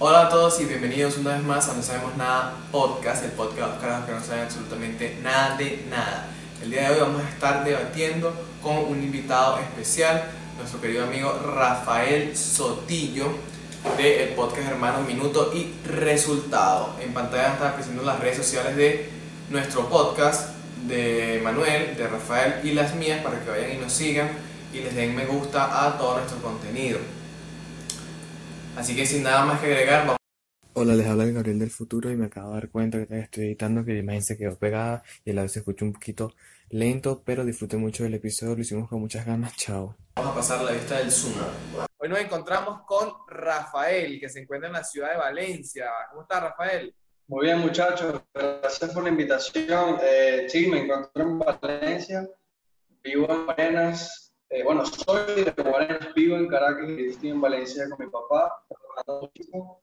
Hola 0.00 0.26
a 0.26 0.28
todos 0.28 0.60
y 0.60 0.64
bienvenidos 0.64 1.16
una 1.16 1.34
vez 1.34 1.42
más 1.42 1.68
a 1.68 1.74
No 1.74 1.82
Sabemos 1.82 2.16
Nada 2.16 2.54
Podcast, 2.70 3.24
el 3.24 3.32
podcast 3.32 3.82
de 3.82 3.88
los 3.88 4.04
que 4.04 4.12
no 4.12 4.22
saben 4.22 4.44
absolutamente 4.44 5.18
nada 5.24 5.56
de 5.56 5.84
nada. 5.90 6.28
El 6.62 6.70
día 6.70 6.82
de 6.82 6.94
hoy 6.94 7.00
vamos 7.00 7.20
a 7.24 7.28
estar 7.28 7.64
debatiendo 7.64 8.32
con 8.62 8.76
un 8.76 9.02
invitado 9.02 9.58
especial, 9.58 10.22
nuestro 10.56 10.80
querido 10.80 11.02
amigo 11.02 11.36
Rafael 11.52 12.36
Sotillo 12.36 13.26
del 13.96 14.28
podcast 14.34 14.68
Hermanos 14.68 15.04
Minuto 15.04 15.50
y 15.52 15.74
Resultado. 15.84 16.94
En 17.00 17.12
pantalla 17.12 17.54
están 17.54 17.70
apareciendo 17.70 18.04
las 18.04 18.20
redes 18.20 18.36
sociales 18.36 18.76
de 18.76 19.10
nuestro 19.50 19.88
podcast, 19.88 20.50
de 20.86 21.40
Manuel, 21.42 21.96
de 21.96 22.06
Rafael 22.06 22.60
y 22.62 22.70
las 22.70 22.94
mías 22.94 23.20
para 23.24 23.42
que 23.42 23.50
vayan 23.50 23.72
y 23.72 23.78
nos 23.78 23.92
sigan 23.92 24.30
y 24.72 24.78
les 24.78 24.94
den 24.94 25.16
me 25.16 25.26
gusta 25.26 25.86
a 25.88 25.98
todo 25.98 26.18
nuestro 26.18 26.40
contenido. 26.40 27.00
Así 28.78 28.94
que 28.94 29.04
sin 29.04 29.24
nada 29.24 29.44
más 29.44 29.60
que 29.60 29.66
agregar, 29.66 30.06
vamos. 30.06 30.18
Hola, 30.74 30.94
les 30.94 31.04
habla 31.04 31.24
el 31.24 31.34
Gabriel 31.34 31.58
del 31.58 31.70
futuro 31.70 32.12
y 32.12 32.16
me 32.16 32.26
acabo 32.26 32.50
de 32.50 32.60
dar 32.60 32.70
cuenta 32.70 33.04
que 33.04 33.18
estoy 33.18 33.46
editando 33.46 33.84
que 33.84 33.92
la 33.92 33.98
imagen 33.98 34.22
se 34.22 34.38
quedó 34.38 34.56
pegada 34.56 35.02
y 35.24 35.32
a 35.32 35.34
la 35.34 35.42
vez 35.42 35.50
se 35.50 35.58
escucha 35.58 35.84
un 35.84 35.94
poquito 35.94 36.32
lento, 36.70 37.20
pero 37.26 37.44
disfruté 37.44 37.76
mucho 37.76 38.04
del 38.04 38.14
episodio, 38.14 38.54
lo 38.54 38.60
hicimos 38.60 38.88
con 38.88 39.00
muchas 39.00 39.26
ganas, 39.26 39.56
chao. 39.56 39.96
Vamos 40.14 40.30
a 40.30 40.34
pasar 40.36 40.60
a 40.60 40.62
la 40.62 40.70
vista 40.70 40.98
del 40.98 41.10
Zoom. 41.10 41.34
Hoy 41.96 42.08
nos 42.08 42.20
encontramos 42.20 42.82
con 42.86 43.14
Rafael, 43.26 44.20
que 44.20 44.28
se 44.28 44.42
encuentra 44.42 44.68
en 44.68 44.74
la 44.74 44.84
ciudad 44.84 45.10
de 45.10 45.16
Valencia. 45.16 45.86
¿Cómo 46.10 46.22
está 46.22 46.38
Rafael? 46.38 46.94
Muy 47.26 47.46
bien, 47.46 47.58
muchachos, 47.58 48.22
gracias 48.32 48.94
por 48.94 49.02
la 49.02 49.08
invitación. 49.08 49.98
Eh, 50.00 50.46
sí, 50.48 50.68
me 50.68 50.84
encuentro 50.84 51.20
en 51.24 51.38
Valencia, 51.40 52.28
vivo 53.02 53.26
en 53.28 53.50
Arenas, 53.50 54.27
eh, 54.50 54.64
bueno, 54.64 54.84
soy 54.86 55.44
de 55.44 55.62
Guarenas, 55.62 56.14
vivo 56.14 56.36
en 56.36 56.48
Caracas 56.48 56.88
y 56.88 57.08
estoy 57.08 57.30
en 57.30 57.40
Valencia 57.40 57.86
con 57.90 57.98
mi 57.98 58.10
papá, 58.10 58.64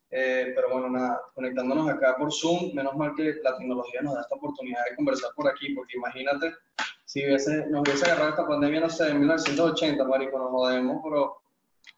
eh, 0.09 0.53
pero 0.55 0.69
bueno, 0.71 0.89
nada, 0.89 1.21
conectándonos 1.35 1.87
acá 1.87 2.15
por 2.17 2.33
Zoom, 2.33 2.73
menos 2.73 2.95
mal 2.95 3.13
que 3.15 3.35
la 3.43 3.55
tecnología 3.57 4.01
nos 4.01 4.15
da 4.15 4.21
esta 4.21 4.35
oportunidad 4.35 4.83
de 4.89 4.95
conversar 4.95 5.29
por 5.35 5.47
aquí, 5.47 5.73
porque 5.75 5.97
imagínate, 5.97 6.51
si 7.05 7.23
hubiese, 7.23 7.67
nos 7.67 7.81
hubiese 7.81 8.05
agarrado 8.05 8.31
esta 8.31 8.47
pandemia, 8.47 8.79
no 8.79 8.89
sé, 8.89 9.09
en 9.09 9.19
1980, 9.19 10.03
marico, 10.05 10.39
nos 10.39 10.49
jodemos, 10.49 10.99
pero 11.03 11.37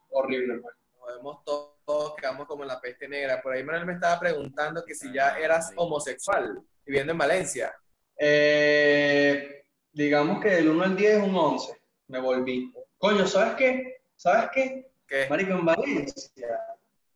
horrible. 0.09 0.59
Pues. 0.59 0.75
Nos 0.91 0.99
jodemos 0.99 1.43
todos, 1.45 2.15
quedamos 2.17 2.47
como 2.47 2.63
en 2.63 2.67
la 2.67 2.81
peste 2.81 3.07
negra. 3.07 3.41
Por 3.41 3.53
ahí 3.53 3.63
Manuel 3.63 3.85
me 3.85 3.93
estaba 3.93 4.19
preguntando 4.19 4.83
que 4.85 4.93
si 4.93 5.13
ya 5.13 5.39
eras 5.39 5.71
homosexual, 5.77 6.61
viviendo 6.85 7.13
en 7.13 7.17
Valencia. 7.17 7.73
Eh, 8.17 9.63
digamos 9.93 10.41
que 10.41 10.57
el 10.57 10.69
1 10.69 10.83
al 10.83 10.97
10 10.97 11.17
es 11.17 11.23
un 11.23 11.35
11 11.35 11.86
me 12.07 12.19
volví. 12.19 12.73
Coño, 12.97 13.27
¿sabes 13.27 13.55
qué? 13.55 14.01
¿Sabes 14.15 14.49
qué? 14.53 14.91
¿Qué? 15.07 15.27
Marico, 15.29 15.51
en 15.51 15.65
Valencia, 15.65 16.59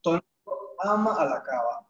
todo 0.02 0.16
el 0.16 0.24
mundo 0.46 0.76
ama 0.80 1.16
a 1.16 1.26
la 1.26 1.44
cava. 1.44 1.88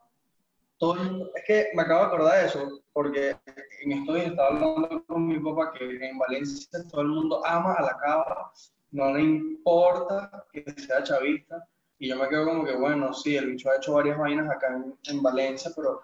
Todo 0.77 0.95
el 0.95 1.11
mundo, 1.11 1.31
es 1.35 1.44
que 1.45 1.69
me 1.75 1.83
acabo 1.83 2.02
de 2.02 2.07
acordar 2.07 2.41
de 2.41 2.47
eso, 2.47 2.81
porque 2.94 3.38
en 3.81 3.91
esto 3.91 4.16
estaba 4.16 4.49
hablando 4.49 5.03
con 5.05 5.27
mi 5.27 5.39
papá 5.39 5.73
que 5.73 5.85
en 5.85 6.17
Valencia 6.17 6.83
todo 6.89 7.02
el 7.02 7.07
mundo 7.07 7.45
ama 7.45 7.73
a 7.73 7.83
la 7.83 7.97
cava, 7.97 8.52
no 8.91 9.13
le 9.13 9.22
importa 9.22 10.45
que 10.52 10.63
sea 10.77 11.03
chavista. 11.03 11.67
Y 11.99 12.09
yo 12.09 12.16
me 12.16 12.27
quedo 12.29 12.45
como 12.45 12.66
que, 12.66 12.75
bueno, 12.75 13.13
sí, 13.13 13.38
el 13.38 13.52
bicho 13.52 13.69
ha 13.69 13.75
hecho 13.75 13.94
varias 13.94 14.17
vainas 14.17 14.49
acá 14.49 14.75
en, 15.03 15.22
Valencia, 15.22 15.72
pero, 15.75 16.02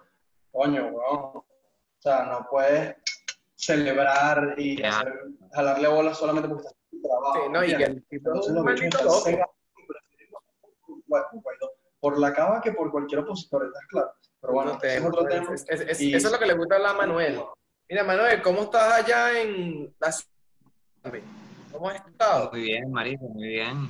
coño, 0.52 0.86
weón, 0.86 1.20
o 1.34 1.44
sea, 1.98 2.24
no 2.26 2.46
puedes 2.48 2.94
celebrar 3.56 4.54
y 4.56 4.80
jalarle 5.52 5.88
bolas 5.88 6.16
solamente 6.16 6.48
porque 6.48 6.68
estás 6.68 6.77
Sí, 6.90 6.98
no, 7.50 7.64
y 7.64 7.76
que 7.76 7.84
el 7.84 8.04
por 12.00 12.18
la 12.18 12.32
cava 12.32 12.60
que 12.60 12.72
por 12.72 12.90
cualquier 12.90 13.20
opositor, 13.20 13.66
¿estás 13.66 13.86
claro? 13.88 14.10
Pero 14.40 14.52
bueno, 14.52 14.78
es 14.80 15.04
otro 15.04 15.24
tema. 15.26 15.54
Eso 15.54 15.94
es 15.98 16.32
lo 16.32 16.38
que 16.38 16.46
le 16.46 16.54
gusta 16.54 16.76
hablar 16.76 16.94
a 16.94 16.98
Manuel. 16.98 17.40
Mira, 17.88 18.04
Manuel, 18.04 18.42
¿cómo 18.42 18.62
estás 18.62 19.04
allá 19.04 19.40
en 19.40 19.94
la 19.98 20.12
ciudad? 20.12 21.22
¿Cómo 21.72 21.88
has 21.88 22.06
estado? 22.06 22.50
Muy 22.50 22.62
bien, 22.62 22.90
marico, 22.90 23.24
muy 23.28 23.48
bien. 23.48 23.88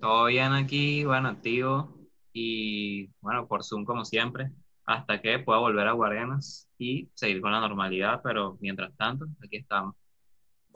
Todo 0.00 0.26
bien 0.26 0.52
aquí, 0.52 1.04
bueno, 1.04 1.28
activo 1.28 1.94
y 2.32 3.08
bueno, 3.20 3.46
por 3.46 3.64
Zoom 3.64 3.84
como 3.84 4.04
siempre, 4.04 4.50
hasta 4.84 5.20
que 5.20 5.38
pueda 5.38 5.58
volver 5.58 5.88
a 5.88 5.92
Guarenas 5.92 6.68
y 6.78 7.08
seguir 7.14 7.40
con 7.40 7.52
la 7.52 7.60
normalidad, 7.60 8.20
pero 8.22 8.58
mientras 8.60 8.94
tanto, 8.96 9.26
aquí 9.42 9.56
estamos 9.56 9.96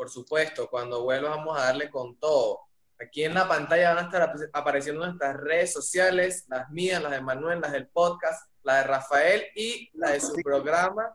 por 0.00 0.09
supuesto, 0.09 0.66
cuando 0.71 1.03
vuelva 1.03 1.37
vamos 1.37 1.61
a 1.61 1.65
darle 1.65 1.91
con 1.91 2.16
todo. 2.16 2.61
Aquí 2.99 3.22
en 3.22 3.34
la 3.34 3.47
pantalla 3.47 3.93
van 3.93 3.99
a 3.99 4.09
estar 4.09 4.34
apareciendo 4.55 5.05
nuestras 5.05 5.37
redes 5.37 5.75
sociales, 5.75 6.47
las 6.49 6.71
mías, 6.71 7.03
las 7.03 7.12
de 7.12 7.21
Manuel, 7.21 7.61
las 7.61 7.72
del 7.72 7.87
podcast, 7.87 8.50
la 8.62 8.77
de 8.77 8.84
Rafael 8.84 9.43
y 9.55 9.91
la 9.93 10.12
de 10.12 10.21
su 10.21 10.37
programa 10.37 11.15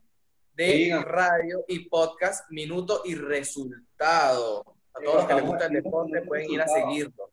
de 0.54 1.04
radio 1.04 1.66
y 1.68 1.90
podcast 1.90 2.48
Minuto 2.52 3.02
y 3.06 3.16
Resultado. 3.16 4.64
A 4.94 5.02
todos 5.04 5.16
los 5.16 5.26
que 5.26 5.34
les 5.34 5.46
gusta 5.46 5.66
el 5.66 5.74
deporte 5.74 6.22
pueden 6.22 6.52
ir 6.52 6.62
a 6.62 6.68
seguirlo. 6.68 7.32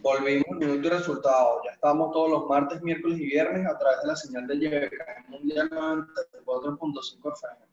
Volvimos 0.00 0.58
Minuto 0.58 0.88
y 0.88 0.90
Resultado. 0.90 1.60
Ya 1.66 1.70
estamos 1.70 2.10
todos 2.10 2.30
los 2.30 2.46
martes, 2.48 2.82
miércoles 2.82 3.20
y 3.20 3.26
viernes 3.26 3.64
a 3.64 3.78
través 3.78 4.00
de 4.02 4.08
la 4.08 4.16
señal 4.16 4.48
de 4.48 4.56
YBK 4.56 5.28
Mundial 5.28 5.70
94.5 5.70 7.32
FM. 7.32 7.66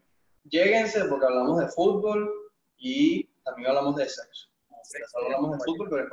Lléguense 0.44 1.06
porque 1.06 1.26
hablamos 1.26 1.60
de 1.60 1.68
fútbol, 1.70 2.45
y 2.78 3.24
también 3.44 3.70
hablamos 3.70 3.96
de 3.96 4.10
sexo. 4.10 4.50
hablamos 5.16 5.52
de 5.52 5.66
fútbol, 5.66 6.10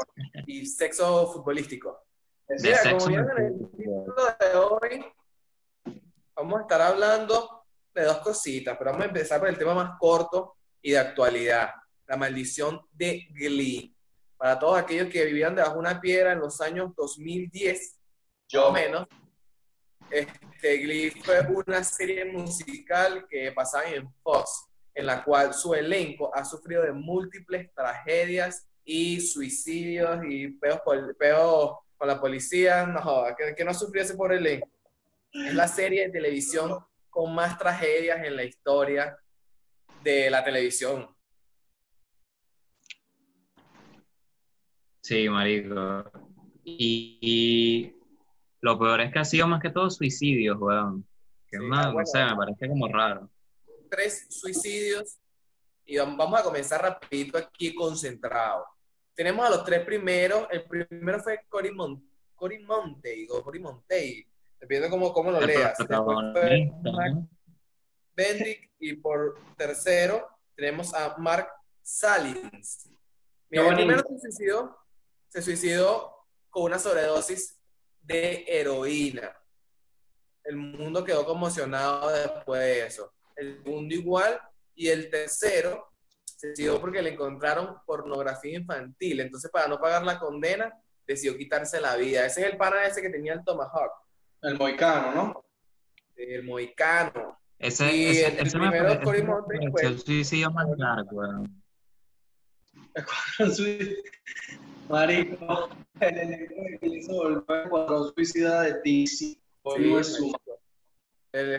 Y 0.47 0.67
sexo 0.67 1.33
futbolístico. 1.33 2.05
Mira, 2.49 2.79
como 2.99 3.09
en 3.09 3.31
el 3.39 3.71
título 3.77 4.15
de 4.39 4.57
hoy, 4.57 5.05
vamos 6.35 6.59
a 6.59 6.63
estar 6.63 6.83
hablando 6.83 7.65
de 7.95 8.05
dos 8.05 8.19
cositas, 8.19 8.77
pero 8.77 8.91
vamos 8.91 9.07
a 9.07 9.09
empezar 9.09 9.41
por 9.41 9.49
el 9.49 9.59
tema 9.59 9.75
más 9.75 9.99
corto 9.99 10.57
y 10.81 10.93
de 10.93 10.99
actualidad, 10.99 11.71
la 12.07 12.17
maldición 12.17 12.81
de 12.93 13.29
Glee. 13.31 13.95
Para 14.37 14.59
todos 14.59 14.79
aquellos 14.79 15.09
que 15.09 15.25
vivían 15.25 15.55
debajo 15.55 15.75
de 15.75 15.81
una 15.81 16.01
piedra 16.01 16.33
en 16.33 16.41
los 16.41 16.61
años 16.61 16.93
2010, 16.97 17.99
yo 18.49 18.69
o 18.69 18.73
menos, 18.73 19.07
este, 20.11 20.79
Glee 20.79 21.11
fue 21.11 21.41
una 21.47 21.83
serie 21.85 22.25
musical 22.25 23.27
que 23.31 23.53
pasaba 23.53 23.87
en 23.89 24.13
Fox 24.23 24.69
en 24.95 25.07
la 25.07 25.25
cual 25.25 25.55
su 25.55 25.75
elenco 25.75 26.35
ha 26.35 26.45
sufrido 26.45 26.83
de 26.83 26.93
múltiples 26.93 27.73
tragedias 27.75 28.69
y 28.85 29.21
suicidios 29.21 30.21
y 30.29 30.49
peos, 30.49 30.81
con 31.97 32.09
la 32.09 32.21
policía. 32.21 32.87
No, 32.87 33.25
que, 33.57 33.65
no 33.65 33.73
sufriese 33.73 34.15
por 34.15 34.33
elenco. 34.33 34.69
Es 35.33 35.55
la 35.55 35.69
serie 35.69 36.07
de 36.07 36.13
televisión 36.13 36.79
con 37.09 37.35
más 37.35 37.59
tragedias 37.59 38.25
en 38.25 38.37
la 38.37 38.45
historia 38.45 39.17
de 40.03 40.31
la 40.31 40.45
televisión. 40.45 41.09
Sí, 45.01 45.29
marico. 45.29 46.11
Y, 46.65 47.95
lo 48.61 48.79
peor 48.79 49.01
es 49.01 49.13
que 49.13 49.19
ha 49.19 49.25
sido 49.25 49.49
más 49.49 49.61
que 49.61 49.71
todo 49.71 49.91
suicidios, 49.91 50.57
weón. 50.61 51.07
Que 51.49 51.59
no 51.59 52.05
sé, 52.05 52.25
me 52.25 52.37
parece 52.37 52.69
como 52.69 52.89
raro 52.89 53.32
tres 53.93 54.27
suicidios 54.31 55.19
y 55.85 55.99
vamos 55.99 56.41
a 56.41 56.43
comenzar 56.43 56.81
rapidito 56.81 57.37
aquí 57.37 57.75
concentrado. 57.75 58.65
Tenemos 59.15 59.47
a 59.47 59.51
los 59.51 59.65
tres 59.65 59.85
primeros. 59.85 60.49
El 60.51 60.65
primero 60.65 61.21
fue 61.21 61.45
Cory, 61.47 61.71
Mon 61.73 62.03
Cory 62.35 62.61
Monte, 62.61 63.27
o 63.29 63.43
Cory 63.43 63.61
Monte, 63.61 64.27
dependiendo 64.59 64.89
cómo, 64.89 65.13
cómo 65.13 65.31
lo 65.31 65.41
leas. 65.43 65.77
Bendrick 68.17 68.71
y 68.79 68.95
por 68.95 69.39
tercero 69.59 70.27
tenemos 70.57 70.95
a 70.95 71.19
Mark 71.19 71.49
Salins. 71.83 72.89
el 73.51 73.75
primero 73.75 74.03
se 74.09 74.19
suicidó, 74.21 74.79
se 75.29 75.43
suicidó 75.43 76.27
con 76.49 76.65
una 76.65 76.79
sobredosis 76.79 77.61
de 78.01 78.47
heroína. 78.49 79.37
El 80.45 80.57
mundo 80.57 81.05
quedó 81.05 81.27
conmocionado 81.27 82.11
después 82.11 82.61
de 82.61 82.87
eso 82.87 83.13
el 83.37 83.63
segundo 83.63 83.95
igual, 83.95 84.41
y 84.75 84.89
el 84.89 85.11
tercero 85.11 85.93
se 86.25 86.49
decidió 86.49 86.81
porque 86.81 87.03
le 87.03 87.11
encontraron 87.11 87.77
pornografía 87.87 88.59
infantil. 88.59 89.21
Entonces, 89.21 89.51
para 89.51 89.69
no 89.69 89.79
pagar 89.81 90.05
la 90.05 90.19
condena, 90.19 90.73
decidió 91.07 91.37
quitarse 91.37 91.81
la 91.81 91.97
vida. 91.97 92.27
Ese 92.27 92.41
es 92.43 92.53
el 92.53 92.57
pana 92.57 92.85
ese 92.85 93.03
que 93.03 93.11
tenía 93.11 93.35
el 93.35 93.45
Tomahawk. 93.45 93.93
El 94.43 94.59
moicano, 94.59 95.15
¿no? 95.15 95.45
El 96.17 96.43
moicano. 96.45 97.39
Ese, 97.59 97.95
y 97.95 98.07
ese, 98.07 98.41
el, 98.41 98.51
primero 98.51 98.89
es 98.89 98.99
Cory 98.99 99.23
Monte, 99.23 99.59
pues, 99.71 99.85
el 99.85 100.01
suicidio 100.01 100.51
más 100.51 100.67
largo. 100.77 101.23
Marico, 104.89 105.69
el 106.01 106.19
elenco 106.19 106.55
que 106.81 106.87
hizo 106.89 107.13
volver 107.15 107.69
cuando 107.69 108.13
suicida 108.13 108.63
de 108.63 108.73
DC. 108.85 109.15
Sí, 109.15 110.33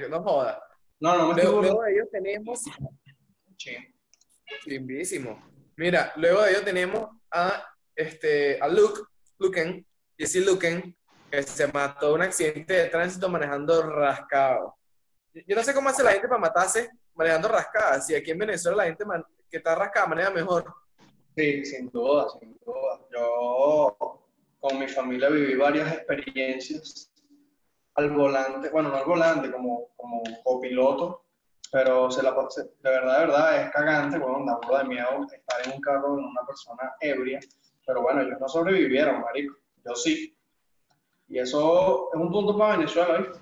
no 0.10 0.24
joda. 0.24 0.62
No, 1.00 1.18
no, 1.18 1.34
luego, 1.34 1.62
luego, 1.62 1.84
de 1.84 1.94
ellos 1.94 2.08
tenemos. 2.12 2.62
Limbísimo. 4.66 5.42
Mira, 5.76 6.14
luego 6.16 6.44
de 6.44 6.52
ellos 6.52 6.64
tenemos 6.64 7.10
a, 7.32 7.66
este, 7.96 8.60
a 8.62 8.68
Luke, 8.68 9.02
Luken, 9.40 9.86
Jesse 10.18 10.46
Luken, 10.46 10.96
que 11.30 11.44
se 11.44 11.68
mató 11.68 12.10
en 12.10 12.16
un 12.16 12.22
accidente 12.22 12.74
de 12.74 12.90
tránsito 12.90 13.28
manejando 13.28 13.82
rascado. 13.90 14.76
Yo 15.34 15.56
no 15.56 15.64
sé 15.64 15.74
cómo 15.74 15.90
hace 15.90 16.04
la 16.04 16.12
gente 16.12 16.28
para 16.28 16.40
matarse 16.40 16.90
manejando 17.16 17.48
rascada. 17.48 18.00
Si 18.02 18.14
aquí 18.14 18.32
en 18.32 18.38
Venezuela 18.38 18.78
la 18.78 18.86
gente 18.86 19.04
que 19.50 19.58
está 19.58 19.76
rascada 19.76 20.08
maneja 20.08 20.30
mejor. 20.30 20.72
Sí, 21.36 21.66
sin 21.66 21.90
duda, 21.90 22.28
sin 22.40 22.58
duda. 22.64 23.00
Yo 23.12 24.20
con 24.60 24.80
mi 24.80 24.88
familia 24.88 25.30
viví 25.30 25.56
varias 25.56 25.92
experiencias 25.92 27.12
al 27.96 28.10
volante, 28.12 28.70
bueno, 28.70 28.90
no 28.90 28.98
al 28.98 29.06
volante, 29.06 29.52
como, 29.52 29.90
como 29.96 30.24
copiloto, 30.44 31.24
pero 31.72 32.12
se 32.12 32.22
la, 32.22 32.32
de 32.32 32.90
verdad, 32.90 33.20
de 33.20 33.26
verdad, 33.26 33.62
es 33.62 33.72
cagante, 33.72 34.20
bueno, 34.20 34.46
da 34.46 34.60
un 34.60 34.78
de 34.78 34.96
miedo 34.96 35.28
estar 35.32 35.66
en 35.66 35.74
un 35.74 35.82
carro 35.82 36.10
con 36.10 36.26
una 36.26 36.46
persona 36.46 36.94
ebria, 37.00 37.40
pero 37.86 38.02
bueno, 38.02 38.22
ellos 38.22 38.40
no 38.40 38.48
sobrevivieron, 38.48 39.22
marico, 39.22 39.56
yo 39.86 39.96
sí. 39.96 40.38
Y 41.28 41.40
eso 41.40 42.10
es 42.14 42.20
un 42.20 42.32
punto 42.32 42.58
para 42.58 42.78
Venezuela, 42.78 43.18
¿viste? 43.18 43.40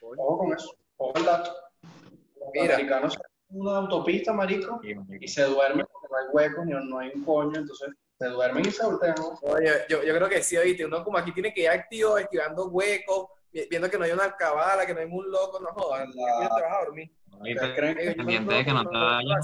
Ojo 0.00 0.38
con 0.38 0.52
eso, 0.52 0.76
ojo 0.96 1.12
el 1.16 1.24
dato. 1.24 1.52
Los 1.82 2.50
Mira. 2.52 2.74
americanos 2.74 3.18
una 3.48 3.78
autopista, 3.78 4.32
marico, 4.32 4.80
y 5.20 5.28
se 5.28 5.44
duermen 5.44 5.86
porque 5.92 6.08
no 6.10 6.18
hay 6.18 6.24
huecos, 6.32 6.66
ni 6.66 6.72
no 6.72 6.98
hay 6.98 7.10
un 7.14 7.24
coño, 7.24 7.58
entonces 7.58 7.90
se 8.18 8.26
duermen 8.26 8.66
y 8.66 8.70
se 8.70 8.84
voltean. 8.84 9.14
Oye, 9.42 9.72
yo, 9.88 10.02
yo 10.02 10.14
creo 10.14 10.28
que 10.28 10.42
sí, 10.42 10.56
oíste, 10.56 10.84
uno 10.84 11.04
como 11.04 11.18
aquí 11.18 11.32
tiene 11.32 11.52
que 11.52 11.62
ir 11.62 11.68
activo, 11.68 12.18
esquivando 12.18 12.68
huecos, 12.68 13.28
viendo 13.70 13.90
que 13.90 13.98
no 13.98 14.04
hay 14.04 14.12
una 14.12 14.36
cabala, 14.36 14.86
que 14.86 14.94
no 14.94 15.00
hay 15.00 15.06
un 15.06 15.30
loco, 15.30 15.60
no 15.60 15.68
jodas, 15.68 16.08
te 16.12 16.18
vas 16.20 16.62
a 16.62 16.84
dormir. 16.84 17.10
pendiente 18.16 18.54
de 18.54 18.64
que 18.64 18.72
no 18.72 18.84
te 18.84 18.96
vayan 18.96 19.40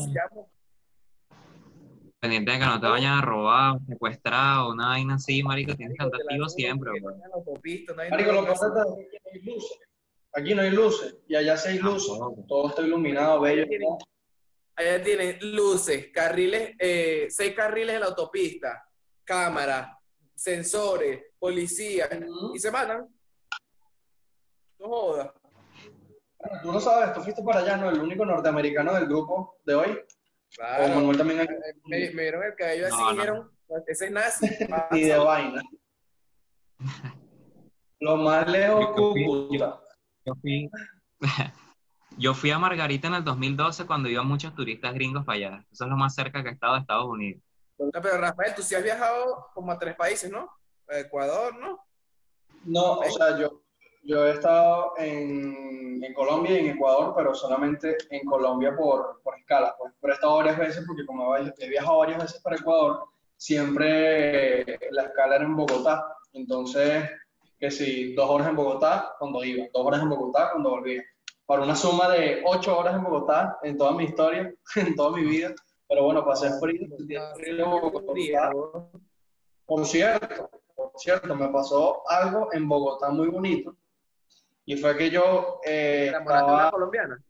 pendiente 2.22 2.52
de 2.52 2.58
que 2.60 2.64
no 2.64 2.80
te 2.80 2.86
vayan 2.86 3.18
a 3.18 3.20
robar, 3.20 3.80
secuestrar 3.88 4.58
o 4.58 4.70
una 4.70 4.90
vaina 4.90 5.16
así, 5.16 5.42
marico, 5.42 5.74
tienes 5.74 5.98
que 5.98 6.04
andar 6.04 6.20
activo 6.20 6.48
siempre. 6.48 6.92
Marico, 8.10 8.32
lo 8.32 8.42
que 8.42 8.46
pasa 8.46 8.68
es 8.68 9.08
que 9.10 9.16
aquí 9.16 9.20
no 9.24 9.32
hay 9.32 9.40
luces. 9.42 9.78
Aquí 10.34 10.54
no 10.54 10.62
hay 10.62 10.70
luces 10.70 11.16
y 11.26 11.34
allá 11.34 11.56
sí 11.56 11.70
hay 11.70 11.78
luces. 11.80 12.16
Todo 12.46 12.68
está 12.68 12.82
iluminado, 12.82 13.40
bello. 13.40 13.66
Allá 14.76 15.02
tienen 15.02 15.36
luces, 15.40 16.10
carriles, 16.14 16.76
eh, 16.78 17.26
seis 17.28 17.54
carriles 17.54 17.96
en 17.96 18.00
la 18.00 18.06
autopista, 18.06 18.84
cámaras, 19.24 19.90
sensores, 20.32 21.24
policías, 21.40 22.08
y 22.54 22.58
se 22.60 22.70
matan. 22.70 23.04
No 24.82 24.88
jodas. 24.88 25.30
Tú 26.62 26.72
no 26.72 26.80
sabes, 26.80 27.14
tú 27.14 27.20
fuiste 27.20 27.42
para 27.42 27.60
allá, 27.60 27.76
¿no? 27.76 27.88
El 27.88 28.00
único 28.00 28.26
norteamericano 28.26 28.94
del 28.94 29.06
grupo 29.06 29.58
de 29.64 29.74
hoy. 29.76 30.00
Claro. 30.56 30.94
Manuel 30.96 31.16
también. 31.16 31.38
Me, 31.84 31.98
me, 31.98 32.08
vieron 32.10 32.42
el 32.42 32.54
cabello 32.56 32.88
así 32.88 32.96
y 33.08 33.12
dijeron, 33.12 33.50
ese 33.86 34.06
es 34.06 34.10
nazi. 34.10 34.50
Ni 34.90 35.02
de 35.02 35.18
vaina. 35.18 35.62
Lo 38.00 38.16
más 38.16 38.48
lejos, 38.50 38.88
Cúcuta. 38.88 39.80
Yo 40.24 40.34
fui, 40.40 40.70
yo 42.18 42.34
fui 42.34 42.50
a 42.50 42.58
Margarita 42.58 43.06
en 43.06 43.14
el 43.14 43.24
2012 43.24 43.86
cuando 43.86 44.08
iban 44.08 44.26
muchos 44.26 44.52
turistas 44.56 44.94
gringos 44.94 45.24
para 45.24 45.36
allá. 45.36 45.66
Eso 45.70 45.84
es 45.84 45.90
lo 45.90 45.96
más 45.96 46.14
cerca 46.14 46.42
que 46.42 46.48
he 46.48 46.52
estado 46.52 46.74
de 46.74 46.80
Estados 46.80 47.06
Unidos. 47.06 47.40
pero 47.78 48.18
Rafael, 48.18 48.54
tú 48.56 48.62
sí 48.62 48.74
has 48.74 48.82
viajado 48.82 49.46
como 49.54 49.70
a 49.70 49.78
tres 49.78 49.94
países, 49.94 50.30
¿no? 50.30 50.50
Ecuador, 50.88 51.56
¿no? 51.56 51.86
No, 52.64 52.98
o 52.98 53.10
sea, 53.10 53.38
yo, 53.38 53.61
yo 54.04 54.26
he 54.26 54.32
estado 54.32 54.94
en, 54.98 56.02
en, 56.02 56.14
Colombia 56.14 56.56
y 56.56 56.66
en 56.66 56.76
Ecuador, 56.76 57.14
pero 57.16 57.34
solamente 57.34 57.96
en 58.10 58.24
Colombia 58.26 58.74
por, 58.76 59.20
por 59.22 59.38
escala. 59.38 59.74
Pues, 59.78 59.92
pero 60.00 60.12
he 60.12 60.16
estado 60.16 60.36
varias 60.36 60.58
veces 60.58 60.84
porque 60.86 61.06
como 61.06 61.36
he 61.36 61.68
viajado 61.68 61.98
varias 61.98 62.22
veces 62.22 62.42
para 62.42 62.56
Ecuador, 62.56 63.04
siempre 63.36 64.78
la 64.90 65.04
escala 65.04 65.36
era 65.36 65.44
en 65.44 65.56
Bogotá. 65.56 66.16
Entonces, 66.32 67.08
que 67.58 67.70
si 67.70 68.14
dos 68.14 68.28
horas 68.28 68.48
en 68.48 68.56
Bogotá 68.56 69.14
cuando 69.18 69.44
iba, 69.44 69.66
dos 69.72 69.86
horas 69.86 70.02
en 70.02 70.08
Bogotá 70.08 70.50
cuando 70.52 70.70
volvía. 70.70 71.02
Para 71.46 71.62
una 71.62 71.76
suma 71.76 72.08
de 72.08 72.42
ocho 72.44 72.78
horas 72.78 72.96
en 72.96 73.04
Bogotá 73.04 73.58
en 73.62 73.76
toda 73.76 73.92
mi 73.92 74.04
historia, 74.04 74.52
en 74.76 74.96
toda 74.96 75.16
mi 75.16 75.24
vida. 75.24 75.54
Pero 75.88 76.04
bueno, 76.04 76.24
pasé 76.24 76.50
frío, 76.58 76.88
frío 77.34 77.92
Por 79.66 79.84
cierto, 79.84 80.50
por 80.74 80.92
cierto, 80.96 81.36
me 81.36 81.48
pasó 81.48 82.02
algo 82.08 82.48
en 82.52 82.66
Bogotá 82.66 83.10
muy 83.10 83.28
bonito 83.28 83.76
y 84.64 84.76
fue 84.76 84.96
que 84.96 85.10
yo... 85.10 85.60
Eh, 85.64 86.12
estaba... 86.14 86.70
colombiana? 86.70 87.22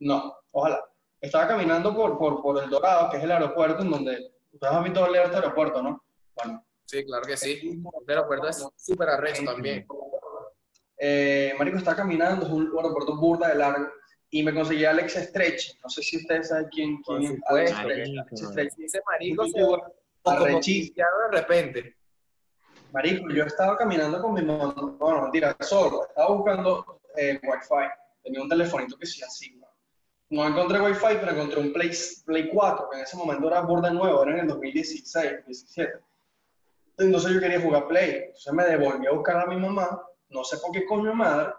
No, 0.00 0.36
ojalá. 0.50 0.84
Estaba 1.20 1.48
caminando 1.48 1.94
por, 1.94 2.18
por, 2.18 2.42
por, 2.42 2.62
El 2.62 2.70
Dorado, 2.70 3.10
que 3.10 3.16
es 3.16 3.24
el 3.24 3.32
aeropuerto 3.32 3.82
en 3.82 3.90
donde... 3.90 4.32
Ustedes 4.52 4.72
han 4.72 4.84
visto 4.84 5.06
el 5.06 5.14
aeropuerto, 5.14 5.82
¿no? 5.82 6.04
Bueno. 6.34 6.64
Sí, 6.84 7.04
claro 7.04 7.22
que 7.26 7.36
sí. 7.36 7.60
El 8.06 8.08
aeropuerto 8.08 8.48
es 8.48 8.66
súper 8.76 9.08
arresto 9.10 9.44
también. 9.44 9.86
Eh, 10.96 11.54
Marico 11.58 11.76
estaba 11.78 11.98
caminando, 11.98 12.46
es 12.46 12.52
un 12.52 12.72
aeropuerto 12.76 13.16
burda 13.16 13.48
de 13.48 13.54
largo, 13.56 13.88
y 14.30 14.42
me 14.42 14.52
conseguí 14.52 14.84
a 14.84 14.90
Alex 14.90 15.14
Stretch. 15.14 15.78
No 15.82 15.88
sé 15.88 16.02
si 16.02 16.16
ustedes 16.16 16.48
saben 16.48 16.68
quién, 16.70 17.02
quién 17.02 17.22
es 17.22 17.40
Alex 17.46 17.70
Stretch. 18.34 18.72
Ese 18.78 19.00
marico 19.06 19.46
se 19.48 19.60
de 19.60 21.04
repente. 21.30 21.96
Marico, 22.92 23.28
yo 23.30 23.44
estaba 23.44 23.76
caminando 23.76 24.20
con 24.22 24.32
mi 24.32 24.42
mamá, 24.42 24.74
bueno, 24.98 25.22
mentira, 25.22 25.54
solo, 25.60 26.06
estaba 26.08 26.34
buscando 26.34 27.00
eh, 27.16 27.38
Wi-Fi, 27.42 27.86
tenía 28.22 28.42
un 28.42 28.48
telefonito 28.48 28.96
que 28.96 29.04
sí 29.06 29.22
así, 29.22 29.60
no 30.30 30.46
encontré 30.46 30.80
Wi-Fi, 30.80 31.18
pero 31.20 31.32
encontré 31.32 31.60
un 31.60 31.72
Play, 31.72 31.90
Play 32.24 32.48
4, 32.48 32.88
que 32.90 32.96
en 32.96 33.02
ese 33.02 33.16
momento 33.16 33.46
era 33.46 33.60
borde 33.60 33.90
nuevo, 33.90 34.22
era 34.22 34.32
en 34.32 34.40
el 34.40 34.46
2016, 34.48 35.30
2017. 35.46 35.92
Entonces 36.98 37.32
yo 37.32 37.40
quería 37.40 37.60
jugar 37.60 37.88
Play, 37.88 38.10
entonces 38.26 38.52
me 38.52 38.64
devolví 38.64 39.06
a 39.06 39.12
buscar 39.12 39.36
a 39.36 39.46
mi 39.46 39.56
mamá, 39.56 40.02
no 40.30 40.44
sé 40.44 40.56
por 40.58 40.72
qué 40.72 40.86
coño 40.86 41.14
madre, 41.14 41.52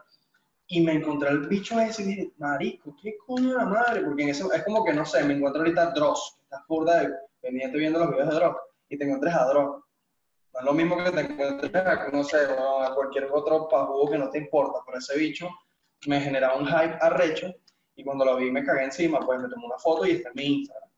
y 0.68 0.82
me 0.82 0.94
encontré 0.94 1.30
el 1.30 1.48
bicho 1.48 1.80
ese 1.80 2.04
y 2.04 2.06
dije, 2.06 2.32
marico, 2.38 2.96
¿qué 3.02 3.18
coño 3.26 3.56
la 3.56 3.66
madre? 3.66 4.02
Porque 4.02 4.24
en 4.24 4.30
ese, 4.30 4.44
es 4.54 4.64
como 4.64 4.84
que, 4.84 4.94
no 4.94 5.06
sé, 5.06 5.24
me 5.24 5.36
encuentro 5.36 5.62
ahorita 5.62 5.92
Dross, 5.92 6.40
estás 6.44 6.62
burda 6.68 7.02
de 7.02 7.14
pendiente 7.42 7.78
viendo 7.78 8.00
los 8.00 8.10
videos 8.10 8.30
de 8.30 8.36
Dross, 8.36 8.56
y 8.90 8.98
te 8.98 9.06
encontré 9.06 9.32
a 9.32 9.46
Dross 9.46 9.84
no 10.54 10.60
es 10.60 10.66
lo 10.66 10.74
mismo 10.74 10.98
que 10.98 11.12
te 11.12 11.22
encuentres 11.22 11.76
a, 11.76 12.10
no 12.12 12.24
sé, 12.24 12.38
a 12.38 12.92
cualquier 12.94 13.30
otro 13.32 13.68
pajugo 13.70 14.12
que 14.12 14.18
no 14.18 14.30
te 14.30 14.40
importa, 14.40 14.80
pero 14.86 14.98
ese 14.98 15.18
bicho 15.18 15.50
me 16.08 16.20
generaba 16.22 16.58
un 16.58 16.66
hype 16.66 16.98
arrecho 17.02 17.54
y 17.96 18.04
cuando 18.04 18.26
lo 18.26 18.38
vi 18.38 18.50
me 18.52 18.64
cagué 18.64 18.86
encima, 18.86 19.20
pues 19.20 19.42
me 19.42 19.50
tomé 19.50 19.66
una 19.66 19.78
foto 19.78 20.06
y 20.06 20.12
está 20.12 20.30
en 20.30 20.36
mi 20.36 20.46
Instagram. 20.60 20.90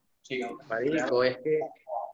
Marico, 0.69 1.24
es 1.24 1.38
que 1.38 1.59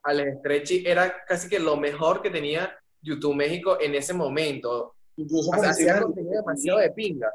Alex 0.04 0.38
Stretchy 0.38 0.84
era 0.86 1.24
casi 1.26 1.48
que 1.48 1.58
lo 1.58 1.76
mejor 1.76 2.22
que 2.22 2.30
tenía 2.30 2.76
YouTube 3.02 3.34
México 3.34 3.78
en 3.80 3.94
ese 3.94 4.14
momento. 4.14 4.94
Incluso 5.16 5.50
o 5.50 5.60
sea, 5.60 5.70
hacía 5.70 6.00
contenido 6.00 6.40
demasiado 6.40 6.78
de 6.78 6.90
pinga. 6.90 7.30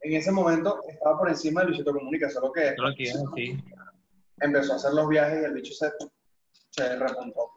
En 0.00 0.14
ese 0.14 0.32
momento 0.32 0.80
estaba 0.88 1.18
por 1.18 1.28
encima 1.28 1.60
de 1.60 1.68
Luisito 1.68 1.92
Comunica, 1.92 2.28
solo 2.28 2.52
que, 2.52 2.74
solo 2.76 2.94
que 2.94 3.06
sí. 3.06 3.64
empezó 4.40 4.72
a 4.72 4.76
hacer 4.76 4.92
los 4.92 5.08
viajes 5.08 5.42
y 5.42 5.44
el 5.44 5.54
bicho 5.54 5.72
se, 5.74 5.90
se 6.70 6.96
repuntó. 6.96 7.50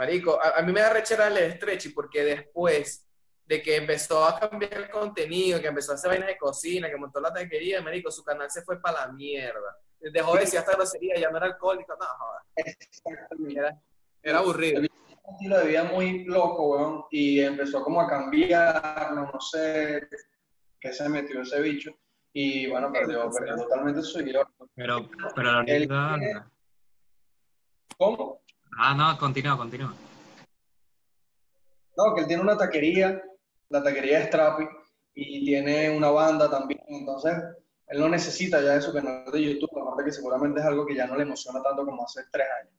Marico, 0.00 0.42
a, 0.42 0.62
mí 0.62 0.72
me 0.72 0.80
da 0.80 0.94
rechera 0.94 1.28
el 1.28 1.52
Stretchy 1.52 1.90
porque 1.90 2.24
después 2.24 3.06
de 3.44 3.60
que 3.60 3.76
empezó 3.76 4.24
a 4.24 4.40
cambiar 4.40 4.72
el 4.72 4.88
contenido, 4.88 5.60
que 5.60 5.66
empezó 5.66 5.92
a 5.92 5.96
hacer 5.96 6.08
vainas 6.08 6.28
de 6.28 6.38
cocina, 6.38 6.88
que 6.88 6.96
montó 6.96 7.20
la 7.20 7.30
taquería, 7.30 7.82
marico, 7.82 8.10
su 8.10 8.24
canal 8.24 8.50
se 8.50 8.62
fue 8.62 8.80
para 8.80 9.08
la 9.08 9.12
mierda. 9.12 9.76
Dejó 10.00 10.32
de 10.32 10.40
decir 10.40 10.58
hasta 10.58 10.72
grosería, 10.72 11.16
ya 11.16 11.28
no 11.28 11.36
era 11.36 11.48
alcohólico, 11.48 11.94
no, 12.00 12.06
joder. 12.16 13.58
Era, 13.58 13.78
era 14.22 14.38
aburrido. 14.38 14.80
Un 14.80 14.88
estilo 15.34 15.58
de 15.58 15.66
vida 15.66 15.84
muy 15.84 16.24
loco, 16.24 16.70
weón, 16.70 17.04
y 17.10 17.40
empezó 17.40 17.82
como 17.82 18.00
a 18.00 18.08
cambiar, 18.08 19.12
no, 19.12 19.38
sé 19.38 20.08
qué 20.80 20.94
se 20.94 21.10
metió 21.10 21.42
ese 21.42 21.60
bicho, 21.60 21.90
y 22.32 22.70
bueno, 22.70 22.90
perdió, 22.90 23.28
perdió 23.30 23.54
totalmente 23.56 24.00
su 24.00 24.12
seguidor. 24.12 24.48
Pero, 24.74 25.10
pero 25.36 25.52
la 25.52 25.62
realidad... 25.62 26.16
¿Cómo? 27.98 28.40
Ah, 28.78 28.94
no, 28.94 29.18
continúa, 29.18 29.56
continúa. 29.56 29.94
No, 31.96 32.14
que 32.14 32.22
él 32.22 32.26
tiene 32.26 32.42
una 32.42 32.56
taquería, 32.56 33.22
la 33.68 33.82
taquería 33.82 34.20
es 34.20 34.30
Trapi, 34.30 34.64
y 35.14 35.44
tiene 35.44 35.90
una 35.90 36.10
banda 36.10 36.48
también, 36.48 36.80
entonces 36.88 37.34
él 37.88 38.00
no 38.00 38.08
necesita 38.08 38.60
ya 38.62 38.74
de 38.74 38.82
su 38.82 38.92
canal 38.92 39.24
de 39.30 39.42
YouTube, 39.42 39.82
aparte 39.82 40.04
que 40.04 40.12
seguramente 40.12 40.60
es 40.60 40.66
algo 40.66 40.86
que 40.86 40.94
ya 40.94 41.06
no 41.06 41.16
le 41.16 41.24
emociona 41.24 41.62
tanto 41.62 41.84
como 41.84 42.04
hace 42.04 42.22
tres 42.30 42.46
años. 42.62 42.74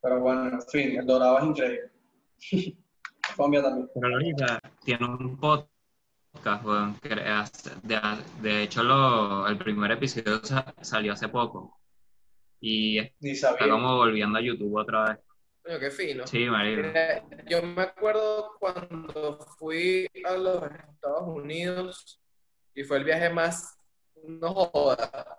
Pero 0.00 0.20
bueno, 0.20 0.48
en 0.48 0.62
fin, 0.62 0.98
el 0.98 1.06
Dorado 1.06 1.38
es 1.38 1.44
increíble. 1.44 1.90
Colombia 3.36 3.62
también. 3.62 3.90
Pero 3.94 4.14
ahorita 4.14 4.60
tiene 4.82 5.06
un 5.06 5.38
podcast, 5.38 6.62
bueno, 6.64 6.96
que 7.02 7.10
de, 7.10 8.00
de 8.40 8.62
hecho 8.62 8.82
lo, 8.82 9.46
el 9.46 9.58
primer 9.58 9.92
episodio 9.92 10.40
salió 10.80 11.12
hace 11.12 11.28
poco 11.28 11.79
y 12.60 12.98
está 13.22 13.56
como 13.56 13.96
volviendo 13.96 14.38
a 14.38 14.42
YouTube 14.42 14.76
otra 14.76 15.04
vez. 15.10 15.18
Coño, 15.62 15.78
qué 15.78 15.90
fino. 15.90 16.26
Sí, 16.26 16.46
marido. 16.46 16.92
Yo 17.46 17.62
me 17.62 17.82
acuerdo 17.82 18.56
cuando 18.58 19.38
fui 19.58 20.08
a 20.24 20.36
los 20.36 20.62
Estados 20.64 21.28
Unidos 21.28 22.20
y 22.74 22.84
fue 22.84 22.98
el 22.98 23.04
viaje 23.04 23.30
más, 23.30 23.78
no 24.24 24.54
joda. 24.54 25.36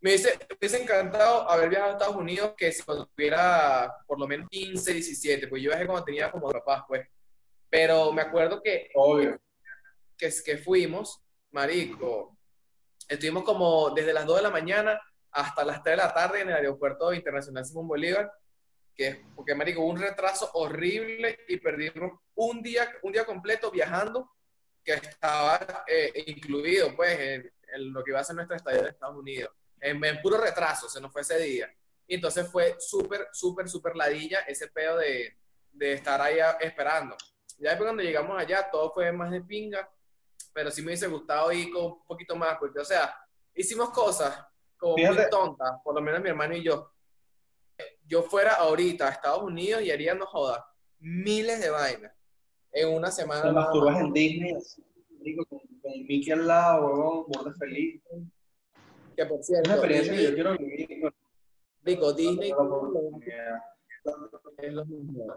Me 0.00 0.10
hubiese, 0.10 0.36
me 0.60 0.82
encantado 0.82 1.48
haber 1.48 1.68
viajado 1.68 1.92
a 1.92 1.94
Estados 1.94 2.16
Unidos 2.16 2.54
que 2.56 2.72
si 2.72 2.82
cuando 2.82 3.06
tuviera 3.06 3.94
por 4.06 4.18
lo 4.18 4.26
menos 4.26 4.48
15, 4.50 4.94
17, 4.94 5.46
pues 5.48 5.62
yo 5.62 5.70
viajé 5.70 5.86
cuando 5.86 6.04
tenía 6.04 6.30
como 6.30 6.50
papás, 6.50 6.82
pues. 6.88 7.06
Pero 7.70 8.12
me 8.12 8.22
acuerdo 8.22 8.60
que, 8.62 8.90
Obvio. 8.94 9.40
que, 10.18 10.30
que 10.44 10.58
fuimos, 10.58 11.22
marico, 11.52 12.36
estuvimos 13.08 13.44
como 13.44 13.90
desde 13.90 14.12
las 14.12 14.26
2 14.26 14.36
de 14.36 14.42
la 14.42 14.50
mañana 14.50 15.00
hasta 15.32 15.64
las 15.64 15.82
3 15.82 15.94
de 15.94 16.02
la 16.02 16.14
tarde 16.14 16.40
en 16.40 16.50
el 16.50 16.56
aeropuerto 16.56 17.12
internacional 17.12 17.64
Simón 17.64 17.88
Bolívar, 17.88 18.32
que 18.94 19.08
es 19.08 19.18
porque, 19.34 19.54
marico, 19.54 19.80
hubo 19.80 19.90
un 19.90 20.00
retraso 20.00 20.50
horrible 20.52 21.40
y 21.48 21.56
perdimos 21.56 22.20
un 22.34 22.62
día, 22.62 22.88
un 23.02 23.12
día 23.12 23.24
completo 23.24 23.70
viajando 23.70 24.30
que 24.84 24.92
estaba 24.92 25.84
eh, 25.86 26.24
incluido, 26.26 26.94
pues, 26.94 27.18
en, 27.18 27.92
lo 27.92 28.04
que 28.04 28.10
iba 28.10 28.20
a 28.20 28.24
ser 28.24 28.36
nuestra 28.36 28.56
estadía 28.56 28.82
de 28.82 28.90
Estados 28.90 29.16
Unidos. 29.16 29.50
En, 29.80 30.00
puro 30.20 30.38
retraso, 30.38 30.88
se 30.88 31.00
nos 31.00 31.10
fue 31.10 31.22
ese 31.22 31.38
día. 31.38 31.74
Y 32.06 32.16
entonces 32.16 32.46
fue 32.50 32.76
súper, 32.78 33.28
súper, 33.32 33.68
súper 33.68 33.96
ladilla 33.96 34.40
ese 34.40 34.68
pedo 34.68 34.98
de, 34.98 35.38
de 35.72 35.94
estar 35.94 36.20
ahí 36.20 36.38
esperando. 36.60 37.16
Ya 37.58 37.70
después 37.70 37.86
cuando 37.86 38.02
llegamos 38.02 38.38
allá, 38.38 38.68
todo 38.70 38.92
fue 38.92 39.10
más 39.10 39.30
de 39.30 39.40
pinga, 39.40 39.88
pero 40.52 40.70
sí 40.70 40.82
me 40.82 40.88
hubiese 40.88 41.06
gustado 41.06 41.50
ir 41.52 41.72
con 41.72 41.84
un 41.84 42.06
poquito 42.06 42.36
más, 42.36 42.58
porque, 42.58 42.80
o 42.80 42.84
sea, 42.84 43.16
hicimos 43.54 43.90
cosas 43.90 44.38
como 44.82 44.96
muy 44.96 45.30
tontas, 45.30 45.80
por 45.84 45.94
lo 45.94 46.00
menos 46.00 46.20
mi 46.20 46.28
hermano 46.28 46.56
y 46.56 46.64
yo. 46.64 46.90
Yo 48.04 48.24
fuera 48.24 48.54
ahorita 48.54 49.06
a 49.06 49.10
Estados 49.12 49.42
Unidos 49.42 49.80
y 49.82 49.90
haría, 49.92 50.12
no 50.14 50.26
joda, 50.26 50.66
miles 50.98 51.60
de 51.60 51.70
vainas 51.70 52.12
en 52.72 52.88
una 52.92 53.10
semana. 53.12 53.42
Te 53.42 53.52
masturbas 53.52 54.00
en 54.00 54.12
Disney, 54.12 54.54
así, 54.54 54.82
con, 55.48 55.60
con 55.60 55.92
Mickey 56.08 56.32
al 56.32 56.46
lado, 56.48 56.86
huevón, 56.86 57.26
borde 57.28 57.54
feliz. 57.58 58.02
Que 59.16 59.26
por 59.26 59.38
Es 59.40 59.46
cierto, 59.46 59.68
una 59.70 59.74
experiencia 59.76 60.12
que 60.14 60.22
yo 60.22 60.30
Disney, 60.30 60.34
quiero 60.34 60.58
vivir. 60.58 61.14
digo, 61.82 62.12
Disney 62.12 62.50
no 62.50 62.90
es 64.58 64.72
lo 64.72 64.84
mismo. 64.84 65.34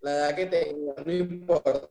La 0.00 0.10
edad 0.10 0.34
que 0.34 0.46
tenga, 0.46 0.94
no 1.04 1.12
importa. 1.12 1.88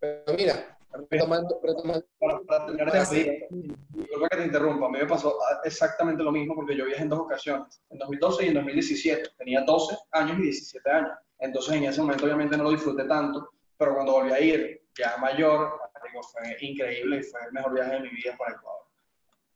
Pero 0.00 0.34
mira, 0.36 0.79
retomando, 0.92 1.60
retomando 1.62 2.04
Para, 2.18 2.40
para 2.40 2.66
terminar 2.66 2.92
de 2.92 2.98
despedir, 2.98 3.46
disculpa 3.90 4.28
que 4.28 4.36
te 4.36 4.44
interrumpa, 4.44 4.86
a 4.86 4.90
mí 4.90 4.98
me 4.98 5.06
pasó 5.06 5.38
ah, 5.42 5.60
exactamente 5.64 6.22
lo 6.22 6.32
mismo 6.32 6.54
porque 6.54 6.76
yo 6.76 6.86
viajé 6.86 7.02
en 7.02 7.08
dos 7.08 7.20
ocasiones, 7.20 7.82
en 7.90 7.98
2012 7.98 8.44
y 8.44 8.48
en 8.48 8.54
2017. 8.54 9.30
Tenía 9.38 9.62
12 9.62 9.96
años 10.12 10.38
y 10.38 10.42
17 10.42 10.90
años. 10.90 11.12
Entonces 11.38 11.74
en 11.74 11.84
ese 11.84 12.00
momento 12.00 12.24
obviamente 12.24 12.56
no 12.56 12.64
lo 12.64 12.70
disfruté 12.70 13.04
tanto, 13.04 13.50
pero 13.78 13.94
cuando 13.94 14.12
volví 14.12 14.32
a 14.32 14.40
ir 14.40 14.82
ya 14.96 15.16
mayor, 15.18 15.80
digo, 16.04 16.22
fue 16.22 16.56
increíble 16.60 17.18
y 17.18 17.22
fue 17.22 17.40
el 17.46 17.52
mejor 17.52 17.74
viaje 17.74 17.92
de 17.92 18.00
mi 18.00 18.10
vida 18.10 18.36
para 18.36 18.54
Ecuador. 18.54 18.80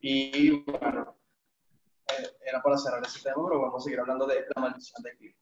Y 0.00 0.62
bueno, 0.64 1.16
eh, 2.08 2.26
era 2.46 2.62
para 2.62 2.78
cerrar 2.78 3.02
ese 3.04 3.22
tema, 3.22 3.42
pero 3.48 3.62
vamos 3.62 3.82
a 3.82 3.84
seguir 3.84 4.00
hablando 4.00 4.26
de 4.26 4.44
la 4.54 4.62
maldición 4.62 5.02
de. 5.02 5.34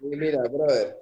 Y 0.00 0.16
Mira, 0.16 0.42
brother, 0.42 0.98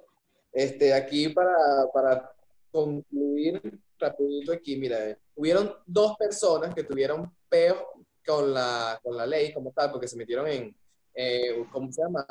este, 0.51 0.93
aquí 0.93 1.29
para, 1.29 1.55
para 1.93 2.35
concluir 2.71 3.79
rapidito 3.99 4.51
aquí, 4.51 4.77
mira, 4.77 5.09
eh, 5.09 5.17
hubieron 5.35 5.73
dos 5.85 6.15
personas 6.17 6.73
que 6.73 6.83
tuvieron 6.83 7.31
peos 7.49 7.83
con 8.25 8.53
la, 8.53 8.99
con 9.03 9.15
la 9.15 9.25
ley 9.25 9.53
como 9.53 9.71
tal, 9.71 9.91
porque 9.91 10.07
se 10.07 10.17
metieron 10.17 10.47
en, 10.47 10.75
eh, 11.13 11.65
¿cómo 11.71 11.91
se 11.91 12.01
llama? 12.01 12.25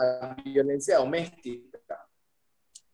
Violencia 0.44 0.98
doméstica. 0.98 2.06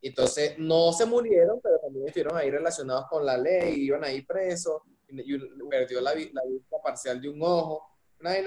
Entonces, 0.03 0.59
no 0.59 0.93
se 0.93 1.05
murieron, 1.05 1.61
pero 1.61 1.79
también 1.79 2.07
estuvieron 2.07 2.37
ahí 2.37 2.51
relacionados 2.51 3.07
con 3.09 3.25
la 3.25 3.37
ley, 3.37 3.85
iban 3.85 4.05
ahí 4.05 4.23
presos, 4.23 4.83
y, 5.09 5.35
y 5.35 5.39
perdió 5.69 6.01
la, 6.01 6.15
la 6.15 6.43
vista 6.49 6.77
parcial 6.83 7.21
de 7.21 7.29
un 7.29 7.43
ojo, 7.43 7.83
una 8.21 8.33
de. 8.33 8.43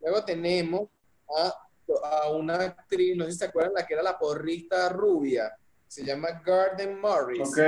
Luego 0.00 0.24
tenemos 0.24 0.88
a 1.36 1.54
a 2.02 2.30
una 2.30 2.56
actriz, 2.56 3.16
no 3.16 3.24
sé 3.24 3.32
si 3.32 3.38
se 3.38 3.44
acuerdan, 3.46 3.74
la 3.74 3.86
que 3.86 3.94
era 3.94 4.02
la 4.02 4.18
porrista 4.18 4.88
rubia, 4.88 5.56
se 5.86 6.04
llama 6.04 6.42
Garden 6.44 6.98
Morris. 7.00 7.48
Ok, 7.48 7.58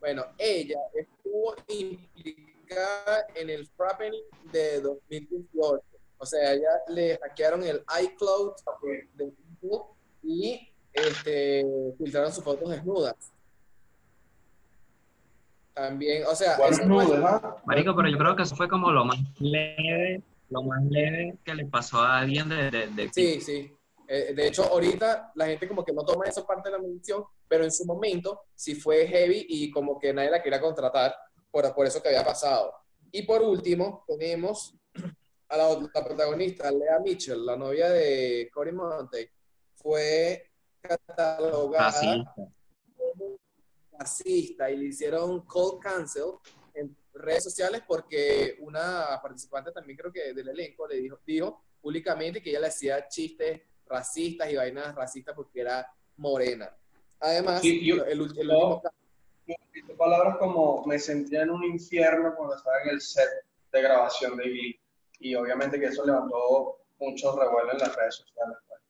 Bueno, 0.00 0.24
ella 0.38 0.78
estuvo 0.94 1.54
implicada 1.68 3.26
en 3.34 3.50
el 3.50 3.66
frappening 3.76 4.22
de 4.52 4.80
2018. 4.80 5.82
O 6.18 6.26
sea, 6.26 6.52
ella 6.52 6.70
le 6.88 7.18
hackearon 7.18 7.62
el 7.64 7.84
iCloud 8.02 8.52
de 9.14 9.32
Facebook 9.60 9.86
y 10.22 10.68
este, 10.92 11.64
filtraron 11.96 12.32
sus 12.32 12.44
fotos 12.44 12.70
desnudas. 12.70 13.32
También, 15.74 16.24
o 16.26 16.34
sea, 16.34 16.56
eso 16.56 16.86
no 16.86 17.00
es-. 17.00 17.08
Marico, 17.64 17.94
pero 17.94 18.08
yo 18.08 18.18
creo 18.18 18.34
que 18.34 18.42
eso 18.42 18.56
fue 18.56 18.68
como 18.68 18.90
lo 18.90 19.04
más 19.04 19.18
leve, 19.38 20.22
lo 20.50 20.62
más 20.62 20.82
leve 20.84 21.36
que 21.44 21.54
le 21.54 21.66
pasó 21.66 22.00
a 22.00 22.18
alguien 22.18 22.48
de, 22.48 22.70
de, 22.70 22.86
de 22.88 23.10
Sí, 23.12 23.40
sí. 23.40 23.77
Eh, 24.10 24.32
de 24.34 24.46
hecho, 24.46 24.64
ahorita 24.64 25.32
la 25.34 25.46
gente 25.46 25.68
como 25.68 25.84
que 25.84 25.92
no 25.92 26.02
toma 26.02 26.24
esa 26.24 26.46
parte 26.46 26.70
de 26.70 26.78
la 26.78 26.82
medición, 26.82 27.24
pero 27.46 27.62
en 27.62 27.70
su 27.70 27.84
momento 27.84 28.40
sí 28.54 28.74
fue 28.74 29.06
heavy 29.06 29.44
y 29.50 29.70
como 29.70 29.98
que 29.98 30.14
nadie 30.14 30.30
la 30.30 30.42
quería 30.42 30.62
contratar 30.62 31.14
por, 31.50 31.74
por 31.74 31.86
eso 31.86 32.02
que 32.02 32.08
había 32.08 32.24
pasado. 32.24 32.72
Y 33.12 33.22
por 33.22 33.42
último, 33.42 34.04
tenemos 34.08 34.74
a 35.48 35.56
la, 35.58 35.88
la 35.92 36.04
protagonista, 36.04 36.70
Lea 36.70 36.98
Mitchell, 37.00 37.44
la 37.44 37.56
novia 37.56 37.90
de 37.90 38.50
Cory 38.52 38.72
Monte, 38.72 39.32
fue 39.74 40.52
catalogada 40.80 41.90
racista. 41.90 42.34
como 42.96 43.36
racista 43.92 44.70
y 44.70 44.76
le 44.76 44.84
hicieron 44.86 45.46
call 45.46 45.78
cancel 45.80 46.32
en 46.72 46.96
redes 47.12 47.44
sociales 47.44 47.82
porque 47.86 48.56
una 48.60 49.18
participante 49.22 49.70
también 49.72 49.98
creo 49.98 50.12
que 50.12 50.32
del 50.32 50.48
elenco 50.48 50.86
le 50.86 50.96
dijo, 50.96 51.20
dijo 51.26 51.62
públicamente 51.80 52.42
que 52.42 52.50
ella 52.50 52.60
le 52.60 52.66
hacía 52.68 53.06
chistes 53.08 53.60
racistas 53.88 54.50
y 54.50 54.56
vainas 54.56 54.94
racistas 54.94 55.34
porque 55.34 55.60
era 55.60 55.86
morena. 56.16 56.70
Además, 57.20 57.60
Sí, 57.62 57.84
yo- 57.84 58.04
el, 58.04 58.10
el 58.12 58.18
yo- 58.18 58.24
último 58.24 58.82
caso, 58.82 58.94
palabras 59.96 60.36
como 60.38 60.84
me 60.86 60.98
sentía 60.98 61.42
en 61.42 61.50
un 61.50 61.64
infierno 61.64 62.34
cuando 62.36 62.54
estaba 62.56 62.82
en 62.84 62.90
el 62.90 63.00
set 63.00 63.28
de 63.72 63.82
grabación 63.82 64.36
de 64.36 64.44
Glee. 64.44 64.80
Y 65.20 65.34
obviamente 65.34 65.80
que 65.80 65.86
eso 65.86 66.04
levantó 66.06 66.76
mucho 67.00 67.36
revuelo 67.38 67.72
en 67.72 67.78
las 67.78 67.96
redes 67.96 68.14
sociales. 68.16 68.56
pues. 68.68 68.80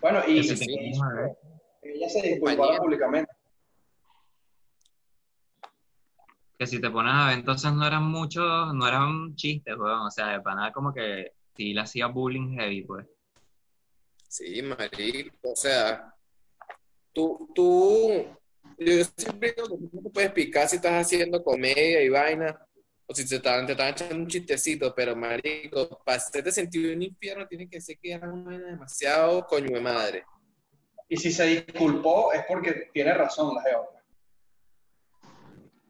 Bueno, 0.00 0.20
y 0.26 0.38
ella 0.40 2.08
se 2.08 2.22
disculpó 2.22 2.56
Compañera. 2.56 2.78
públicamente. 2.82 3.32
Que 6.58 6.66
si 6.66 6.80
te 6.80 6.90
pones 6.90 7.12
a 7.14 7.26
ver, 7.28 7.38
entonces 7.38 7.72
no 7.72 7.86
eran 7.86 8.04
muchos, 8.04 8.74
no 8.74 8.86
eran 8.86 9.34
chistes, 9.34 9.76
weón. 9.76 10.06
O 10.06 10.10
sea, 10.10 10.28
de 10.28 10.40
pana 10.40 10.72
como 10.72 10.92
que 10.92 11.32
sí 11.56 11.72
le 11.74 11.80
hacía 11.80 12.06
bullying 12.06 12.54
heavy, 12.58 12.82
pues. 12.82 13.06
Sí, 14.34 14.60
marico, 14.62 15.52
o 15.52 15.54
sea, 15.54 16.12
tú, 17.12 17.48
tú, 17.54 18.26
yo 18.78 19.04
siempre 19.16 19.52
digo 19.52 19.68
que 19.68 19.76
tú 19.76 19.90
no 19.92 20.02
te 20.02 20.10
puedes 20.10 20.32
picar 20.32 20.68
si 20.68 20.74
estás 20.74 21.06
haciendo 21.06 21.40
comedia 21.40 22.02
y 22.02 22.08
vaina, 22.08 22.58
o 23.06 23.14
si 23.14 23.28
te 23.28 23.36
están, 23.36 23.64
te 23.64 23.74
están 23.74 23.90
echando 23.90 24.16
un 24.16 24.26
chistecito, 24.26 24.92
pero 24.92 25.14
marico, 25.14 26.02
para 26.04 26.16
hacerte 26.16 26.50
sentir 26.50 26.96
un 26.96 27.02
infierno 27.02 27.46
tiene 27.46 27.68
que 27.68 27.80
ser 27.80 27.96
que 27.96 28.10
era 28.10 28.28
una 28.28 28.42
vaina 28.42 28.66
demasiado 28.72 29.46
coño 29.46 29.72
de 29.72 29.80
madre. 29.80 30.24
Y 31.08 31.16
si 31.16 31.30
se 31.30 31.44
disculpó 31.44 32.32
es 32.32 32.44
porque 32.48 32.90
tiene 32.92 33.14
razón 33.14 33.54
la 33.54 33.62
Geo. 33.62 33.88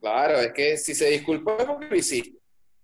Claro, 0.03 0.39
es 0.41 0.53
que 0.53 0.77
si 0.77 0.95
se 0.95 1.09
disculpó 1.09 1.57
es 1.59 1.65
porque 1.65 1.87
lo 1.87 1.97
hiciste. 1.97 2.39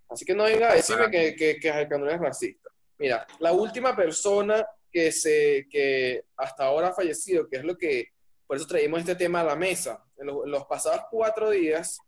Así 0.09 0.25
que 0.25 0.35
no 0.35 0.45
venga 0.45 0.71
a 0.71 0.77
decirme 0.77 1.11
que, 1.11 1.37
que, 1.37 1.61
que 1.61 1.71
Alcántara 1.71 2.15
es 2.15 2.21
racista. 2.23 2.71
Mira, 2.97 3.27
la 3.41 3.53
última 3.53 3.95
persona 3.95 4.67
que, 4.91 5.13
se, 5.13 5.67
que 5.71 6.25
hasta 6.37 6.65
ahora 6.65 6.89
ha 6.89 6.95
fallecido, 6.95 7.49
que 7.49 7.59
es 7.59 7.65
lo 7.65 7.77
que, 7.77 8.09
por 8.47 8.57
eso 8.57 8.67
traímos 8.67 9.01
este 9.01 9.15
tema 9.15 9.41
a 9.41 9.45
la 9.45 9.57
mesa. 9.57 10.05
En 10.17 10.27
los, 10.27 10.45
en 10.45 10.51
los 10.51 10.65
pasados 10.67 11.03
cuatro 11.11 11.51
días, 11.51 11.99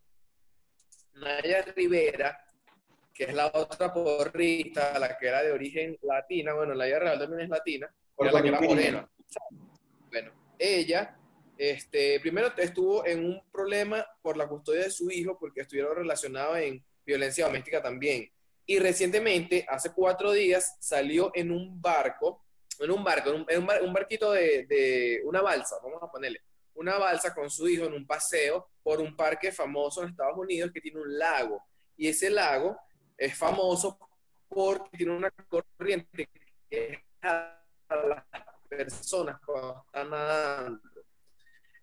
Naya 1.15 1.62
Rivera, 1.62 2.39
que 3.15 3.25
es 3.25 3.35
la 3.35 3.51
otra 3.55 3.93
porrista, 3.93 4.99
la 4.99 5.17
que 5.17 5.29
era 5.29 5.43
de 5.43 5.53
origen 5.53 5.99
latina, 6.03 6.55
bueno, 6.55 6.75
la 6.75 6.87
vida 6.87 6.99
real 6.99 7.19
también 7.19 7.43
es 7.43 7.49
latina, 7.49 7.95
era 8.19 8.33
la 8.33 8.43
que 8.43 8.49
era 8.49 8.61
morena. 8.61 9.11
Bueno, 10.11 10.33
ella, 10.59 11.17
este, 11.59 12.21
primero 12.21 12.53
estuvo 12.57 13.07
en 13.07 13.25
un 13.25 13.43
problema 13.51 14.07
por 14.23 14.37
la 14.37 14.49
custodia 14.49 14.85
de 14.85 14.91
su 14.91 15.11
hijo, 15.11 15.39
porque 15.39 15.62
estuvieron 15.62 15.97
relacionados 15.97 16.59
en 16.59 16.85
violencia 17.05 17.47
doméstica 17.47 17.83
también. 17.83 18.31
Y 18.65 18.79
recientemente, 18.79 19.67
hace 19.69 19.93
cuatro 19.93 20.33
días, 20.33 20.77
salió 20.81 21.33
en 21.35 21.51
un 21.51 21.81
barco, 21.81 22.41
en 22.81 22.91
un 22.91 23.05
barco, 23.05 23.31
en 23.31 23.37
un, 23.37 23.47
en 23.49 23.59
un 23.61 23.67
bar- 23.67 23.83
un 23.83 23.93
barquito 23.93 24.33
de, 24.33 24.67
de 24.67 25.23
una 25.25 25.41
balsa, 25.43 25.76
vamos 25.83 26.02
a 26.02 26.11
ponerle, 26.11 26.43
una 26.75 26.99
balsa 26.99 27.35
con 27.35 27.50
su 27.50 27.69
hijo 27.69 27.85
en 27.85 27.93
un 27.95 28.07
paseo 28.07 28.69
por 28.83 29.00
un 29.00 29.14
parque 29.14 29.52
famoso 29.52 30.02
en 30.02 30.09
Estados 30.11 30.38
Unidos 30.38 30.71
que 30.73 30.81
tiene 30.81 31.00
un 31.00 31.19
lago. 31.19 31.62
Y 31.97 32.09
ese 32.09 32.31
lago 32.31 32.79
es 33.17 33.37
famoso 33.37 33.99
porque 34.49 34.97
tiene 34.97 35.12
una 35.12 35.31
corriente 35.31 36.29
que 36.71 37.05
a 37.21 37.59
las 37.91 38.25
personas 38.69 39.38
cuando 39.45 39.85
están 39.87 40.11
nadando. 40.11 40.81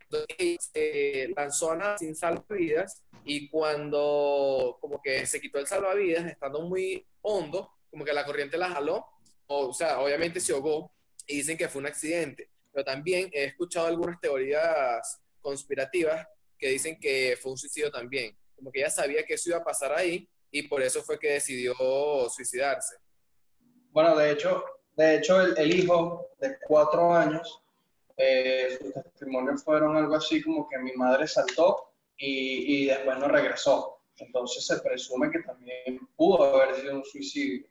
Entonces 0.02 0.72
se 0.74 1.32
lanzó 1.36 1.72
a 1.72 1.76
nadar 1.76 2.00
sin 2.00 2.16
salvavidas 2.16 3.04
y 3.24 3.48
cuando 3.48 4.78
como 4.82 5.00
que 5.02 5.28
se 5.28 5.40
quitó 5.40 5.60
el 5.60 5.68
salvavidas, 5.68 6.26
estando 6.26 6.62
muy 6.62 7.06
hondo, 7.22 7.72
como 7.92 8.04
que 8.04 8.14
la 8.14 8.26
corriente 8.26 8.58
la 8.58 8.70
jaló, 8.70 9.06
o, 9.52 9.74
sea, 9.74 10.00
obviamente 10.00 10.40
se 10.40 10.54
ahogó 10.54 10.92
y 11.26 11.38
dicen 11.38 11.58
que 11.58 11.68
fue 11.68 11.82
un 11.82 11.88
accidente. 11.88 12.50
pero 12.72 12.86
también 12.86 13.30
he 13.34 13.46
escuchado 13.46 13.88
algunas 13.88 14.20
teorías 14.22 15.20
conspirativas 15.42 16.28
que 16.58 16.70
dicen 16.70 17.00
que 17.00 17.38
fue 17.42 17.52
un 17.52 17.58
suicidio 17.58 17.90
también, 17.90 18.38
como 18.56 18.72
que 18.72 18.80
ella 18.80 18.90
sabía 18.90 19.26
que 19.26 19.34
eso 19.34 19.50
iba 19.50 19.58
a 19.58 19.64
pasar 19.64 19.92
ahí 19.94 20.30
y 20.52 20.64
por 20.64 20.82
eso 20.82 21.02
fue 21.02 21.18
que 21.18 21.32
decidió 21.32 21.74
suicidarse. 22.30 22.98
Bueno, 23.92 24.16
de 24.16 24.32
hecho, 24.32 24.64
de 24.96 25.16
hecho 25.16 25.42
el, 25.42 25.58
el 25.58 25.80
hijo 25.80 26.28
de 26.40 26.58
cuatro 26.68 27.14
años, 27.14 27.64
eh, 28.18 28.78
sus 28.80 28.94
testimonios 28.94 29.64
fueron 29.64 29.98
algo 29.98 30.16
así 30.16 30.44
como 30.44 30.68
que 30.68 30.78
mi 30.78 30.92
madre 30.94 31.28
saltó 31.28 31.92
y, 32.18 32.84
y 32.84 32.86
después 32.88 33.18
no 33.18 33.28
regresó. 33.28 34.02
Entonces 34.18 34.66
se 34.66 34.80
presume 34.80 35.32
que 35.32 35.40
también 35.40 36.08
pudo 36.16 36.44
haber 36.44 36.76
sido 36.76 36.96
un 36.96 37.06
suicidio. 37.06 37.66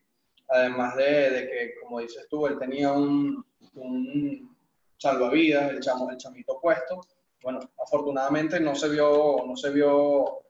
Además 0.48 0.96
de, 0.96 1.30
de 1.30 1.48
que, 1.48 1.74
como 1.82 2.00
dices 2.00 2.26
tú, 2.28 2.46
él 2.46 2.58
tenía 2.58 2.92
un, 2.92 3.44
un 3.74 4.56
salvavidas, 4.96 5.70
el, 5.70 5.80
chamo, 5.80 6.10
el 6.10 6.16
chamito 6.16 6.60
puesto. 6.60 7.00
Bueno, 7.42 7.60
afortunadamente 7.84 8.58
no 8.58 8.74
se 8.74 8.88
vio, 8.88 9.44
no 9.46 9.56
se 9.56 9.70
vio 9.70 10.40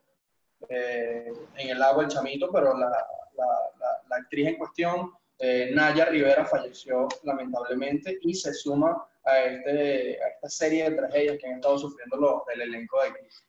eh, 0.68 1.30
en 1.56 1.68
el 1.68 1.82
agua 1.82 2.04
el 2.04 2.10
chamito, 2.10 2.50
pero 2.50 2.76
la, 2.76 2.88
la, 2.88 3.46
la, 3.78 4.02
la 4.08 4.16
actriz 4.16 4.48
en 4.48 4.56
cuestión, 4.56 5.12
eh, 5.38 5.70
Naya 5.74 6.06
Rivera, 6.06 6.46
falleció 6.46 7.08
lamentablemente 7.24 8.18
y 8.22 8.34
se 8.34 8.54
suma 8.54 9.06
a, 9.24 9.38
este, 9.40 10.22
a 10.22 10.28
esta 10.28 10.48
serie 10.48 10.90
de 10.90 10.96
tragedias 10.96 11.38
que 11.38 11.46
han 11.46 11.56
estado 11.56 11.78
sufriendo 11.78 12.16
los, 12.16 12.42
el 12.54 12.62
elenco 12.62 13.02
de 13.02 13.12
Crisis. 13.12 13.44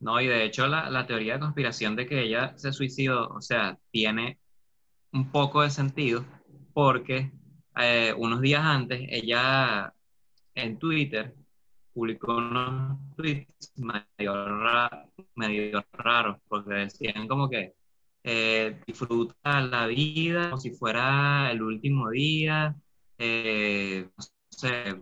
No, 0.00 0.20
y 0.20 0.26
de 0.26 0.44
hecho 0.44 0.66
la, 0.66 0.88
la, 0.90 1.06
teoría 1.06 1.34
de 1.34 1.40
conspiración 1.40 1.94
de 1.94 2.06
que 2.06 2.22
ella 2.22 2.56
se 2.56 2.72
suicidó, 2.72 3.28
o 3.28 3.42
sea, 3.42 3.78
tiene 3.90 4.38
un 5.12 5.30
poco 5.30 5.62
de 5.62 5.70
sentido 5.70 6.24
porque 6.72 7.30
eh, 7.76 8.14
unos 8.16 8.40
días 8.40 8.62
antes 8.64 9.00
ella 9.10 9.92
en 10.54 10.78
Twitter 10.78 11.34
publicó 11.92 12.36
unos 12.36 12.98
tweets 13.16 13.72
medio, 13.76 14.48
ra 14.58 15.06
raros 15.92 16.38
porque 16.48 16.74
decían 16.74 17.28
como 17.28 17.48
que 17.48 17.74
eh, 18.22 18.80
disfruta 18.86 19.60
la 19.60 19.86
vida 19.86 20.50
como 20.50 20.60
si 20.60 20.70
fuera 20.72 21.50
el 21.50 21.62
último 21.62 22.10
día, 22.10 22.74
eh, 23.18 24.08
no 24.16 24.24
sé, 24.50 24.96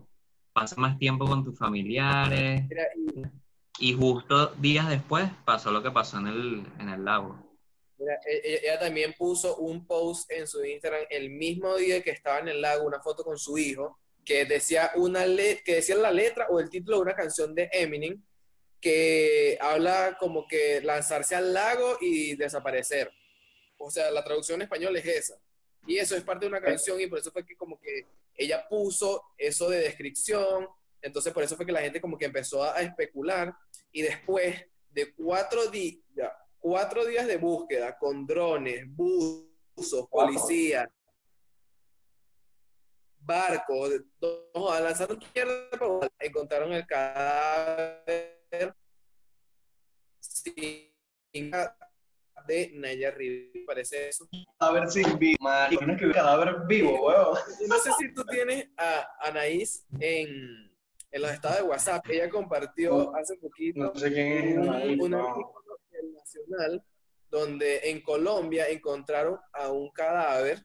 pasa 0.52 0.81
más 0.81 0.99
tiempo 0.99 1.26
con 1.26 1.45
tus 1.45 1.59
familiares. 1.59 2.62
Y 3.79 3.93
justo 3.93 4.49
días 4.57 4.89
después 4.89 5.31
pasó 5.45 5.71
lo 5.71 5.83
que 5.83 5.91
pasó 5.91 6.19
en 6.19 6.27
el, 6.27 6.67
en 6.81 6.89
el 6.89 7.05
lago. 7.05 7.37
Mira, 7.99 8.19
ella, 8.27 8.41
e, 8.43 8.61
ella, 8.65 8.79
también 8.79 9.15
puso 9.19 9.57
un 9.57 9.87
post 9.87 10.31
en 10.31 10.47
su 10.47 10.65
Instagram 10.65 11.03
el 11.11 11.31
mismo 11.31 11.77
día 11.77 12.03
que 12.03 12.11
estaba 12.11 12.39
en 12.39 12.49
el 12.49 12.61
lago, 12.61 12.87
una 12.87 13.01
foto 13.01 13.25
con 13.25 13.39
su 13.39 13.59
hijo, 13.59 13.99
que 14.25 14.45
decía, 14.45 14.93
una 14.97 15.27
le 15.27 15.63
que 15.63 15.77
decía 15.77 15.97
la 15.97 16.13
letra 16.13 16.47
o 16.51 16.61
el 16.61 16.69
título 16.69 16.99
de 16.99 17.03
una 17.03 17.15
canción 17.15 17.55
de 17.55 17.69
Eminem 17.73 18.23
que 18.81 19.59
habla 19.61 20.17
como 20.21 20.47
que 20.47 20.81
lanzarse 20.83 21.35
al 21.35 21.53
lago 21.53 21.97
y 22.01 22.37
desaparecer. 22.37 23.11
O 23.79 23.91
sea, 23.91 24.11
la 24.11 24.23
traducción 24.23 24.57
en 24.57 24.63
español 24.63 24.97
es 24.97 25.07
esa. 25.07 25.41
Y 25.87 25.97
eso 25.97 26.17
es 26.17 26.23
parte 26.23 26.45
de 26.45 26.51
una 26.51 26.61
canción 26.61 27.01
y 27.01 27.07
por 27.07 27.19
eso 27.19 27.33
fue 27.33 27.47
que 27.47 27.57
como 27.57 27.81
que 27.81 28.07
ella 28.35 28.69
puso 28.69 29.23
eso 29.37 29.69
de 29.71 29.79
descripción 29.79 30.69
entonces, 31.02 31.33
por 31.33 31.43
eso 31.43 31.57
fue 31.57 31.67
que 31.67 31.73
la 31.73 31.81
gente 31.81 32.00
como 32.00 32.19
que 32.19 32.26
empezó 32.26 32.64
a, 32.64 32.81
especular 32.81 33.55
y 33.93 34.02
después 34.02 34.64
de 34.90 35.12
cuatro, 35.14 35.67
días 35.69 35.97
cuatro 36.59 37.05
días 37.07 37.26
de 37.26 37.37
búsqueda 37.37 37.97
con 37.97 38.26
drones, 38.26 38.85
buzos, 38.88 40.09
policías, 40.11 40.88
barcos, 43.21 43.90
no, 44.21 44.81
lanzaron 44.81 45.19
tierra, 45.33 45.52
encontraron 46.19 46.73
el 46.73 46.87
cadáver 46.87 48.38
de 52.46 52.73
Naya 52.75 53.11
Rivera, 53.11 53.61
parece 53.66 54.09
eso. 54.09 54.27
Cadáver 54.59 54.90
sin 54.90 55.18
vivo, 55.18 55.38
que 55.99 56.11
cadáver 56.12 56.66
vivo, 56.66 57.07
weón. 57.07 57.38
No 57.68 57.79
sé 57.79 57.90
si 57.99 58.12
tú 58.14 58.25
tienes 58.25 58.68
a 58.77 59.07
Anaís 59.20 59.85
en 60.01 60.67
en 61.11 61.23
los 61.23 61.31
estados 61.31 61.59
de 61.59 61.64
WhatsApp. 61.64 62.05
Ella 62.09 62.29
compartió 62.29 63.14
hace 63.16 63.37
poquito 63.37 63.81
no 63.81 63.94
sé 63.94 64.12
quién 64.12 64.33
es, 64.33 64.57
un, 64.57 64.68
un 64.68 65.14
artículo 65.14 65.79
nacional 66.14 66.85
donde 67.31 67.90
en 67.90 68.01
Colombia 68.01 68.68
encontraron 68.68 69.38
a 69.53 69.71
un 69.71 69.90
cadáver, 69.90 70.64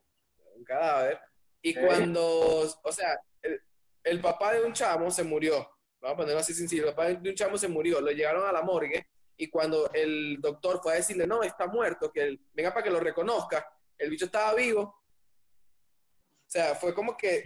un 0.55 0.63
cadáver, 0.63 1.19
y 1.61 1.73
cuando, 1.73 2.61
o 2.83 2.91
sea, 2.91 3.19
el, 3.41 3.59
el, 4.03 4.21
papá 4.21 4.53
de 4.53 4.63
un 4.63 4.73
chamo 4.73 5.11
se 5.11 5.23
murió, 5.23 5.55
vamos 5.99 6.13
a 6.13 6.17
ponerlo 6.17 6.39
así 6.39 6.53
sencillo, 6.53 6.83
el 6.83 6.95
papá 6.95 7.07
de 7.07 7.29
un 7.29 7.35
chamo 7.35 7.57
se 7.57 7.67
murió, 7.67 7.99
lo 7.99 8.11
llegaron 8.11 8.47
a 8.47 8.51
la 8.51 8.61
morgue, 8.61 9.07
y 9.35 9.49
cuando 9.49 9.91
el 9.93 10.39
doctor 10.39 10.79
fue 10.81 10.93
a 10.93 10.97
decirle, 10.97 11.27
no, 11.27 11.43
está 11.43 11.67
muerto, 11.67 12.11
que 12.11 12.21
él, 12.21 12.41
venga 12.53 12.73
para 12.73 12.83
que 12.83 12.91
lo 12.91 12.99
reconozca, 12.99 13.67
el 13.97 14.09
bicho 14.09 14.25
estaba 14.25 14.53
vivo. 14.53 14.81
O 14.81 16.49
sea, 16.53 16.75
fue 16.75 16.93
como 16.93 17.17
que, 17.17 17.43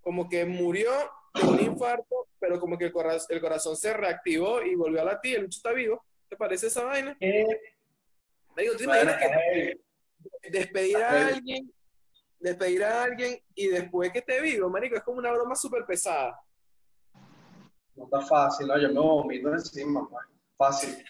como 0.00 0.28
que 0.28 0.44
murió 0.44 0.90
un 1.34 1.60
infarto, 1.60 2.28
pero 2.38 2.60
como 2.60 2.76
que 2.76 2.86
el 2.86 2.92
corazón, 2.92 3.26
el 3.30 3.40
corazón 3.40 3.76
se 3.76 3.92
reactivó 3.92 4.62
y 4.62 4.74
volvió 4.74 5.00
a 5.00 5.04
latir, 5.04 5.36
el 5.36 5.44
bicho 5.44 5.58
está 5.58 5.72
vivo. 5.72 6.04
¿Te 6.28 6.36
parece 6.36 6.66
esa 6.66 6.84
vaina? 6.84 7.16
¿Qué? 7.18 7.46
Digo, 8.56 8.76
¿te 8.76 8.84
imaginas 8.84 9.16
que 9.18 9.80
despedir 10.50 10.96
a 10.96 11.26
alguien, 11.28 11.72
despedir 12.38 12.84
a 12.84 13.04
alguien 13.04 13.38
y 13.54 13.68
después 13.68 14.12
que 14.12 14.18
esté 14.18 14.40
vivo, 14.40 14.68
marico, 14.68 14.96
es 14.96 15.02
como 15.02 15.18
una 15.18 15.32
broma 15.32 15.54
súper 15.54 15.84
pesada. 15.86 16.38
No 17.94 18.04
está 18.04 18.20
fácil, 18.22 18.66
¿no? 18.66 18.78
Yo 18.78 18.88
me 18.88 19.00
vomito 19.00 19.52
encima, 19.52 20.02
man. 20.02 20.24
Fácil. 20.56 21.04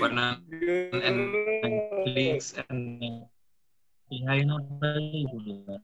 Bueno, 0.00 0.42
en 0.50 1.32
Netflix 1.32 2.56
en, 2.68 3.30
hay 4.28 4.40
una 4.40 4.58
película 4.80 5.80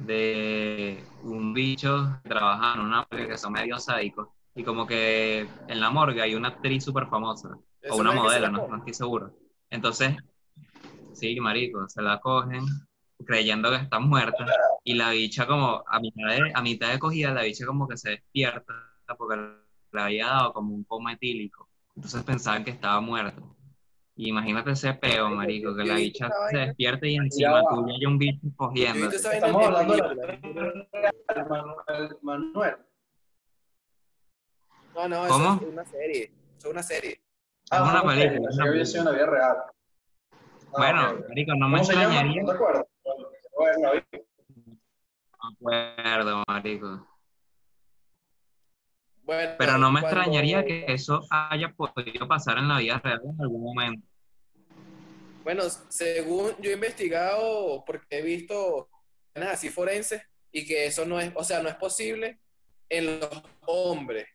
de 0.00 1.04
un 1.22 1.52
bicho 1.52 2.18
que 2.22 2.28
trabaja 2.28 2.74
en 2.74 2.80
una 2.80 3.06
morgue 3.10 3.28
que 3.28 3.38
son 3.38 3.52
medio 3.52 3.78
sádicos. 3.78 4.28
Y 4.54 4.64
como 4.64 4.86
que 4.86 5.46
en 5.68 5.80
la 5.80 5.90
morgue 5.90 6.22
hay 6.22 6.34
una 6.34 6.48
actriz 6.48 6.84
súper 6.84 7.06
famosa, 7.06 7.50
o 7.88 7.96
una 7.96 8.12
modelo, 8.12 8.50
no, 8.50 8.66
no, 8.68 8.76
estoy 8.76 8.94
seguro. 8.94 9.32
Entonces, 9.70 10.16
sí, 11.12 11.38
marico, 11.40 11.88
se 11.88 12.02
la 12.02 12.20
cogen 12.20 12.64
creyendo 13.24 13.70
que 13.70 13.76
está 13.76 13.98
muerta 13.98 14.46
y 14.82 14.94
la 14.94 15.10
bicha 15.10 15.46
como 15.46 15.84
a 15.86 16.00
mitad 16.00 16.28
de, 16.28 16.52
a 16.54 16.62
mitad 16.62 16.90
de 16.90 16.98
cogida, 16.98 17.32
la 17.32 17.42
bicha 17.42 17.66
como 17.66 17.86
que 17.86 17.96
se 17.96 18.10
despierta 18.10 18.74
porque 19.18 19.36
le 19.92 20.00
había 20.00 20.26
dado 20.26 20.52
como 20.52 20.74
un 20.74 20.84
coma 20.84 21.12
etílico. 21.12 21.68
Entonces 21.94 22.22
pensaban 22.22 22.64
que 22.64 22.70
estaba 22.70 23.00
muerta. 23.00 23.42
Imagínate 24.28 24.72
ese 24.72 24.92
peo, 24.94 25.30
marico, 25.30 25.74
que 25.74 25.82
la 25.84 25.94
bicha 25.94 26.28
se 26.50 26.58
despierte 26.58 27.08
y 27.08 27.16
encima 27.16 27.62
tuya 27.62 27.94
hay 27.94 28.04
un 28.04 28.18
bicho 28.18 28.46
cogiendo. 28.54 29.08
Estamos 29.08 29.66
hablando 29.66 29.94
de 29.94 30.02
Manuel, 31.48 32.16
Manuel. 32.20 32.76
No, 34.94 35.08
no, 35.08 35.26
¿Cómo? 35.26 35.54
es 35.54 35.62
una 35.62 35.84
serie. 35.86 36.32
Es 36.58 36.64
una 36.66 36.82
serie. 36.82 37.20
Ah, 37.70 37.76
es 37.76 37.90
una 37.90 38.02
película. 38.02 38.50
Es 38.50 38.56
una 38.56 38.64
película. 38.66 38.98
en 38.98 39.04
la 39.04 39.12
vida 39.12 39.26
real. 39.26 39.56
Ah, 39.62 40.76
bueno, 40.76 41.10
okay. 41.12 41.24
marico, 41.28 41.54
no 41.54 41.68
me 41.70 41.78
extrañaría. 41.78 42.42
No 42.42 42.50
acuerdo. 42.52 42.88
No 45.40 45.50
acuerdo, 45.50 46.42
marico. 46.46 47.06
Bueno, 49.22 49.54
Pero 49.58 49.78
no 49.78 49.90
me 49.90 50.00
cuando... 50.00 50.18
extrañaría 50.18 50.64
que 50.66 50.84
eso 50.88 51.22
haya 51.30 51.72
podido 51.72 52.28
pasar 52.28 52.58
en 52.58 52.68
la 52.68 52.78
vida 52.78 52.98
real 52.98 53.22
en 53.24 53.40
algún 53.40 53.62
momento. 53.62 54.09
Bueno, 55.42 55.64
según 55.88 56.54
yo 56.58 56.70
he 56.70 56.74
investigado, 56.74 57.84
porque 57.84 58.18
he 58.18 58.22
visto 58.22 58.88
así 59.34 59.70
forenses, 59.70 60.22
y 60.52 60.66
que 60.66 60.86
eso 60.86 61.04
no 61.04 61.20
es, 61.20 61.32
o 61.34 61.44
sea, 61.44 61.62
no 61.62 61.68
es 61.68 61.76
posible 61.76 62.40
en 62.88 63.20
los 63.20 63.42
hombres. 63.66 64.26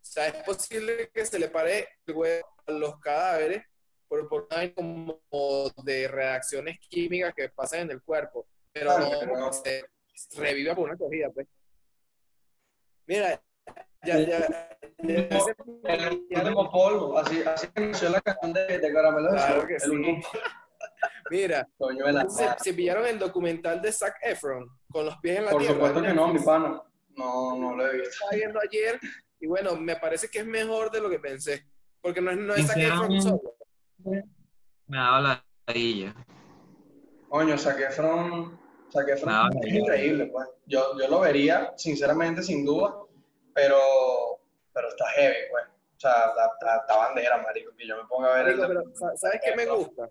O 0.00 0.10
sea, 0.10 0.28
es 0.28 0.42
posible 0.44 1.10
que 1.12 1.26
se 1.26 1.38
le 1.38 1.48
pare 1.48 1.88
el 2.06 2.14
huevo 2.14 2.46
a 2.66 2.72
los 2.72 2.98
cadáveres 3.00 3.64
por, 4.06 4.26
por 4.28 4.48
como 4.74 5.20
de 5.82 6.08
reacciones 6.08 6.78
químicas 6.88 7.34
que 7.34 7.48
pasan 7.50 7.80
en 7.80 7.90
el 7.90 8.02
cuerpo, 8.02 8.46
pero 8.72 8.98
no, 8.98 9.52
se 9.52 9.84
reviva 10.36 10.74
por 10.74 10.88
una 10.88 10.96
cogida, 10.96 11.28
pues. 11.30 11.46
Mira, 13.06 13.42
ya, 14.04 14.18
ya. 14.18 14.46
El, 14.98 16.20
último 16.32 16.70
polvo, 16.70 17.18
así, 17.18 17.42
así 17.42 17.68
inició 17.76 18.10
la 18.10 18.20
canción 18.20 18.52
de, 18.52 18.78
de 18.78 18.92
Caramelo. 18.92 19.30
Claro 19.30 19.66
que 19.66 19.78
sí. 19.78 19.90
Mira, 21.30 21.68
Coño, 21.76 22.04
se, 22.28 22.48
se, 22.58 22.74
pillaron 22.74 23.06
el 23.06 23.18
documental 23.18 23.80
de 23.80 23.92
Zac 23.92 24.16
Efron 24.22 24.66
con 24.90 25.06
los 25.06 25.16
pies 25.18 25.38
en 25.38 25.44
la 25.44 25.50
Por 25.50 25.60
tierra. 25.60 25.78
Por 25.78 25.88
supuesto 25.88 26.08
que 26.08 26.14
no, 26.14 26.32
mi 26.32 26.40
pana. 26.40 26.82
No, 27.16 27.56
no 27.56 27.76
lo 27.76 27.86
he 27.86 27.94
visto. 27.94 28.10
Estaba 28.10 28.32
viendo 28.32 28.60
ayer 28.60 28.98
y 29.40 29.46
bueno, 29.46 29.76
me 29.76 29.96
parece 29.96 30.28
que 30.28 30.40
es 30.40 30.46
mejor 30.46 30.90
de 30.90 31.00
lo 31.00 31.10
que 31.10 31.18
pensé. 31.18 31.64
Porque 32.00 32.20
no 32.20 32.30
es, 32.30 32.38
no 32.38 32.54
es 32.54 32.66
Zac 32.66 32.78
Efron 32.78 33.22
solo. 33.22 33.56
Me 34.86 34.96
dado 34.96 35.20
la 35.20 35.44
ladilla. 35.66 36.14
Coño, 37.28 37.58
Zac 37.58 37.78
Efron 37.80 38.58
que 39.06 39.12
Efron 39.12 39.50
es 39.62 39.74
increíble, 39.74 40.26
pues. 40.26 40.48
Yo, 40.66 40.98
yo 40.98 41.08
lo 41.08 41.20
vería, 41.20 41.72
sinceramente, 41.76 42.42
sin 42.42 42.64
duda, 42.64 42.94
pero, 43.54 43.78
pero 44.72 44.88
está 44.88 45.06
heavy, 45.10 45.36
pues. 45.50 45.64
O 45.96 46.00
sea, 46.00 46.12
la, 46.34 46.52
la, 46.60 46.84
la 46.88 46.96
bandera, 46.96 47.38
marico, 47.38 47.74
que 47.76 47.86
yo 47.86 47.96
me 47.96 48.08
ponga 48.08 48.30
a 48.32 48.42
ver 48.42 48.56
Marico, 48.56 48.62
el... 48.64 48.68
pero 48.68 48.94
sa- 48.94 49.16
¿sabes 49.16 49.40
qué 49.44 49.56
me 49.56 49.66
gusta? 49.66 50.10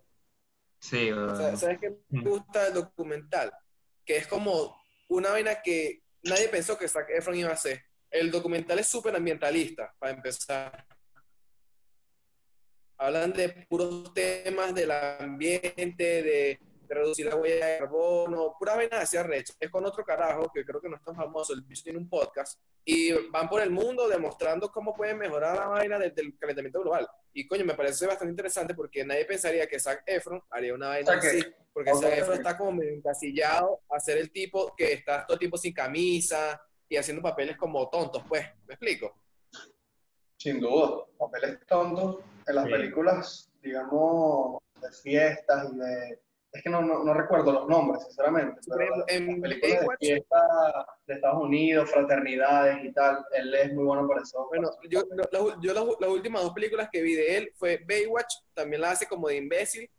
Sí, 0.80 1.12
O 1.12 1.36
sea. 1.36 1.56
¿Sabes 1.56 1.80
qué 1.80 1.98
me 2.10 2.22
gusta 2.30 2.66
del 2.66 2.74
documental? 2.74 3.52
Que 4.06 4.18
es 4.18 4.28
como 4.28 4.76
una 5.08 5.32
vaina 5.32 5.62
que 5.62 6.04
nadie 6.24 6.50
pensó 6.50 6.78
que 6.78 6.88
Zac 6.90 7.10
Efron 7.10 7.36
iba 7.38 7.50
a 7.50 7.54
hacer. 7.54 7.82
El 8.12 8.32
documental 8.32 8.80
es 8.80 8.88
súper 8.88 9.16
ambientalista, 9.16 9.94
para 9.98 10.12
empezar. 10.14 10.86
Hablan 12.98 13.32
de 13.34 13.50
puros 13.70 14.14
temas 14.14 14.74
del 14.74 14.92
ambiente, 14.92 16.24
de 16.24 16.60
reducir 16.96 17.26
la 17.28 17.36
huella 17.36 17.66
de 17.66 17.78
carbono, 17.80 18.56
pura 18.58 18.76
vaina 18.76 19.00
hacia 19.00 19.24
recha. 19.24 19.54
Es 19.60 19.70
con 19.70 19.86
otro 19.86 20.04
carajo, 20.04 20.52
que 20.54 20.64
creo 20.66 20.80
que 20.82 20.90
no 20.90 20.96
es 20.96 21.04
tan 21.04 21.16
famoso, 21.16 21.54
el 21.54 21.62
bicho 21.62 21.84
tiene 21.84 22.00
un 22.00 22.10
podcast, 22.10 22.60
y 22.86 23.12
van 23.30 23.50
por 23.50 23.62
el 23.62 23.70
mundo 23.70 24.08
demostrando 24.08 24.72
cómo 24.72 24.96
pueden 24.96 25.18
mejorar 25.18 25.56
la 25.58 25.68
vaina 25.68 26.00
desde 26.00 26.22
el 26.22 26.38
calentamiento 26.38 26.82
global. 26.82 27.08
Y 27.34 27.48
coño, 27.48 27.66
me 27.66 27.76
parece 27.76 28.08
bastante 28.08 28.32
interesante 28.32 28.74
porque 28.74 29.06
nadie 29.06 29.26
pensaría 29.26 29.68
que 29.68 29.80
Zac 29.80 30.04
Efron 30.06 30.42
haría 30.50 30.74
una 30.74 30.88
vaina 30.90 31.14
así, 31.14 31.46
porque 31.74 31.92
Ok. 31.92 32.02
Zac 32.02 32.18
Efron 32.18 32.38
está 32.38 32.58
como 32.58 32.72
medio 32.72 32.94
encasillado 32.94 33.82
a 33.90 34.00
ser 34.00 34.18
el 34.18 34.32
tipo 34.32 34.74
que 34.76 34.94
está 34.94 35.26
todo 35.26 35.36
el 35.36 35.40
tiempo 35.40 35.58
sin 35.58 35.74
camisa 35.74 36.60
y 36.90 36.96
haciendo 36.98 37.22
papeles 37.22 37.58
como 37.58 37.88
tontos, 37.90 38.24
pues, 38.28 38.46
¿me 38.66 38.74
explico? 38.74 39.14
Sin 40.38 40.60
duda, 40.60 41.04
papeles 41.18 41.60
tontos 41.68 42.18
en 42.48 42.56
las 42.56 42.66
Sí. 42.66 42.72
películas, 42.72 43.52
digamos, 43.62 44.62
de 44.82 44.92
fiestas 44.92 45.70
y 45.74 45.78
de... 45.78 46.20
Es 46.54 46.64
que 46.64 46.70
no, 46.70 46.82
no, 46.82 47.04
no 47.04 47.14
recuerdo 47.14 47.52
los 47.52 47.68
nombres, 47.68 48.04
sinceramente, 48.06 48.62
pero 48.68 49.04
en 49.10 49.28
las 49.28 49.40
películas 49.42 49.88
de 50.00 50.08
fiesta 50.08 50.88
de 51.06 51.14
Estados 51.16 51.44
Unidos, 51.44 51.92
fraternidades 51.92 52.84
y 52.86 52.92
tal, 52.94 53.24
él 53.34 53.54
es 53.54 53.74
muy 53.74 53.84
bueno 53.84 54.08
para 54.08 54.22
eso. 54.22 54.48
Bueno, 54.48 54.72
yo, 54.90 55.02
lo- 55.32 55.62
yo 55.62 55.74
las, 55.74 55.84
las 56.00 56.10
últimas 56.10 56.42
dos 56.44 56.54
películas 56.54 56.90
que 56.92 57.02
vi 57.02 57.14
de 57.16 57.38
él 57.38 57.52
fue 57.56 57.84
Baywatch, 57.88 58.34
también 58.54 58.82
la 58.82 58.92
hace 58.92 59.06
como 59.08 59.28
de 59.28 59.36
imbécil, 59.38 59.90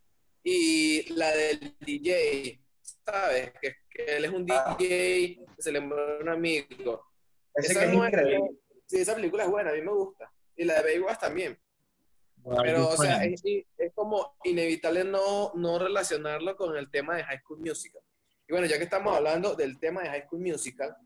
y 0.42 1.12
la 1.14 1.30
del 1.32 1.76
DJ, 1.80 2.58
¿sabes? 3.04 3.52
Que, 3.60 3.74
que 3.90 4.16
él 4.16 4.24
es 4.24 4.30
un 4.30 4.46
Ah. 4.50 4.74
DJ, 4.78 5.44
que 5.54 5.62
se 5.62 5.70
le 5.70 5.80
muere 5.80 6.22
un 6.22 6.28
amigo. 6.30 7.04
Ese 7.54 7.72
Esa 7.72 7.80
que 7.80 7.86
es 7.86 7.92
no 7.92 8.04
es- 8.04 8.12
increíble. 8.12 8.50
Sí, 8.86 9.00
esa 9.00 9.14
película 9.14 9.44
es 9.44 9.50
buena, 9.50 9.70
a 9.70 9.74
mí 9.74 9.82
me 9.82 9.92
gusta. 9.92 10.32
Y 10.56 10.64
la 10.64 10.80
de 10.82 10.94
Baywatch 10.98 11.20
también. 11.20 11.58
Pero, 12.62 12.88
o 12.88 12.96
sea, 12.96 13.24
es, 13.24 13.42
es 13.44 13.92
como 13.94 14.36
inevitable 14.44 15.04
no, 15.04 15.52
no 15.54 15.78
relacionarlo 15.78 16.56
con 16.56 16.76
el 16.76 16.90
tema 16.90 17.16
de 17.16 17.24
High 17.24 17.40
School 17.40 17.60
Musical. 17.60 18.02
Y 18.46 18.52
bueno, 18.52 18.66
ya 18.66 18.78
que 18.78 18.84
estamos 18.84 19.14
hablando 19.14 19.54
del 19.54 19.78
tema 19.78 20.02
de 20.02 20.08
High 20.08 20.26
School 20.26 20.40
Musical, 20.40 20.96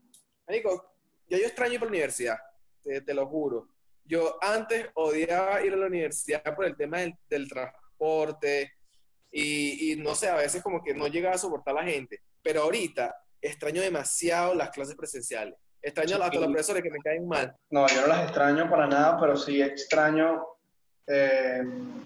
Marico, 0.47 0.93
yo, 1.27 1.37
yo 1.37 1.45
extraño 1.45 1.73
ir 1.73 1.79
a 1.79 1.83
la 1.83 1.89
universidad, 1.89 2.37
te, 2.83 3.01
te 3.01 3.13
lo 3.13 3.27
juro. 3.27 3.67
Yo 4.05 4.37
antes 4.41 4.87
odiaba 4.95 5.63
ir 5.63 5.73
a 5.73 5.77
la 5.77 5.87
universidad 5.87 6.55
por 6.55 6.65
el 6.65 6.75
tema 6.75 6.99
del, 6.99 7.15
del 7.29 7.47
transporte 7.47 8.73
y, 9.31 9.91
y 9.91 9.95
no 9.95 10.15
sé, 10.15 10.29
a 10.29 10.35
veces 10.35 10.61
como 10.61 10.83
que 10.83 10.93
no 10.93 11.07
llegaba 11.07 11.35
a 11.35 11.39
soportar 11.39 11.77
a 11.77 11.81
la 11.81 11.89
gente. 11.89 12.21
Pero 12.41 12.63
ahorita 12.63 13.15
extraño 13.41 13.81
demasiado 13.81 14.55
las 14.55 14.69
clases 14.69 14.95
presenciales. 14.95 15.55
Extraño 15.81 16.15
hasta 16.15 16.39
los 16.39 16.47
profesores 16.47 16.81
que 16.81 16.89
me 16.89 16.99
caen 16.99 17.27
mal. 17.27 17.53
No, 17.69 17.85
yo 17.87 18.01
no 18.01 18.07
las 18.07 18.23
extraño 18.23 18.69
para 18.69 18.87
nada, 18.87 19.17
pero 19.19 19.35
sí 19.35 19.61
extraño 19.61 20.41
eh, 21.07 21.61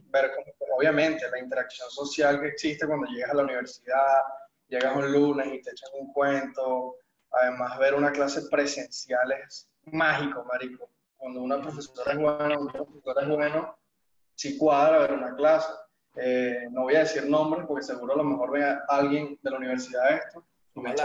ver, 0.10 0.32
obviamente, 0.76 1.30
la 1.30 1.40
interacción 1.40 1.90
social 1.90 2.42
que 2.42 2.48
existe 2.48 2.88
cuando 2.88 3.08
llegas 3.08 3.32
a 3.32 3.36
la 3.36 3.44
universidad, 3.44 4.24
llegas 4.68 4.96
un 4.96 5.12
lunes 5.12 5.48
y 5.48 5.62
te 5.62 5.72
echan 5.72 5.90
un 6.00 6.12
cuento. 6.14 6.96
Además, 7.32 7.78
ver 7.78 7.94
una 7.94 8.12
clase 8.12 8.42
presencial 8.50 9.32
es 9.32 9.70
mágico, 9.86 10.44
marico. 10.46 10.90
Cuando 11.18 11.42
una 11.42 11.62
profesora 11.62 12.14
es 12.14 12.20
buena, 12.20 12.58
un 12.58 12.68
profesor 12.68 13.18
es 13.22 13.28
bueno, 13.28 13.78
sí 14.36 14.58
cuadra 14.58 15.00
ver 15.00 15.14
una 15.14 15.36
clase. 15.36 15.70
Eh, 16.16 16.68
no 16.72 16.84
voy 16.84 16.96
a 16.96 17.00
decir 17.00 17.30
nombres 17.30 17.66
porque 17.68 17.84
seguro 17.84 18.14
a 18.14 18.18
lo 18.18 18.24
mejor 18.24 18.52
vea 18.52 18.84
alguien 18.88 19.38
de 19.42 19.52
la 19.52 19.58
universidad 19.58 20.12
esto 20.14 20.44
me 20.82 20.96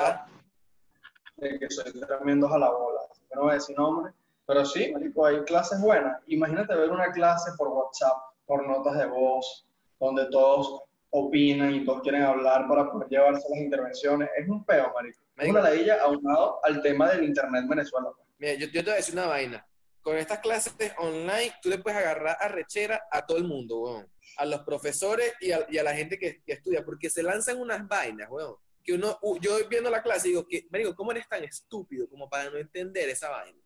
de 1.37 1.59
que 1.59 1.71
soy 1.71 1.93
tremendo 1.93 2.53
a 2.53 2.59
la 2.59 2.71
bola. 2.71 3.01
Así 3.11 3.23
que 3.29 3.35
no 3.35 3.43
voy 3.43 3.51
a 3.53 3.55
decir 3.55 3.77
nombre. 3.77 4.13
Pero 4.47 4.65
sí, 4.65 4.93
marico, 4.93 5.25
hay 5.25 5.41
clases 5.45 5.81
buenas. 5.81 6.21
Imagínate 6.27 6.75
ver 6.75 6.91
una 6.91 7.13
clase 7.13 7.53
por 7.57 7.69
WhatsApp, 7.69 8.17
por 8.47 8.67
notas 8.67 8.99
de 8.99 9.07
voz, 9.07 9.67
donde 10.01 10.27
todos 10.31 10.83
opinan 11.11 11.75
y 11.75 11.85
todos 11.85 12.03
quieren 12.03 12.23
hablar 12.23 12.67
para 12.67 12.91
poder 12.91 13.09
llevarse 13.09 13.47
las 13.49 13.61
intervenciones. 13.61 14.29
Es 14.37 14.49
un 14.49 14.65
peo, 14.65 14.93
marico. 14.95 15.21
Es 15.37 15.49
una 15.49 15.61
ladilla 15.61 16.03
aunado 16.03 16.59
al 16.65 16.83
tema 16.83 17.11
del 17.11 17.25
internet 17.25 17.63
en 17.63 17.69
Venezuela. 17.69 18.09
pues. 18.17 18.27
Mira, 18.39 18.55
yo, 18.55 18.67
yo 18.67 18.81
te 18.81 18.85
voy 18.85 18.93
a 18.93 18.97
decir 18.97 19.15
una 19.15 19.27
vaina. 19.27 19.67
Con 20.01 20.17
estas 20.17 20.41
clases 20.41 20.75
online, 20.99 21.55
tú 21.63 21.69
le 21.69 21.79
puedes 21.79 21.99
agarrar 21.99 22.37
a 22.41 22.49
rechera 22.49 23.03
a 23.11 23.25
todo 23.25 23.39
el 23.39 23.45
mundo, 23.45 23.81
weón. 23.81 24.09
A 24.39 24.45
los 24.47 24.63
profesores 24.63 25.33
y 25.41 25.53
a, 25.53 25.65
y 25.71 25.79
a 25.79 25.85
la 25.85 25.95
gente 25.95 26.19
que, 26.19 26.43
que 26.43 26.55
estudia, 26.55 26.85
porque 26.85 27.09
se 27.09 27.23
lanzan 27.23 27.61
unas 27.61 27.87
vainas, 27.87 28.29
weón. 28.29 28.57
Que 28.83 28.95
uno, 28.95 29.19
yo 29.41 29.69
viendo 29.69 29.91
la 29.91 30.03
clase 30.03 30.29
digo, 30.29 30.45
que, 30.49 30.67
me 30.71 30.81
digo, 30.81 30.97
¿cómo 30.97 31.13
eres 31.13 31.29
tan 31.29 31.45
estúpido 31.45 32.09
como 32.09 32.29
para 32.29 32.51
no 32.51 32.57
entender 32.57 33.09
esa 33.11 33.29
vaina? 33.29 33.62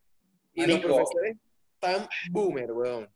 Y 0.56 0.60
Marico. 0.62 0.88
los 0.88 0.96
profesores 0.96 1.36
tan 1.78 2.08
boomer, 2.30 2.72
weón. 2.72 3.08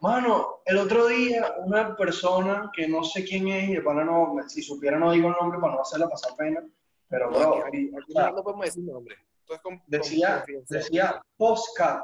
Mano, 0.00 0.60
el 0.66 0.76
otro 0.78 1.06
día 1.06 1.54
una 1.64 1.96
persona 1.96 2.70
que 2.74 2.86
no 2.86 3.02
sé 3.04 3.24
quién 3.24 3.48
es, 3.48 3.70
y 3.70 3.74
de 3.74 3.80
pana 3.80 4.04
no, 4.04 4.36
si 4.48 4.60
supiera 4.62 4.98
no 4.98 5.12
digo 5.12 5.28
el 5.28 5.36
nombre 5.40 5.58
para 5.58 5.74
no 5.74 5.80
hacerla 5.80 6.08
pasar 6.10 6.36
pena, 6.36 6.62
pero 7.08 7.30
No, 7.30 7.38
bro, 7.38 7.64
aquí, 7.66 7.90
aquí 7.96 8.10
o 8.10 8.12
sea, 8.12 8.30
no, 8.32 8.42
podemos 8.42 8.66
decir 8.66 8.84
nombre. 8.84 9.16
Es 9.48 9.60
con- 9.60 9.82
decía, 9.86 10.44
decía 10.68 11.22
postcat, 11.38 12.02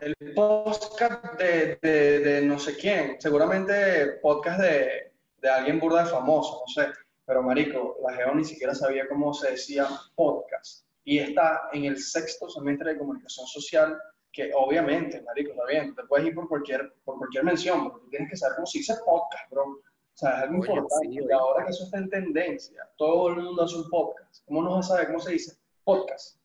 el 0.00 0.14
postcat 0.34 1.36
de, 1.38 1.78
de, 1.82 2.18
de 2.20 2.42
no 2.42 2.58
sé 2.58 2.76
quién, 2.76 3.20
seguramente 3.20 4.18
podcast 4.22 4.60
de, 4.60 5.12
de 5.38 5.48
alguien 5.50 5.80
burda 5.80 6.04
de 6.04 6.10
famoso, 6.10 6.62
no 6.66 6.72
sé, 6.72 6.92
pero 7.24 7.42
marico, 7.42 7.96
la 8.06 8.14
Geo 8.14 8.32
ni 8.34 8.44
siquiera 8.44 8.74
sabía 8.76 9.08
cómo 9.08 9.34
se 9.34 9.52
decía 9.52 9.88
podcast, 10.14 10.85
y 11.06 11.20
está 11.20 11.68
en 11.72 11.84
el 11.84 11.98
sexto 11.98 12.48
semestre 12.50 12.92
de 12.92 12.98
comunicación 12.98 13.46
social, 13.46 13.96
que 14.32 14.50
obviamente, 14.54 15.22
marico, 15.22 15.52
está 15.52 15.64
bien, 15.66 15.94
te 15.94 16.02
puedes 16.04 16.26
ir 16.26 16.34
por 16.34 16.48
cualquier, 16.48 16.92
por 17.04 17.16
cualquier 17.16 17.44
mención, 17.44 17.84
porque 17.84 18.00
tú 18.04 18.10
tienes 18.10 18.28
que 18.28 18.36
saber 18.36 18.56
cómo 18.56 18.66
se 18.66 18.78
dice 18.78 18.94
podcast, 19.04 19.50
bro. 19.50 19.62
O 19.62 19.80
sea, 20.18 20.30
es 20.30 20.42
algo 20.42 20.60
Oye, 20.62 20.72
importante. 20.72 21.06
sí, 21.08 21.18
y 21.26 21.32
ahora 21.32 21.64
que 21.64 21.70
eso 21.70 21.84
está 21.84 21.98
en 21.98 22.10
tendencia, 22.10 22.88
todo 22.96 23.28
el 23.28 23.36
mundo 23.36 23.62
hace 23.62 23.76
un 23.76 23.88
podcast. 23.88 24.44
¿Cómo 24.46 24.62
no 24.62 24.74
vas 24.74 24.86
a 24.86 24.88
saber 24.94 25.06
cómo 25.06 25.20
se 25.20 25.32
dice? 25.32 25.56
Podcast. 25.84 26.38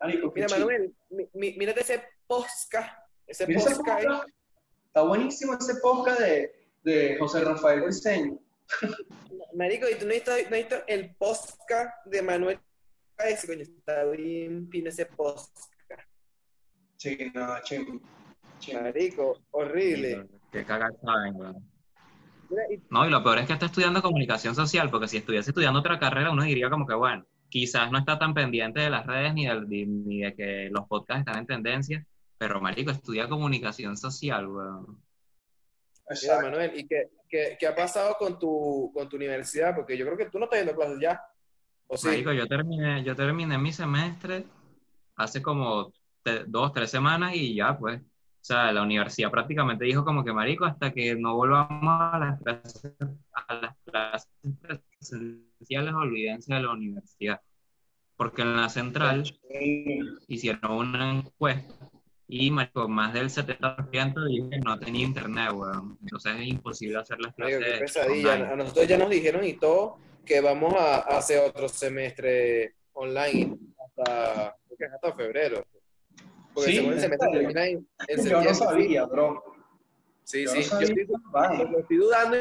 Marico, 0.00 0.32
Mira, 0.34 0.46
chido. 0.48 0.58
Manuel, 0.60 0.94
mírate 1.34 1.80
ese 1.80 2.02
podcast. 2.26 2.90
Ese 3.26 3.46
podcast. 3.46 4.26
Está 4.86 5.02
buenísimo 5.02 5.54
ese 5.54 5.76
podcast 5.76 6.20
de, 6.20 6.52
de 6.82 7.16
José 7.18 7.44
Rafael 7.44 7.82
Briceño. 7.82 8.38
Marico, 9.54 9.88
y 9.88 9.94
tú 9.94 10.06
no 10.06 10.10
has 10.12 10.16
visto- 10.16 10.30
no 10.32 10.36
has 10.36 10.50
visto 10.50 10.76
el 10.88 11.14
podcast 11.16 12.04
de 12.06 12.22
Manuel 12.22 12.58
ese, 13.26 13.46
coño, 13.46 13.62
está 13.62 14.04
bien 14.04 14.68
fino 14.70 14.88
ese 14.88 15.06
podcast. 15.06 15.56
Sí, 16.96 17.16
no, 17.34 17.60
ching. 17.62 18.00
Marico, 18.74 19.38
horrible. 19.52 20.26
Qué 20.50 20.64
cagada 20.64 20.90
esa 20.92 21.06
vaina, 21.12 21.38
weón. 21.38 21.70
No, 22.90 23.06
y 23.06 23.10
lo 23.10 23.22
peor 23.22 23.38
es 23.38 23.46
que 23.46 23.52
está 23.52 23.66
estudiando 23.66 24.00
comunicación 24.02 24.54
social, 24.54 24.90
porque 24.90 25.06
si 25.06 25.18
estuviese 25.18 25.50
estudiando 25.50 25.80
otra 25.80 25.98
carrera, 25.98 26.30
uno 26.32 26.42
diría 26.44 26.70
como 26.70 26.86
que, 26.86 26.94
bueno, 26.94 27.26
quizás 27.48 27.90
no 27.92 27.98
está 27.98 28.18
tan 28.18 28.32
pendiente 28.34 28.80
de 28.80 28.90
las 28.90 29.06
redes 29.06 29.34
ni, 29.34 29.46
del- 29.46 29.68
ni- 29.68 29.84
ni 29.86 30.20
de 30.22 30.34
que 30.34 30.68
los 30.72 30.86
podcasts 30.88 31.20
están 31.26 31.38
en 31.40 31.46
tendencia, 31.46 32.06
pero 32.38 32.60
marico, 32.60 32.90
estudia 32.90 33.28
comunicación 33.28 33.96
social, 33.96 34.48
weón. 34.48 35.02
Mira. 36.22 36.40
Manuel, 36.40 36.72
¿y 36.74 36.86
qué, 36.88 37.10
qué, 37.28 37.56
qué 37.60 37.66
ha 37.66 37.74
pasado 37.76 38.16
con 38.18 38.38
tu, 38.38 38.90
con 38.94 39.08
tu 39.10 39.16
universidad? 39.16 39.76
Porque 39.76 39.96
yo 39.98 40.06
creo 40.06 40.16
que 40.16 40.30
tú 40.30 40.38
no 40.38 40.46
estás 40.46 40.60
yendo 40.60 40.72
a 40.72 40.76
clases 40.76 40.98
ya. 41.02 41.22
¿O 41.88 41.96
sí? 41.96 42.08
Marico, 42.08 42.32
yo 42.32 42.46
terminé, 42.46 43.02
yo 43.02 43.16
terminé 43.16 43.58
mi 43.58 43.72
semestre 43.72 44.44
hace 45.16 45.42
como 45.42 45.92
te- 46.22 46.44
dos, 46.44 46.72
tres 46.72 46.90
semanas 46.90 47.34
y 47.34 47.54
ya, 47.54 47.76
pues. 47.76 48.00
O 48.00 48.44
sea, 48.48 48.72
la 48.72 48.82
universidad 48.82 49.30
prácticamente 49.30 49.84
dijo 49.84 50.04
como 50.04 50.24
que, 50.24 50.32
marico, 50.32 50.64
hasta 50.64 50.92
que 50.92 51.14
no 51.16 51.34
volvamos 51.34 51.98
a 52.14 52.18
las 52.18 52.40
clases, 52.40 52.94
a 53.32 53.54
las 53.54 53.76
clases 53.84 54.30
presenciales, 54.60 55.92
olvídense 55.94 56.54
de 56.54 56.60
la 56.60 56.70
universidad. 56.70 57.40
Porque 58.16 58.42
en 58.42 58.56
la 58.56 58.68
central 58.68 59.24
hicieron 60.28 60.70
una 60.70 61.10
encuesta 61.18 61.90
y 62.26 62.50
marico, 62.50 62.88
más 62.88 63.12
del 63.12 63.28
70% 63.30 64.24
dijo 64.26 64.50
que 64.50 64.58
no 64.60 64.78
tenía 64.78 65.04
internet, 65.04 65.50
weón. 65.52 65.98
Entonces 66.02 66.36
es 66.38 66.46
imposible 66.48 66.98
hacer 66.98 67.20
las 67.20 67.36
Marico, 67.38 67.58
clases 67.58 67.74
qué 67.74 67.84
pesadilla. 67.84 68.52
A 68.52 68.56
nosotros 68.56 68.86
ya 68.86 68.98
nos 68.98 69.10
dijeron 69.10 69.44
y 69.44 69.54
todo 69.54 69.98
que 70.28 70.40
vamos 70.42 70.74
a 70.74 70.96
a 70.96 71.18
hacer 71.18 71.40
otro 71.40 71.68
semestre 71.68 72.74
online 72.92 73.56
hasta, 73.84 74.56
hasta 74.94 75.12
febrero. 75.14 75.64
Porque 76.52 76.70
Sí, 76.70 76.76
según 76.76 76.92
el 76.92 76.98
¿en 76.98 77.02
semestre 77.02 77.28
termina 77.32 77.66
en, 77.66 77.88
en 78.06 78.26
Yo 78.26 78.42
no 78.42 78.54
sabía, 78.54 79.04
bro. 79.06 79.42
Sí, 80.24 80.44
Yo 80.44 80.50
sí. 80.50 80.68
no 80.70 80.80
Yo 80.80 81.78
estoy, 81.78 81.96
dudando. 81.96 82.36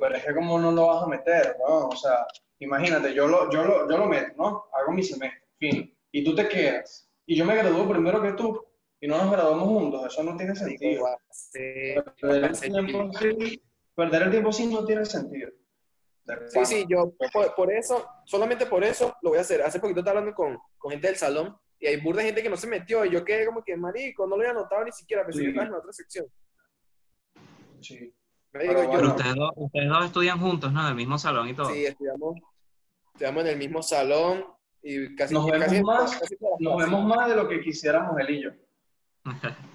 Pero 0.00 0.14
es 0.16 0.24
que 0.24 0.34
como 0.34 0.58
no 0.58 0.72
lo 0.72 0.86
vas 0.86 1.04
a 1.04 1.06
meter, 1.06 1.56
¿no? 1.60 1.88
O 1.88 1.96
sea, 1.96 2.26
imagínate, 2.58 3.14
yo 3.14 3.28
lo, 3.28 3.50
yo 3.52 3.64
lo, 3.64 3.88
yo 3.88 3.98
lo 3.98 4.06
meto, 4.06 4.32
¿no? 4.36 4.64
Hago 4.72 4.92
mi 4.92 5.02
semestre, 5.02 5.44
fin. 5.58 5.94
Y 6.10 6.24
tú 6.24 6.34
te 6.34 6.48
quedas. 6.48 7.08
Y 7.26 7.36
yo 7.36 7.44
me 7.44 7.54
gradúo 7.54 7.88
primero 7.88 8.20
que 8.20 8.32
tú. 8.32 8.64
Y 9.00 9.06
no 9.06 9.18
nos 9.18 9.30
graduamos 9.30 9.68
juntos. 9.68 10.06
Eso 10.06 10.24
no 10.24 10.36
tiene 10.36 10.56
sentido. 10.56 11.06
Sí, 11.30 11.94
Perder 12.20 12.50
el 12.50 12.58
tiempo 12.58 13.10
sí, 13.18 13.62
perder 13.98 14.22
el 14.22 14.30
tiempo 14.30 14.52
sí 14.52 14.66
no 14.68 14.84
tiene 14.84 15.04
sentido. 15.04 15.50
Sí, 16.48 16.64
sí, 16.66 16.86
yo 16.88 17.12
por, 17.32 17.54
por 17.56 17.72
eso, 17.72 18.06
solamente 18.24 18.66
por 18.66 18.84
eso 18.84 19.16
lo 19.22 19.30
voy 19.30 19.38
a 19.38 19.40
hacer. 19.42 19.60
Hace 19.62 19.80
poquito 19.80 20.00
estaba 20.00 20.18
hablando 20.20 20.36
con, 20.36 20.56
con 20.76 20.92
gente 20.92 21.08
del 21.08 21.16
salón 21.16 21.56
y 21.80 21.86
hay 21.88 21.96
burda 22.00 22.20
de 22.20 22.26
gente 22.26 22.42
que 22.42 22.50
no 22.50 22.56
se 22.56 22.66
metió 22.68 23.04
y 23.04 23.10
yo 23.10 23.24
quedé 23.24 23.44
como 23.46 23.64
que, 23.64 23.76
marico, 23.76 24.24
no 24.26 24.36
lo 24.36 24.42
había 24.42 24.50
anotado 24.52 24.84
ni 24.84 24.92
siquiera, 24.92 25.24
pensé 25.24 25.38
Sí. 25.40 25.44
que 25.46 25.50
estaba 25.50 25.66
en 25.68 25.74
otra 25.74 25.92
sección. 25.92 26.26
Sí. 27.80 28.14
Me 28.52 28.60
digo, 28.62 28.72
Pero 28.74 28.84
yo, 28.84 28.90
Pero 28.90 28.90
bueno. 28.90 29.08
ustedes 29.16 29.34
dos, 29.34 29.50
ustedes 29.56 29.88
dos 29.88 30.04
estudian 30.04 30.38
juntos, 30.40 30.72
¿no? 30.72 30.80
En 30.82 30.86
el 30.88 30.94
mismo 30.94 31.18
salón 31.18 31.48
y 31.48 31.54
todo. 31.54 31.70
sí, 31.70 31.84
estudiamos, 31.86 32.38
estudiamos 33.14 33.42
en 33.44 33.48
el 33.50 33.56
mismo 33.58 33.82
salón 33.82 34.44
y 34.82 35.16
casi 35.16 35.34
Nos 35.34 35.46
vemos 35.46 35.64
casi- 35.66 35.82
más, 35.82 36.16
casi 36.18 36.36
todas 36.36 36.60
las 36.60 36.72
Nos 36.72 36.78
vemos 36.84 37.04
más 37.04 37.28
de 37.28 37.36
lo 37.36 37.48
que 37.48 37.60
quisiéramos 37.62 38.16
él 38.20 38.30
y 38.30 38.42
yo. 38.44 38.50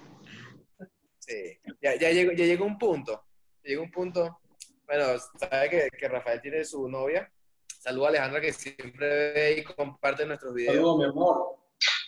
Sí, 1.18 1.58
ya, 1.80 1.94
ya, 1.98 2.10
llegó, 2.10 2.32
ya 2.32 2.44
llegó 2.44 2.64
un 2.66 2.76
punto. 2.78 3.24
Ya 3.64 3.70
Llegó 3.70 3.82
un 3.82 3.90
punto. 3.90 4.40
Bueno, 4.86 5.18
sabe 5.38 5.70
que, 5.70 5.88
que 5.98 6.08
Rafael 6.08 6.40
tiene 6.40 6.64
su 6.64 6.88
novia. 6.88 7.30
Saluda 7.66 8.06
a 8.06 8.08
Alejandra 8.10 8.40
que 8.40 8.52
siempre 8.52 9.32
ve 9.32 9.56
y 9.58 9.62
comparte 9.64 10.24
nuestros 10.26 10.54
videos. 10.54 10.74
Saludos, 10.74 10.98
mi 10.98 11.04
amor. 11.04 11.56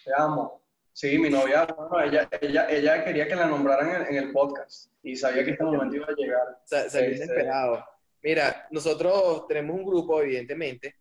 Te 0.05 0.13
amo. 0.17 0.63
Sí, 0.93 1.19
mi 1.19 1.29
novia, 1.29 1.67
bueno, 1.67 2.01
ella, 2.01 2.27
ella, 2.41 2.71
ella 2.71 3.05
quería 3.05 3.29
que 3.29 3.37
la 3.37 3.47
nombraran 3.47 4.07
en, 4.07 4.17
en 4.17 4.25
el 4.25 4.33
podcast 4.33 4.91
y 5.03 5.15
sabía 5.15 5.45
que 5.45 5.51
este 5.51 5.65
momento 5.65 5.97
iba 5.97 6.07
a 6.07 6.15
llegar. 6.17 6.59
Sa- 6.65 6.89
salió 6.89 7.11
Este- 7.11 7.25
inesperado. 7.25 7.85
Mira, 8.23 8.67
nosotros 8.71 9.47
tenemos 9.47 9.77
un 9.77 9.85
grupo, 9.85 10.23
evidentemente, 10.23 10.97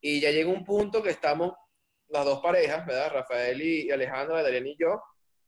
y 0.00 0.20
ya 0.20 0.30
llegó 0.30 0.52
un 0.52 0.64
punto 0.64 1.02
que 1.02 1.10
estamos 1.10 1.54
las 2.08 2.24
dos 2.24 2.40
parejas, 2.40 2.86
¿verdad? 2.86 3.10
Rafael 3.12 3.60
y, 3.60 3.86
y 3.86 3.90
Alejandra, 3.90 4.38
Adrián 4.38 4.66
y 4.66 4.76
yo, 4.78 5.02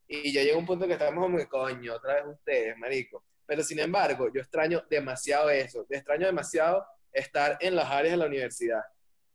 y 0.08 0.32
ya 0.32 0.42
llega 0.42 0.58
un 0.58 0.66
punto 0.66 0.86
que 0.88 0.94
estamos 0.94 1.24
como 1.24 1.48
coño, 1.48 1.94
otra 1.94 2.14
vez 2.14 2.24
ustedes, 2.26 2.76
marico. 2.76 3.22
Pero 3.46 3.62
sin 3.62 3.78
embargo, 3.78 4.30
yo 4.32 4.40
extraño 4.40 4.82
demasiado 4.88 5.50
eso, 5.50 5.86
extraño 5.88 6.26
demasiado 6.26 6.86
estar 7.12 7.58
en 7.60 7.76
las 7.76 7.90
áreas 7.90 8.12
de 8.12 8.16
la 8.16 8.26
universidad. 8.26 8.82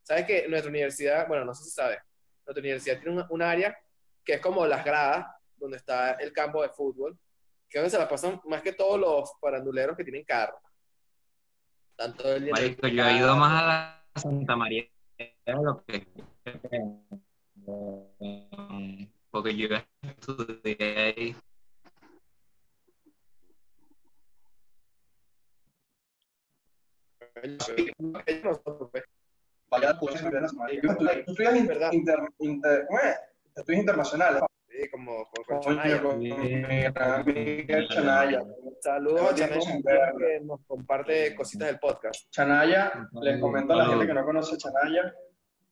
¿Sabes 0.03 0.25
que 0.25 0.47
Nuestra 0.47 0.69
universidad, 0.69 1.27
bueno, 1.27 1.45
no 1.45 1.53
sé 1.53 1.65
si 1.65 1.71
sabes, 1.71 1.99
nuestra 2.45 2.61
universidad 2.61 2.99
tiene 2.99 3.21
un, 3.21 3.25
un 3.29 3.41
área 3.41 3.77
que 4.23 4.33
es 4.33 4.41
como 4.41 4.65
las 4.65 4.83
gradas, 4.83 5.27
donde 5.57 5.77
está 5.77 6.13
el 6.13 6.33
campo 6.33 6.61
de 6.61 6.69
fútbol, 6.69 7.17
que 7.69 7.77
es 7.77 7.81
donde 7.83 7.89
se 7.91 7.99
la 7.99 8.09
pasan 8.09 8.41
más 8.45 8.61
que 8.61 8.73
todos 8.73 8.99
los 8.99 9.31
faranduleros 9.39 9.95
que 9.95 10.03
tienen 10.03 10.23
carro. 10.23 10.59
Tanto 11.95 12.33
el 12.33 12.49
Marico, 12.49 12.87
yo 12.87 13.05
he 13.05 13.17
ido 13.17 13.35
más 13.35 13.61
a 13.61 13.67
la 13.67 14.05
Santa 14.15 14.55
María 14.55 14.89
lo 15.45 15.83
que 15.85 16.07
porque 19.31 19.55
yo 19.55 19.67
estudié 20.01 20.97
ahí. 20.97 21.35
nosotros, 21.35 21.37
pues. 27.19 27.28
Vaya, 29.71 29.99
tú 29.99 30.09
estudias 30.09 30.51
tú 30.81 31.31
estudias 31.31 31.55
inter, 31.55 31.77
¿Verdad? 31.77 31.91
inter, 31.93 32.19
inter- 32.39 32.85
¿cómo 32.87 32.99
es? 32.99 33.15
Estudios 33.55 33.79
internacionales. 33.81 34.41
Sí, 34.67 34.89
como 34.89 35.29
con, 35.29 35.43
con 35.43 35.59
Chanaya. 35.59 36.01
Saludos 38.81 39.31
a 39.31 39.35
Chanaya 39.35 40.13
que 40.17 40.39
nos 40.41 40.61
comparte 40.65 41.35
cositas 41.35 41.67
del 41.67 41.79
podcast. 41.79 42.29
Chanaya, 42.31 43.09
les 43.21 43.39
comento 43.39 43.73
a 43.73 43.77
la 43.77 43.85
gente 43.87 44.07
que 44.07 44.13
no 44.13 44.25
conoce 44.25 44.57
Chanaya, 44.57 45.13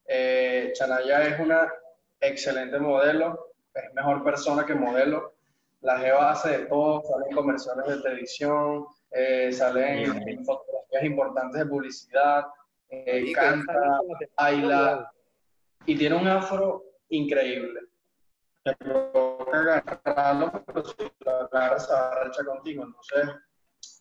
eh, 0.06 0.72
Chanaya 0.74 1.28
es 1.28 1.40
una 1.40 1.72
excelente 2.20 2.78
modelo, 2.80 3.54
es 3.74 3.94
mejor 3.94 4.24
persona 4.24 4.66
que 4.66 4.76
modelo. 4.76 5.34
La 5.82 6.00
Jeva 6.00 6.32
hace 6.32 6.58
de 6.58 6.66
todo, 6.66 7.04
sale 7.04 7.26
en 7.30 7.36
comerciales 7.36 7.86
de 7.88 8.02
televisión, 8.02 8.86
eh, 9.12 9.52
sale 9.54 10.04
en, 10.04 10.28
en 10.28 10.44
importantes 11.04 11.60
de 11.60 11.66
publicidad, 11.66 12.46
eh, 12.90 13.32
canta, 13.34 14.00
baila 14.38 15.12
y 15.86 15.98
tiene 15.98 16.16
un 16.16 16.28
afro 16.28 16.84
increíble. 17.10 17.82
Te 18.64 18.76
provoca 18.76 19.78
agarrarlo, 19.78 20.64
pero 20.66 20.84
si 20.86 20.96
lo 21.20 21.32
agarras 21.32 21.90
a 21.90 22.16
racha 22.16 22.44
contigo, 22.46 22.84
entonces 22.84 23.36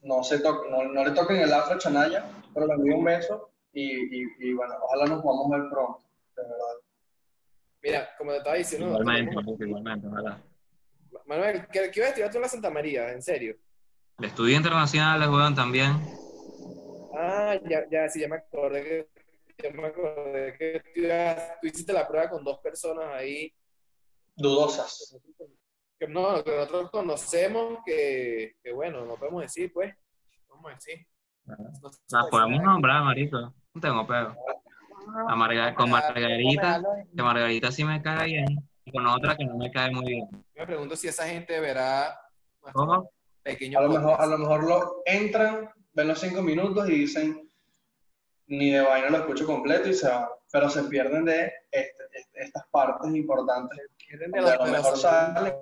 no, 0.03 0.23
se 0.25 0.39
to- 0.41 0.65
no, 0.71 0.85
no 0.85 1.05
le 1.05 1.11
toquen 1.13 1.37
el 1.39 1.53
afro 1.53 1.75
a 1.75 1.79
Chanaya, 1.79 2.25
pero 2.55 2.67
le 2.67 2.75
envío 2.75 2.97
un 2.97 3.05
beso 3.05 3.51
y, 3.73 4.23
y, 4.23 4.27
y 4.41 4.53
bueno, 4.55 4.75
ojalá 4.83 5.07
nos 5.07 5.23
podamos 5.23 5.51
ver 5.51 5.71
pronto, 5.71 6.03
de 6.37 6.43
verdad. 6.43 6.75
Mira, 7.83 8.09
como 8.19 8.33
te 8.33 8.39
estaba 8.39 8.57
diciendo, 8.57 8.87
Igualmente, 8.89 10.07
ojalá. 10.09 10.43
Manuel, 11.27 11.67
¿qué, 11.73 11.91
qué 11.93 12.01
ibas 12.01 12.07
a 12.07 12.09
estudiar 12.11 12.31
tú 12.31 12.37
en 12.39 12.43
la 12.43 12.49
Santa 12.49 12.71
María? 12.71 13.13
¿En 13.13 13.23
serio? 13.23 13.57
De 14.19 14.27
estudios 14.29 14.57
internacionales, 14.57 15.29
weón, 15.29 15.55
también. 15.55 15.93
Ah, 17.19 17.59
ya, 17.65 17.87
ya, 17.91 18.09
sí, 18.09 18.21
ya 18.21 18.29
me 18.29 18.37
acordé 18.37 18.85
que, 18.85 19.09
ya 19.63 19.71
me 19.71 19.87
acordé 19.87 20.55
que 20.59 20.83
tú, 21.61 21.67
hiciste 21.67 21.93
la 21.93 22.07
prueba 22.07 22.29
con 22.29 22.45
dos 22.45 22.59
personas 22.59 23.07
ahí 23.15 23.53
Dudosas. 24.37 25.17
que 25.99 26.07
no, 26.09 26.45
que 26.45 26.51
nosotros 26.51 26.91
conocemos, 26.91 27.79
que, 27.87 28.57
que 28.63 28.73
bueno, 28.73 29.05
no 29.07 29.17
podemos 29.17 29.43
decir, 29.43 29.73
pues, 29.73 29.95
vamos 30.49 30.73
a 30.73 30.75
decir. 30.75 31.07
No 31.47 31.91
sé 31.91 32.01
Las 32.11 32.27
podemos 32.29 32.63
nombrar, 32.63 33.03
marico. 33.03 33.55
No 33.73 33.81
tengo 33.81 34.07
pego. 34.07 34.35
A 35.29 35.35
Marga- 35.37 35.75
con 35.75 35.89
Margarita, 35.91 36.83
que 37.15 37.23
Margarita 37.23 37.71
sí 37.73 37.85
me 37.85 38.03
cae 38.03 38.27
bien. 38.27 38.47
Y 38.85 38.93
con 38.93 39.07
otra 39.07 39.37
que 39.37 39.45
no 39.45 39.57
me 39.57 39.71
cae 39.71 39.91
muy 39.91 40.05
bien. 40.07 40.29
Yo 40.31 40.43
me 40.57 40.67
pregunto 40.67 40.97
si 40.97 41.09
esa 41.09 41.27
gente 41.27 41.59
verá 41.61 42.19
¿Cómo? 42.73 43.11
pequeño 43.43 43.79
A 43.79 43.83
lo 43.83 43.89
mejor, 43.91 44.21
a 44.21 44.27
lo 44.27 44.39
mejor 44.39 44.65
lo 44.65 45.03
entran, 45.05 45.71
ven 45.97 46.09
los 46.09 46.21
cinco 46.21 46.43
minutos 46.43 46.89
y 46.91 46.93
dicen, 46.93 47.51
ni 48.49 48.71
de 48.71 48.83
vaina 48.83 49.09
lo 49.11 49.19
escucho 49.19 49.47
completo 49.47 49.89
y 49.89 49.95
se 49.95 50.07
van, 50.09 50.27
pero 50.53 50.69
se 50.69 50.85
pierden 50.85 51.25
de 51.25 51.47
este- 51.71 52.05
este- 52.13 52.45
estas 52.45 52.67
partes 52.71 53.13
importantes. 53.15 53.79
De 54.11 54.19
donde 54.29 54.39
a 54.51 54.57
lo 54.57 54.65
de 54.67 54.71
mejor 54.73 54.97
salen 54.97 55.55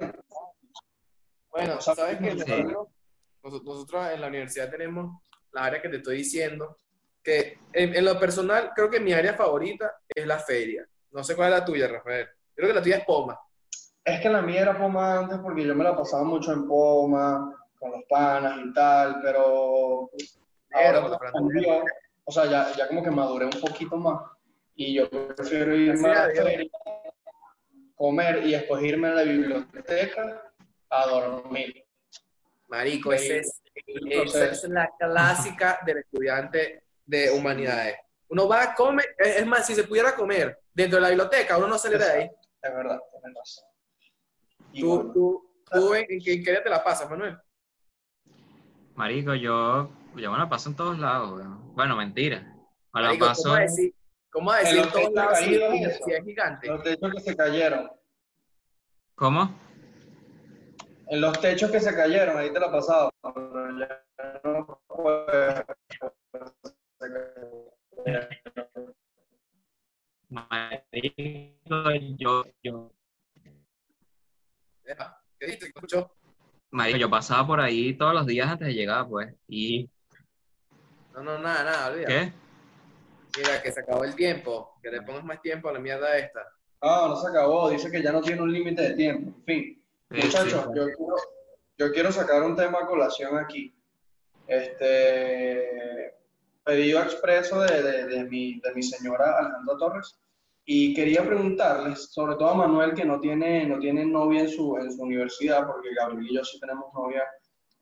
Bueno, 1.50 1.80
Sabes 1.80 2.18
que 2.18 2.34
noso- 2.34 3.62
nosotros 3.64 4.08
en 4.12 4.20
la 4.20 4.26
universidad 4.26 4.68
tenemos 4.70 5.20
la 5.52 5.64
área 5.66 5.80
que 5.80 5.88
te 5.88 5.98
estoy 5.98 6.16
diciendo, 6.16 6.76
que 7.22 7.58
en, 7.72 7.94
en 7.94 8.04
lo 8.04 8.18
personal 8.18 8.72
creo 8.74 8.90
que 8.90 8.98
mi 8.98 9.12
área 9.12 9.34
favorita 9.34 9.98
es 10.08 10.26
la 10.26 10.40
feria. 10.40 10.84
No 11.12 11.22
sé 11.22 11.36
cuál 11.36 11.52
es 11.52 11.60
la 11.60 11.64
tuya, 11.64 11.86
Rafael. 11.86 12.26
Creo 12.56 12.68
que 12.68 12.74
la 12.74 12.82
tuya 12.82 12.96
es 12.98 13.04
Poma. 13.04 13.38
Es 14.04 14.20
que 14.20 14.28
la 14.28 14.42
mía 14.42 14.62
era 14.62 14.76
Poma 14.76 15.20
antes 15.20 15.38
porque 15.38 15.64
yo 15.64 15.74
me 15.76 15.84
la 15.84 15.96
pasaba 15.96 16.24
mucho 16.24 16.52
en 16.52 16.66
Poma, 16.66 17.54
con 17.84 17.92
los 17.92 18.04
panas 18.08 18.58
y 18.64 18.72
tal, 18.72 19.20
pero 19.22 20.10
ahora 20.72 21.18
cambió. 21.30 21.84
O 22.24 22.32
sea, 22.32 22.46
ya, 22.46 22.72
ya 22.74 22.88
como 22.88 23.02
que 23.02 23.10
maduré 23.10 23.44
un 23.44 23.60
poquito 23.60 23.98
más 23.98 24.22
y 24.74 24.94
yo 24.94 25.10
prefiero 25.10 25.76
irme 25.76 26.10
a 26.10 26.28
la 26.28 26.34
feria, 26.34 26.70
comer 27.94 28.46
y 28.46 28.52
después 28.52 28.82
irme 28.82 29.08
a 29.08 29.14
la 29.16 29.22
biblioteca 29.22 30.50
a 30.88 31.06
dormir. 31.06 31.84
Marico, 32.68 33.12
ese 33.12 33.40
es, 33.40 33.60
esa 34.08 34.46
es 34.46 34.64
la 34.64 34.90
clásica 34.98 35.80
del 35.84 35.98
estudiante 35.98 36.84
de 37.04 37.30
humanidades. 37.32 37.96
Uno 38.30 38.48
va 38.48 38.62
a 38.62 38.74
comer, 38.74 39.14
es 39.18 39.46
más, 39.46 39.66
si 39.66 39.74
se 39.74 39.84
pudiera 39.84 40.16
comer 40.16 40.58
dentro 40.72 40.96
de 40.96 41.02
la 41.02 41.08
biblioteca, 41.10 41.58
uno 41.58 41.68
no 41.68 41.76
sale 41.76 41.98
de 41.98 42.04
ahí. 42.04 42.30
Es 42.62 42.74
verdad, 42.74 42.98
tienes 43.10 43.36
razón. 43.36 43.64
Y 44.72 44.80
Tú, 44.80 44.96
bueno, 44.96 45.12
tú, 45.12 45.50
tú 45.70 45.94
en, 45.94 46.06
en 46.08 46.20
qué 46.24 46.32
en 46.32 46.42
qué 46.42 46.50
área 46.50 46.62
te 46.62 46.70
la 46.70 46.82
pasas, 46.82 47.10
Manuel? 47.10 47.36
Marico, 48.94 49.34
yo, 49.34 49.90
yo 50.16 50.32
me 50.32 50.38
la 50.38 50.48
paso 50.48 50.70
en 50.70 50.76
todos 50.76 50.98
lados, 50.98 51.32
weón. 51.32 51.74
Bueno, 51.74 51.96
mentira. 51.96 52.40
Me 52.92 53.02
la 53.02 53.08
Marico, 53.08 53.26
paso 53.26 53.48
¿cómo 53.50 53.56
decir? 53.56 53.94
¿Cómo 54.30 54.54
En 54.54 54.64
decir 54.64 54.76
los 54.76 54.86
en 54.86 54.92
todos 54.92 55.04
techos 55.04 55.14
lados 55.14 55.38
si 55.38 55.56
universidad 55.56 56.18
es 56.18 56.24
gigante? 56.24 56.68
los 56.68 56.82
techos 56.82 57.12
que 57.14 57.20
se 57.20 57.36
cayeron. 57.36 57.90
¿Cómo? 59.14 59.58
En 61.08 61.20
los 61.20 61.40
techos 61.40 61.70
que 61.70 61.80
se 61.80 61.94
cayeron, 61.94 62.38
ahí 62.38 62.52
te 62.52 62.60
la 62.60 62.70
pasaba. 62.70 63.10
Pero 63.22 63.78
ya 63.78 64.04
no 64.44 64.80
puedo. 64.86 65.64
Marico, 70.28 71.90
yo, 72.16 72.44
yo, 72.62 72.90
¿Qué 75.38 75.46
dijiste? 75.46 75.66
¿Qué 75.66 75.72
escuchó? 75.74 76.10
Marico, 76.74 76.98
yo 76.98 77.10
pasaba 77.10 77.46
por 77.46 77.60
ahí 77.60 77.94
todos 77.94 78.14
los 78.14 78.26
días 78.26 78.48
antes 78.48 78.68
de 78.68 78.74
llegar, 78.74 79.06
pues. 79.08 79.32
¿Y 79.48 79.88
No, 81.14 81.22
no, 81.22 81.38
nada, 81.38 81.64
nada, 81.64 81.86
olvida. 81.92 82.06
qué? 82.06 82.32
Mira, 83.36 83.62
que 83.62 83.72
se 83.72 83.80
acabó 83.80 84.04
el 84.04 84.14
tiempo. 84.14 84.74
Que 84.82 84.90
le 84.90 85.02
pongas 85.02 85.24
más 85.24 85.40
tiempo 85.40 85.68
a 85.68 85.72
la 85.72 85.78
mierda 85.80 86.16
esta. 86.16 86.40
Ah, 86.80 87.06
no 87.08 87.16
se 87.16 87.28
acabó. 87.28 87.70
Dice 87.70 87.90
que 87.90 88.02
ya 88.02 88.12
no 88.12 88.20
tiene 88.20 88.42
un 88.42 88.52
límite 88.52 88.82
de 88.82 88.94
tiempo. 88.94 89.30
En 89.38 89.44
fin, 89.44 89.82
Sí, 90.10 90.16
muchachos, 90.26 90.50
sí. 90.64 90.70
yo, 90.76 90.84
quiero, 90.86 91.16
yo 91.78 91.92
quiero 91.92 92.12
sacar 92.12 92.42
un 92.42 92.54
tema 92.56 92.80
a 92.80 92.86
colación 92.86 93.36
aquí. 93.38 93.74
Este, 94.46 96.14
pedido 96.64 97.02
expreso 97.02 97.60
de, 97.60 97.82
de, 97.82 98.06
de 98.06 98.24
mi, 98.24 98.60
de 98.60 98.74
mi 98.74 98.82
señora 98.82 99.38
Alejandra 99.38 99.76
Torres. 99.78 100.18
Y 100.66 100.94
quería 100.94 101.24
preguntarles, 101.24 102.10
sobre 102.12 102.36
todo 102.36 102.48
a 102.48 102.54
Manuel, 102.54 102.94
que 102.94 103.04
no 103.04 103.20
tiene, 103.20 103.66
no 103.66 103.78
tiene 103.78 104.06
novia 104.06 104.42
en 104.42 104.48
su, 104.48 104.76
en 104.78 104.90
su 104.90 105.02
universidad, 105.02 105.66
porque 105.66 105.94
Gabriel 105.94 106.26
y 106.30 106.34
yo 106.36 106.44
sí 106.44 106.58
tenemos 106.58 106.86
novia 106.94 107.22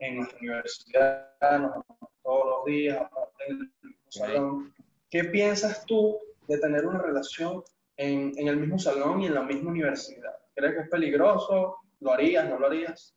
en 0.00 0.16
nuestra 0.16 0.38
universidad, 0.40 1.28
nos 1.60 1.84
todos 2.22 2.46
los 2.46 2.64
días, 2.66 3.00
aparte 3.00 3.44
del 3.48 3.58
mismo 3.58 4.10
salón. 4.10 4.74
¿Qué 5.10 5.24
piensas 5.24 5.84
tú 5.86 6.18
de 6.48 6.58
tener 6.58 6.86
una 6.86 7.00
relación 7.00 7.62
en, 7.96 8.32
en 8.36 8.48
el 8.48 8.56
mismo 8.56 8.78
salón 8.78 9.22
y 9.22 9.26
en 9.26 9.34
la 9.34 9.42
misma 9.42 9.70
universidad? 9.70 10.32
¿Crees 10.54 10.74
que 10.74 10.80
es 10.82 10.88
peligroso? 10.88 11.76
¿Lo 12.00 12.12
harías? 12.12 12.48
¿No 12.48 12.58
lo 12.58 12.66
harías? 12.66 13.14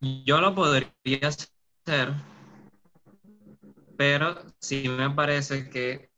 Yo 0.00 0.40
lo 0.40 0.54
podría 0.54 0.90
hacer, 1.22 2.12
pero 3.96 4.36
sí 4.58 4.88
me 4.88 5.10
parece 5.10 5.70
que, 5.70 6.09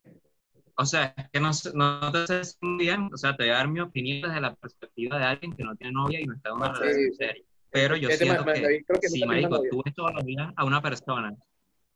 o 0.77 0.85
sea, 0.87 1.15
es 1.17 1.29
que 1.31 1.41
no, 1.41 1.51
no 1.75 2.13
te 2.13 2.45
sé 2.45 2.57
bien, 2.61 3.09
o 3.13 3.17
sea, 3.17 3.37
te 3.37 3.45
voy 3.45 3.51
a 3.53 3.57
dar 3.57 3.69
mi 3.69 3.81
opinión 3.81 4.23
desde 4.29 4.41
la 4.41 4.55
perspectiva 4.55 5.19
de 5.19 5.25
alguien 5.25 5.53
que 5.53 5.65
no 5.65 5.77
tiene 5.77 5.93
novia 5.93 6.21
y 6.21 6.27
no 6.27 6.35
está 6.35 6.51
en 6.51 6.57
una 6.57 6.73
Sí, 6.75 6.81
relación 6.81 7.11
sí. 7.11 7.17
seria. 7.17 7.45
Pero 7.71 7.97
yo 7.97 8.09
Este, 8.09 8.25
siento 8.25 8.45
que, 8.45 8.61
David, 8.63 8.85
creo 8.87 9.01
que 9.01 9.09
si, 9.09 9.21
nunca 9.21 9.33
tiene 9.35 9.49
marico, 9.49 9.57
novia. 9.57 9.71
tú 9.71 9.83
ves 9.85 9.95
todos 9.95 10.15
los 10.15 10.25
días 10.25 10.53
a 10.57 10.65
una 10.65 10.83
persona, 10.83 11.35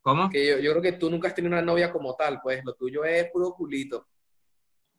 ¿cómo? 0.02 0.30
Que 0.30 0.46
yo, 0.46 0.58
yo 0.58 0.70
creo 0.72 0.82
que 0.82 0.92
tú 0.92 1.10
nunca 1.10 1.28
has 1.28 1.34
tenido 1.34 1.52
una 1.52 1.62
novia 1.62 1.92
como 1.92 2.14
tal, 2.14 2.40
pues 2.42 2.64
lo 2.64 2.74
tuyo 2.74 3.04
es 3.04 3.30
puro 3.30 3.52
culito. 3.52 4.06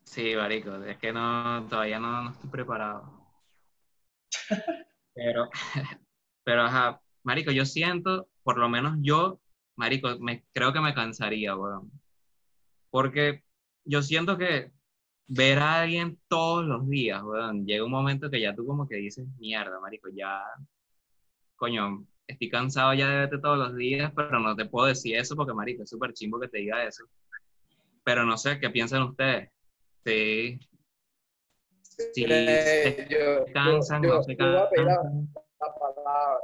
Sí, 0.04 0.36
marico, 0.36 0.76
es 0.86 0.98
que 0.98 1.12
no, 1.12 1.68
todavía 1.70 2.00
no, 2.00 2.24
no 2.24 2.30
estoy 2.32 2.50
preparado. 2.50 3.28
Pero, 5.14 5.50
pero, 6.44 6.62
ajá, 6.64 7.02
marico, 7.24 7.52
yo 7.52 7.66
siento, 7.66 8.30
por 8.44 8.58
lo 8.58 8.70
menos 8.70 8.98
yo, 9.02 9.40
marico, 9.76 10.18
me, 10.20 10.46
creo 10.54 10.72
que 10.74 10.80
me 10.80 10.94
cansaría, 10.94 11.56
weón. 11.56 11.92
Porque 12.90 13.44
yo 13.88 14.02
siento 14.02 14.38
que 14.38 14.72
ver 15.28 15.60
a 15.60 15.82
alguien 15.82 16.20
todos 16.28 16.66
los 16.66 16.88
días, 16.88 17.22
weón, 17.24 17.66
llega 17.66 17.84
un 17.84 17.92
momento 17.92 18.30
que 18.30 18.40
ya 18.42 18.56
tú 18.56 18.66
como 18.66 18.88
que 18.88 18.96
dices, 18.96 19.28
mierda, 19.40 19.80
marico, 19.80 20.10
ya, 20.14 20.42
coño, 21.56 22.06
estoy 22.28 22.50
cansado 22.50 22.94
ya 22.94 23.10
de 23.10 23.16
verte 23.18 23.38
todos 23.40 23.58
los 23.58 23.76
días, 23.76 24.12
pero 24.16 24.40
no 24.40 24.56
te 24.56 24.66
puedo 24.66 24.88
decir 24.88 25.16
eso 25.18 25.36
porque, 25.36 25.54
marico, 25.54 25.84
es 25.84 25.90
súper 25.90 26.14
chimbo 26.14 26.40
que 26.40 26.48
te 26.48 26.60
diga 26.60 26.84
eso. 26.84 27.06
Pero 28.04 28.26
no 28.26 28.38
sé, 28.38 28.60
¿qué 28.60 28.70
piensan 28.70 29.04
ustedes? 29.04 29.50
Sí. 30.06 30.60
Sí, 31.82 32.26
Eh, 32.28 33.08
se 33.08 33.08
yo, 33.10 33.46
cansan, 33.54 34.04
yo- 34.04 34.10
no 34.16 34.24
se 34.24 34.36
yo 34.36 34.46
voy 34.48 34.56
a 34.58 34.70
pedir 34.70 34.86
la, 34.86 34.96
cansan. 34.98 35.34
la 35.60 35.74
palabra. 35.76 36.40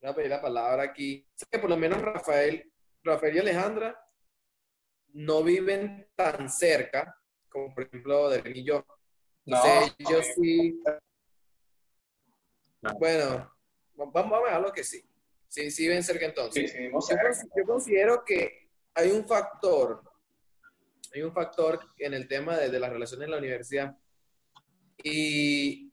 Voy 0.00 0.10
a 0.10 0.14
pedir 0.14 0.30
la 0.30 0.40
palabra 0.42 0.82
aquí. 0.82 1.26
Sé 1.34 1.46
que 1.50 1.58
por 1.58 1.70
lo 1.70 1.76
menos 1.76 2.00
Rafael, 2.02 2.70
Rafael 3.04 3.36
y 3.36 3.38
Alejandra 3.38 3.98
no 5.14 5.42
viven 5.42 6.08
tan 6.14 6.50
cerca 6.50 7.18
como 7.48 7.74
por 7.74 7.84
ejemplo 7.84 8.28
Derek 8.28 8.56
y 8.56 8.64
yo. 8.64 8.84
No, 9.46 9.56
Entonces, 9.56 9.94
ellos 9.98 10.26
sí. 10.36 10.82
Claro. 12.80 12.98
Bueno, 12.98 13.52
vamos, 14.12 14.40
a 14.40 14.44
dejarlo 14.44 14.72
que 14.72 14.84
sí. 14.84 15.02
Sí, 15.48 15.70
sí 15.70 15.88
ven 15.88 16.02
cerca 16.02 16.26
entonces. 16.26 16.70
Sí, 16.70 16.76
sí, 16.76 16.90
Yo, 16.90 17.30
yo 17.56 17.64
considero 17.64 18.24
que 18.24 18.68
hay 18.94 19.10
un 19.10 19.26
factor, 19.26 20.02
hay 21.14 21.22
un 21.22 21.32
factor 21.32 21.80
en 21.98 22.14
el 22.14 22.28
tema 22.28 22.56
de, 22.56 22.68
de 22.68 22.78
las 22.78 22.90
relaciones 22.90 23.24
en 23.24 23.30
la 23.30 23.38
universidad 23.38 23.96
y 25.02 25.92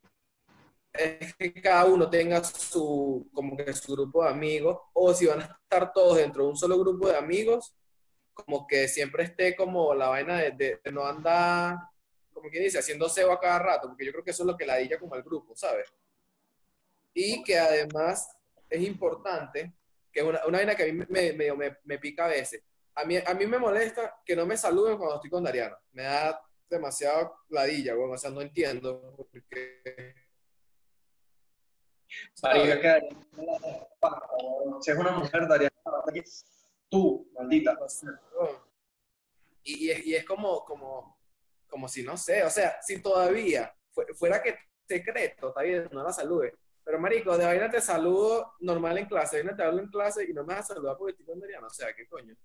es 0.93 1.35
que 1.35 1.53
cada 1.53 1.85
uno 1.85 2.09
tenga 2.09 2.43
su, 2.43 3.29
como 3.33 3.55
que 3.55 3.73
su 3.73 3.93
grupo 3.93 4.23
de 4.23 4.29
amigos 4.29 4.79
o 4.93 5.13
si 5.13 5.25
van 5.25 5.41
a 5.41 5.59
estar 5.63 5.91
todos 5.93 6.17
dentro 6.17 6.43
de 6.43 6.49
un 6.49 6.57
solo 6.57 6.79
grupo 6.79 7.07
de 7.07 7.17
amigos, 7.17 7.75
como 8.35 8.67
que 8.67 8.87
siempre 8.87 9.23
esté 9.23 9.55
como 9.55 9.95
la 9.95 10.09
vaina 10.09 10.37
de, 10.37 10.51
de- 10.51 10.79
de 10.83 10.91
no 10.91 11.05
andar, 11.07 11.77
como 12.31 12.49
quien 12.49 12.63
dice, 12.63 12.77
haciendo 12.77 13.09
cebo 13.09 13.31
a 13.31 13.39
cada 13.39 13.57
rato, 13.59 13.87
porque 13.87 14.05
yo 14.05 14.11
creo 14.11 14.23
que 14.23 14.31
eso 14.31 14.43
es 14.43 14.47
lo 14.47 14.55
que 14.57 14.65
ladilla 14.67 14.99
como 14.99 15.15
al 15.15 15.23
grupo, 15.23 15.55
¿sabes? 15.55 15.91
Y 17.13 17.41
que 17.43 17.57
además 17.57 18.29
es 18.69 18.81
importante, 18.81 19.73
que 20.11 20.19
es 20.19 20.25
una, 20.25 20.45
una 20.45 20.57
vaina 20.59 20.75
que 20.75 20.83
a 20.83 20.85
mí 20.87 20.91
me, 21.09 21.33
me, 21.33 21.53
me, 21.53 21.77
me 21.85 21.97
pica 21.97 22.25
a 22.25 22.29
veces. 22.29 22.61
A 22.93 23.03
mí, 23.05 23.17
a 23.25 23.33
mí 23.33 23.47
me 23.47 23.57
molesta 23.57 24.15
que 24.25 24.35
no 24.35 24.45
me 24.45 24.57
saluden 24.57 24.97
cuando 24.97 25.15
estoy 25.15 25.29
con 25.29 25.43
Dariana. 25.43 25.77
Me 25.93 26.03
da 26.03 26.41
demasiado 26.69 27.35
ladilla, 27.49 27.95
bueno, 27.95 28.13
o 28.13 28.17
sea, 28.17 28.29
no 28.31 28.41
entiendo. 28.41 29.15
Porque, 29.31 30.13
Marica, 32.43 32.81
que 34.83 34.91
es 34.91 34.97
una 34.97 35.11
mujer, 35.11 35.47
daría 35.47 35.69
tú, 36.89 37.29
maldita. 37.33 37.77
Y, 39.63 39.85
y 39.87 39.91
es, 39.91 40.05
y 40.05 40.15
es 40.15 40.25
como, 40.25 40.63
como, 40.63 41.17
como 41.67 41.87
si, 41.87 42.03
no 42.03 42.17
sé, 42.17 42.43
o 42.43 42.49
sea, 42.49 42.81
si 42.81 43.01
todavía 43.01 43.73
fue- 43.91 44.13
fuera 44.13 44.41
que 44.41 44.55
secreto, 44.87 45.49
está 45.49 45.61
bien, 45.63 45.89
no 45.91 46.03
la 46.03 46.13
salude. 46.13 46.53
Pero, 46.83 46.99
marico, 46.99 47.35
de 47.35 47.45
vaina 47.45 47.69
te 47.69 47.81
saludo 47.81 48.53
normal 48.59 48.97
en 48.99 49.07
clase, 49.07 49.37
de 49.37 49.43
vaina 49.43 49.57
te 49.57 49.63
hablo 49.63 49.81
en 49.81 49.89
clase 49.89 50.23
y 50.29 50.33
no 50.33 50.43
me 50.45 50.53
vas 50.53 50.69
a 50.69 50.75
saludar 50.75 50.95
porque 50.97 51.11
estoy 51.13 51.25
con 51.25 51.39
Dariana, 51.39 51.65
o 51.67 51.71
sea, 51.71 51.93
¿qué 51.95 52.07
coño? 52.07 52.35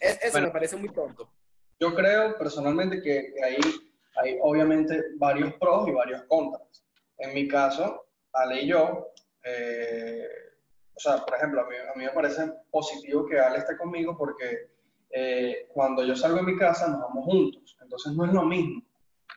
Es- 0.00 0.18
eso 0.22 0.32
Bueno. 0.32 0.48
me 0.48 0.52
parece 0.52 0.76
muy 0.76 0.92
tonto. 0.92 1.32
Yo 1.78 1.94
creo 1.94 2.36
personalmente 2.36 3.00
que, 3.00 3.32
que 3.32 3.44
hay, 3.44 3.56
hay 4.16 4.38
obviamente 4.42 5.02
varios 5.16 5.54
pros 5.54 5.88
y 5.88 5.92
varios 5.92 6.24
contras. 6.24 6.84
En 7.18 7.32
mi 7.32 7.46
caso, 7.46 8.06
Ale 8.32 8.62
y 8.62 8.66
yo, 8.68 9.12
eh, 9.44 10.28
o 11.00 11.02
sea, 11.02 11.24
por 11.24 11.34
ejemplo, 11.36 11.62
a 11.62 11.66
mí, 11.66 11.74
a 11.76 11.96
mí 11.96 12.04
me 12.04 12.10
parece 12.10 12.52
positivo 12.70 13.26
que 13.26 13.38
Ale 13.38 13.58
esté 13.58 13.76
conmigo 13.78 14.16
porque 14.18 14.68
eh, 15.10 15.66
cuando 15.72 16.04
yo 16.04 16.14
salgo 16.14 16.36
de 16.36 16.42
mi 16.42 16.58
casa 16.58 16.88
nos 16.88 17.00
vamos 17.00 17.24
juntos. 17.24 17.76
Entonces 17.80 18.12
no 18.12 18.26
es 18.26 18.32
lo 18.32 18.42
mismo 18.44 18.82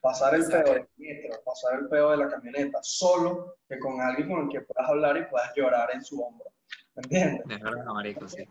pasar 0.01 0.35
el 0.35 0.45
peo 0.45 0.73
del 0.73 0.87
metro, 0.97 1.41
pasar 1.45 1.79
el 1.79 1.87
peo 1.87 2.11
de 2.11 2.17
la 2.17 2.27
camioneta 2.29 2.79
solo 2.81 3.55
que 3.69 3.79
con 3.79 4.01
alguien 4.01 4.27
con 4.29 4.41
el 4.43 4.49
que 4.49 4.61
puedas 4.61 4.89
hablar 4.89 5.15
y 5.17 5.25
puedas 5.25 5.51
llorar 5.55 5.89
en 5.93 6.03
su 6.03 6.21
hombro. 6.21 6.49
¿Me 6.95 7.03
entiendes? 7.03 7.47
De 7.47 7.57
verdad, 7.63 7.85
marico, 7.85 8.27
sí. 8.27 8.45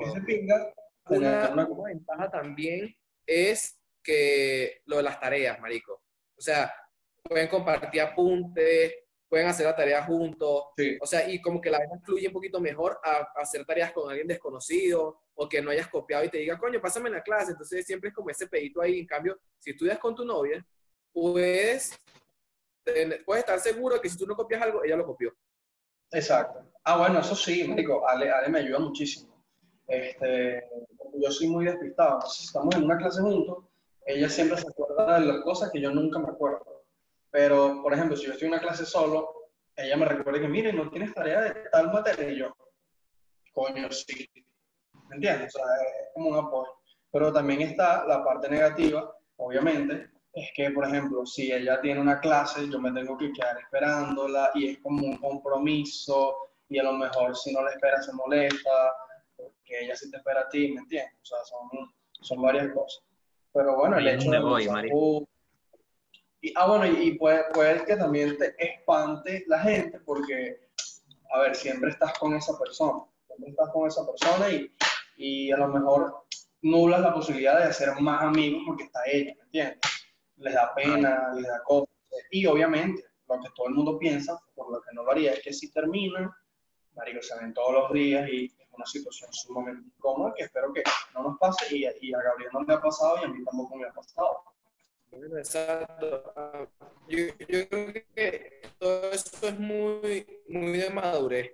Ese 0.00 0.20
pinga, 0.22 0.72
una- 1.18 1.66
una 1.66 1.88
ventaja 1.88 2.30
también 2.30 2.96
es 3.26 3.78
que 4.02 4.80
lo 4.86 4.98
de 4.98 5.02
las 5.02 5.18
tareas, 5.18 5.58
marico. 5.60 5.94
O 6.36 6.40
sea, 6.40 6.72
pueden 7.24 7.48
compartir 7.48 8.00
apuntes, 8.00 8.94
pueden 9.28 9.46
hacer 9.46 9.66
la 9.66 9.76
tarea 9.76 10.04
juntos. 10.04 10.64
Sí. 10.76 10.96
O 11.00 11.06
sea, 11.06 11.28
y 11.28 11.40
como 11.40 11.60
que 11.60 11.70
la 11.70 11.78
vaina 11.78 12.00
fluye 12.02 12.28
un 12.28 12.32
poquito 12.32 12.60
mejor 12.60 12.98
a, 13.04 13.28
a 13.34 13.42
hacer 13.42 13.64
tareas 13.64 13.92
con 13.92 14.08
alguien 14.08 14.26
desconocido 14.26 15.20
o 15.34 15.48
que 15.48 15.62
no 15.62 15.70
hayas 15.70 15.88
copiado 15.88 16.24
y 16.24 16.30
te 16.30 16.38
diga, 16.38 16.58
coño, 16.58 16.80
pásame 16.80 17.10
la 17.10 17.22
clase. 17.22 17.52
Entonces 17.52 17.86
siempre 17.86 18.08
es 18.08 18.14
como 18.14 18.30
ese 18.30 18.46
pedito 18.46 18.80
ahí. 18.80 19.00
En 19.00 19.06
cambio, 19.06 19.38
si 19.58 19.70
estudias 19.70 19.98
con 19.98 20.14
tu 20.14 20.24
novia, 20.24 20.64
puedes, 21.12 21.98
puedes 23.24 23.44
estar 23.44 23.60
seguro 23.60 24.00
que 24.00 24.08
si 24.08 24.16
tú 24.16 24.26
no 24.26 24.34
copias 24.34 24.62
algo, 24.62 24.82
ella 24.82 24.96
lo 24.96 25.06
copió. 25.06 25.34
Exacto. 26.10 26.64
Ah, 26.84 26.96
bueno, 26.96 27.20
eso 27.20 27.36
sí, 27.36 27.68
marico, 27.68 28.08
Ale, 28.08 28.30
Ale 28.30 28.48
me 28.48 28.60
ayuda 28.60 28.78
muchísimo. 28.78 29.44
Este, 29.86 30.64
yo 31.20 31.30
soy 31.30 31.48
muy 31.48 31.66
despistado. 31.66 32.14
Entonces, 32.14 32.38
si 32.38 32.46
estamos 32.46 32.74
en 32.74 32.84
una 32.84 32.96
clase 32.96 33.20
juntos, 33.20 33.64
ella 34.06 34.28
siempre 34.28 34.56
se 34.56 34.68
acuerda 34.68 35.20
de 35.20 35.26
las 35.26 35.42
cosas 35.42 35.70
que 35.70 35.80
yo 35.80 35.90
nunca 35.90 36.18
me 36.18 36.28
acuerdo. 36.28 36.77
Pero, 37.30 37.82
por 37.82 37.92
ejemplo, 37.92 38.16
si 38.16 38.26
yo 38.26 38.32
estoy 38.32 38.46
en 38.46 38.54
una 38.54 38.62
clase 38.62 38.86
solo, 38.86 39.50
ella 39.76 39.96
me 39.96 40.06
recuerda 40.06 40.40
que, 40.40 40.48
mire, 40.48 40.72
no 40.72 40.90
tienes 40.90 41.14
tarea 41.14 41.42
de 41.42 41.54
tal 41.70 41.92
materia. 41.92 42.30
Y 42.30 42.38
yo, 42.38 42.56
coño, 43.52 43.90
sí. 43.90 44.28
¿Me 45.08 45.16
entiendes? 45.16 45.54
O 45.54 45.58
sea, 45.58 45.66
es 46.02 46.08
como 46.14 46.30
un 46.30 46.38
apoyo. 46.38 46.72
Pero 47.10 47.32
también 47.32 47.62
está 47.62 48.04
la 48.06 48.22
parte 48.24 48.48
negativa, 48.48 49.10
obviamente, 49.36 50.10
es 50.32 50.50
que, 50.54 50.70
por 50.70 50.86
ejemplo, 50.86 51.24
si 51.24 51.52
ella 51.52 51.80
tiene 51.80 52.00
una 52.00 52.20
clase, 52.20 52.68
yo 52.68 52.78
me 52.80 52.92
tengo 52.92 53.16
que 53.16 53.32
quedar 53.32 53.58
esperándola 53.58 54.50
y 54.54 54.70
es 54.70 54.78
como 54.80 55.06
un 55.06 55.16
compromiso 55.16 56.36
y 56.68 56.78
a 56.78 56.82
lo 56.82 56.92
mejor 56.92 57.34
si 57.34 57.52
no 57.52 57.62
la 57.62 57.70
espera 57.70 58.02
se 58.02 58.12
molesta, 58.12 58.92
porque 59.36 59.84
ella 59.84 59.96
sí 59.96 60.10
te 60.10 60.18
espera 60.18 60.42
a 60.42 60.48
ti, 60.48 60.72
¿me 60.72 60.80
entiendes? 60.80 61.14
O 61.22 61.24
sea, 61.24 61.38
son, 61.44 61.90
son 62.20 62.42
varias 62.42 62.72
cosas. 62.72 63.02
Pero 63.52 63.76
bueno, 63.76 63.96
el 63.96 64.08
hecho 64.08 64.30
de 64.30 64.38
voy, 64.38 64.68
y, 66.40 66.52
ah, 66.56 66.68
bueno, 66.68 66.86
y, 66.86 67.08
y 67.08 67.18
puede, 67.18 67.44
puede 67.52 67.84
que 67.84 67.96
también 67.96 68.36
te 68.38 68.54
espante 68.58 69.44
la 69.48 69.60
gente 69.60 69.98
porque, 70.00 70.68
a 71.32 71.40
ver, 71.40 71.54
siempre 71.54 71.90
estás 71.90 72.16
con 72.18 72.34
esa 72.34 72.56
persona, 72.58 73.02
siempre 73.26 73.50
estás 73.50 73.70
con 73.70 73.88
esa 73.88 74.06
persona 74.06 74.48
y, 74.50 74.72
y 75.16 75.50
a 75.50 75.56
lo 75.56 75.68
mejor 75.68 76.24
nublas 76.62 77.00
la 77.00 77.12
posibilidad 77.12 77.58
de 77.58 77.64
hacer 77.64 78.00
más 78.00 78.22
amigos 78.22 78.62
porque 78.66 78.84
está 78.84 79.00
ella, 79.06 79.34
¿me 79.36 79.42
entiendes? 79.42 79.78
Les 80.36 80.54
da 80.54 80.72
pena, 80.74 81.32
les 81.34 81.46
da 81.46 81.62
cosas. 81.64 81.88
Y 82.30 82.46
obviamente, 82.46 83.04
lo 83.28 83.40
que 83.40 83.48
todo 83.54 83.68
el 83.68 83.74
mundo 83.74 83.98
piensa, 83.98 84.40
por 84.54 84.70
lo 84.70 84.80
que 84.80 84.94
no 84.94 85.02
lo 85.02 85.10
haría, 85.10 85.32
es 85.32 85.42
que 85.42 85.52
si 85.52 85.72
terminan, 85.72 86.30
marico, 86.94 87.20
se 87.20 87.36
ven 87.38 87.52
todos 87.52 87.72
los 87.72 87.92
días 87.92 88.28
y 88.28 88.46
es 88.46 88.68
una 88.72 88.86
situación 88.86 89.32
sumamente 89.32 89.88
incómoda 89.96 90.34
que 90.36 90.44
espero 90.44 90.72
que 90.72 90.84
no 91.14 91.24
nos 91.24 91.38
pase 91.38 91.74
y, 91.74 91.84
y 92.00 92.14
a 92.14 92.22
Gabriel 92.22 92.50
no 92.52 92.62
le 92.62 92.74
ha 92.74 92.80
pasado 92.80 93.18
y 93.20 93.24
a 93.24 93.28
mí 93.28 93.44
tampoco 93.44 93.76
me 93.76 93.86
ha 93.86 93.92
pasado. 93.92 94.47
Bueno, 95.10 95.38
Exacto. 95.38 96.70
Yo, 97.08 97.18
yo 97.48 97.68
creo 97.68 97.92
que 98.14 98.60
todo 98.78 99.10
eso 99.12 99.48
es 99.48 99.58
muy, 99.58 100.26
muy 100.48 100.72
de 100.78 100.90
madurez. 100.90 101.52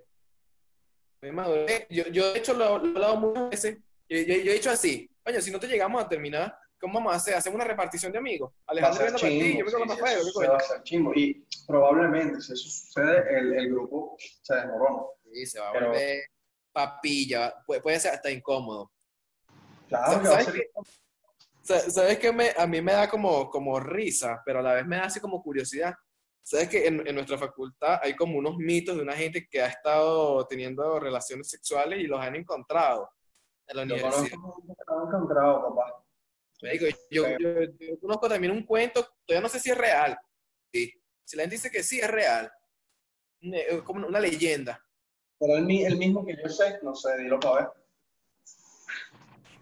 mi 1.21 1.31
madurez. 1.31 1.87
Yo, 1.89 2.03
yo 2.07 2.33
de 2.33 2.39
hecho 2.39 2.53
lo, 2.53 2.77
lo 2.79 2.85
he 2.85 2.89
hablado 2.89 3.17
muchas 3.17 3.49
veces. 3.49 3.77
Yo, 4.09 4.17
yo- 4.19 4.33
he 4.51 4.53
dicho 4.53 4.69
así, 4.69 5.09
coño, 5.23 5.41
si 5.41 5.51
no 5.51 5.59
te 5.59 5.67
llegamos 5.67 6.03
a 6.03 6.07
terminar, 6.09 6.57
¿cómo 6.79 6.95
vamos 6.99 7.13
a 7.13 7.15
hacer? 7.15 7.33
Hacemos 7.35 7.55
una 7.55 7.63
repartición 7.65 8.11
de 8.11 8.17
amigos. 8.19 8.51
Alejandro 8.67 9.01
viendo 9.03 9.19
para 9.19 9.29
ti, 9.31 9.57
yo 9.57 9.65
me 9.65 9.71
con 9.71 9.81
sí, 9.89 9.95
Rafael, 9.95 10.17
sí, 10.19 10.23
¿qué 10.23 10.29
eso 10.29 10.33
coño? 10.39 10.49
va 10.51 10.57
a 10.57 10.59
ser 10.59 10.83
chimbo. 10.83 11.13
Y 11.15 11.45
probablemente, 11.65 12.41
si 12.41 12.53
eso 12.53 12.63
sucede, 12.69 13.37
el, 13.39 13.53
el 13.53 13.69
grupo 13.71 14.15
se 14.19 14.55
desmorona. 14.55 15.03
Sí, 15.33 15.45
se 15.45 15.59
va 15.59 15.69
a 15.69 15.73
Pero- 15.73 15.87
volver 15.87 16.23
papilla, 16.71 17.55
puede, 17.65 17.81
puede 17.81 17.99
ser 18.01 18.11
hasta 18.13 18.29
incómodo. 18.29 18.91
Claro 19.87 20.21
que 20.21 20.27
va 20.27 20.37
a 20.37 20.41
¿Sabes 20.43 20.45
ser. 20.45 20.53
qué? 20.55 20.69
Sa- 21.65 21.89
¿Sabes 21.89 22.19
qué? 22.19 22.31
Me, 22.31 22.51
a 22.55 22.67
mí 22.67 22.79
me 22.81 22.93
da 22.93 23.09
como, 23.09 23.49
como 23.49 23.79
risa, 23.79 24.41
pero 24.45 24.59
a 24.59 24.61
la 24.61 24.73
vez 24.75 24.85
me 24.85 24.97
da 24.97 25.05
así 25.05 25.19
como 25.19 25.41
curiosidad. 25.41 25.93
¿Sabes 26.43 26.69
que 26.69 26.85
en, 26.85 27.05
en 27.07 27.15
nuestra 27.15 27.39
facultad 27.39 27.99
hay 28.03 28.15
como 28.15 28.37
unos 28.37 28.55
mitos 28.57 28.95
de 28.95 29.01
una 29.01 29.13
gente 29.13 29.47
que 29.49 29.61
ha 29.63 29.67
estado 29.67 30.45
teniendo 30.45 30.99
relaciones 30.99 31.49
sexuales 31.49 31.99
y 31.99 32.03
los 32.07 32.19
han 32.21 32.35
encontrado 32.35 33.09
en 33.67 33.77
la 33.77 33.83
Yo 33.85 33.95
universidad? 33.95 34.37
conozco 34.37 34.61
gente 34.61 34.73
que 34.77 34.83
lo 34.93 34.99
han 35.01 35.07
encontrado, 35.07 35.69
papá. 35.75 36.03
Marico, 36.61 36.85
yo, 37.09 37.23
yo- 37.39 37.61
yo 37.79 37.99
conozco 37.99 38.29
también 38.29 38.53
un 38.53 38.63
cuento, 38.63 39.05
todavía 39.25 39.41
no 39.41 39.49
sé 39.49 39.59
si 39.59 39.71
es 39.71 39.77
real. 39.77 40.15
Sí. 40.71 40.93
Si 41.23 41.35
la 41.35 41.43
gente 41.43 41.55
dice 41.55 41.71
que 41.71 41.81
sí, 41.81 41.99
es 41.99 42.09
real. 42.11 42.51
Es 43.41 43.81
como 43.81 44.05
una 44.05 44.19
leyenda. 44.19 44.79
Pero 45.39 45.57
el, 45.57 45.69
el 45.69 45.97
mismo 45.97 46.23
que 46.25 46.37
yo 46.41 46.47
sé, 46.47 46.79
no 46.83 46.93
sé, 46.95 47.17
dilo 47.17 47.39
para 47.39 47.55
ver. 47.55 47.69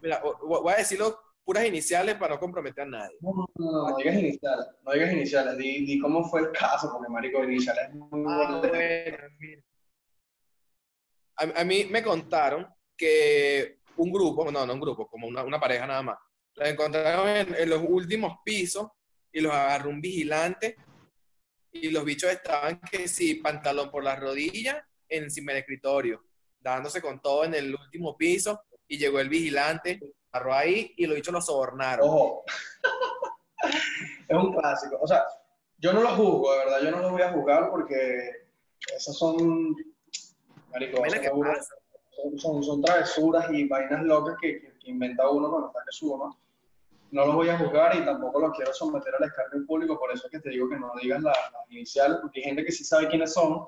Mira, 0.01 0.21
voy 0.41 0.73
a 0.73 0.77
decirlo 0.77 1.17
puras 1.43 1.65
iniciales 1.65 2.15
para 2.15 2.35
no 2.35 2.39
comprometer 2.39 2.83
a 2.83 2.87
nadie. 2.87 3.17
No, 3.21 3.31
no, 3.33 3.47
no, 3.55 3.89
no 3.89 3.97
digas 3.97 4.15
iniciales, 4.15 4.65
no 4.81 4.91
digas 4.91 5.11
iniciales, 5.13 5.57
di, 5.57 5.85
di 5.85 5.99
cómo 5.99 6.23
fue 6.29 6.41
el 6.41 6.51
caso, 6.51 6.91
porque 6.91 7.11
marico, 7.11 7.43
iniciales 7.43 7.89
es 7.89 7.95
muy 7.95 8.23
Ah, 8.27 8.59
bueno. 8.61 9.17
A, 11.35 11.61
a 11.61 11.63
mí 11.63 11.85
me 11.89 12.03
contaron 12.03 12.67
que 12.95 13.79
un 13.97 14.11
grupo, 14.11 14.51
no, 14.51 14.65
no 14.65 14.73
un 14.73 14.79
grupo, 14.79 15.07
como 15.07 15.27
una, 15.27 15.43
una 15.43 15.59
pareja 15.59 15.85
nada 15.87 16.01
más, 16.01 16.17
la 16.55 16.69
encontraron 16.69 17.27
en, 17.27 17.55
en 17.55 17.69
los 17.69 17.81
últimos 17.87 18.37
pisos 18.45 18.87
y 19.31 19.41
los 19.41 19.51
agarró 19.51 19.89
un 19.89 19.99
vigilante 20.01 20.75
y 21.71 21.89
los 21.89 22.05
bichos 22.05 22.31
estaban 22.31 22.79
que 22.79 23.07
sí, 23.07 23.35
pantalón 23.35 23.89
por 23.89 24.03
las 24.03 24.19
rodillas 24.19 24.77
encima 25.09 25.51
del 25.51 25.61
escritorio, 25.61 26.23
dándose 26.59 27.01
con 27.01 27.19
todo 27.19 27.43
en 27.45 27.55
el 27.55 27.75
último 27.75 28.15
piso 28.15 28.61
y 28.87 28.97
llegó 28.97 29.19
el 29.19 29.29
vigilante, 29.29 29.99
agarró 30.33 30.53
ahí 30.55 30.93
y 30.97 31.05
los 31.05 31.15
bichos 31.15 31.33
lo 31.33 31.41
sobornaron. 31.41 32.07
Ojo, 32.09 32.43
es 34.27 34.35
un 34.37 34.53
clásico. 34.53 34.97
O 35.01 35.07
sea, 35.07 35.23
yo 35.77 35.93
no 35.93 36.01
lo 36.01 36.09
juzgo, 36.15 36.51
de 36.53 36.57
verdad, 36.59 36.81
yo 36.81 36.91
no 36.91 36.99
lo 36.99 37.11
voy 37.11 37.21
a 37.21 37.31
juzgar 37.31 37.69
porque 37.69 38.47
esas 38.95 39.15
son, 39.15 39.75
marico, 40.71 41.01
son, 42.15 42.39
son, 42.39 42.63
son 42.63 42.81
travesuras 42.81 43.45
y 43.51 43.67
vainas 43.67 44.03
locas 44.03 44.35
que, 44.41 44.59
que- 44.61 44.73
que 44.79 44.89
inventa 44.91 45.29
uno 45.29 45.49
cuando 45.49 45.67
está 45.67 45.79
que 45.85 45.91
subo, 45.91 46.17
¿no? 46.17 46.39
No 47.11 47.25
los 47.27 47.35
voy 47.35 47.47
a 47.49 47.57
juzgar 47.59 47.95
y 47.95 48.03
tampoco 48.03 48.39
los 48.39 48.51
quiero 48.55 48.73
someter 48.73 49.13
al 49.15 49.23
escarnio 49.25 49.65
público, 49.67 49.97
por 49.99 50.11
eso 50.11 50.25
es 50.25 50.31
que 50.31 50.39
te 50.39 50.49
digo 50.49 50.67
que 50.67 50.77
no 50.77 50.91
digas 51.01 51.21
la- 51.21 51.29
las 51.31 51.69
iniciales, 51.69 52.17
porque 52.21 52.39
hay 52.39 52.45
gente 52.45 52.65
que 52.65 52.71
sí 52.71 52.83
sabe 52.83 53.07
quiénes 53.07 53.31
son 53.33 53.67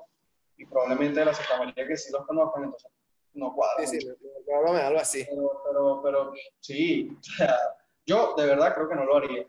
y 0.58 0.66
probablemente 0.66 1.24
la 1.24 1.32
Santa 1.32 1.58
María 1.64 1.86
que 1.86 1.96
sí 1.96 2.10
los 2.12 2.26
conozcan, 2.26 2.64
entonces 2.64 2.90
no 3.34 3.54
cuadra. 3.54 3.86
Sí, 3.86 4.00
sí. 4.00 4.08
Háblame 4.54 4.80
algo 4.80 5.00
así. 5.00 5.24
Pero, 5.28 5.62
pero, 5.66 6.00
pero 6.02 6.32
sí, 6.60 7.10
o 7.18 7.22
sea, 7.22 7.56
yo 8.04 8.34
de 8.36 8.46
verdad 8.46 8.74
creo 8.74 8.88
que 8.88 8.94
no 8.94 9.04
lo 9.04 9.16
haría, 9.16 9.46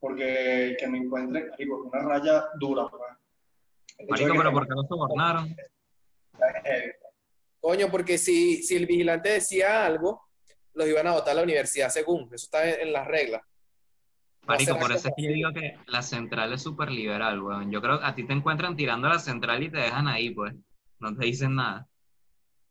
porque 0.00 0.76
que 0.78 0.86
me 0.86 0.98
encuentren, 0.98 1.50
es 1.58 1.68
una 1.68 2.02
raya 2.02 2.46
dura, 2.58 2.86
pues. 2.88 3.02
Marico, 4.08 4.34
pero 4.36 4.52
¿por 4.52 4.68
qué 4.68 4.74
lo 4.74 4.82
sobornaron? 4.84 5.56
heavy. 6.64 6.92
Coño, 7.60 7.90
porque 7.90 8.16
si, 8.18 8.62
si 8.62 8.76
el 8.76 8.86
vigilante 8.86 9.30
decía 9.30 9.84
algo, 9.84 10.28
los 10.74 10.86
iban 10.86 11.06
a 11.08 11.12
votar 11.12 11.32
a 11.32 11.34
la 11.34 11.42
universidad 11.42 11.88
según. 11.88 12.24
Eso 12.32 12.46
está 12.46 12.68
en, 12.68 12.80
en 12.80 12.92
las 12.92 13.06
reglas. 13.06 13.42
No 14.42 14.54
Marico, 14.54 14.78
por 14.78 14.92
eso 14.92 15.08
es 15.08 15.14
que 15.16 15.22
yo 15.24 15.30
digo 15.30 15.52
que 15.52 15.76
la 15.88 16.00
central 16.02 16.52
es 16.52 16.62
súper 16.62 16.90
liberal, 16.90 17.42
weón. 17.42 17.70
Yo 17.70 17.82
creo 17.82 17.98
que 17.98 18.06
a 18.06 18.14
ti 18.14 18.24
te 18.24 18.32
encuentran 18.32 18.76
tirando 18.76 19.08
a 19.08 19.14
la 19.14 19.18
central 19.18 19.62
y 19.62 19.70
te 19.70 19.78
dejan 19.78 20.06
ahí, 20.06 20.30
pues. 20.30 20.54
No 21.00 21.14
te 21.14 21.26
dicen 21.26 21.56
nada. 21.56 21.86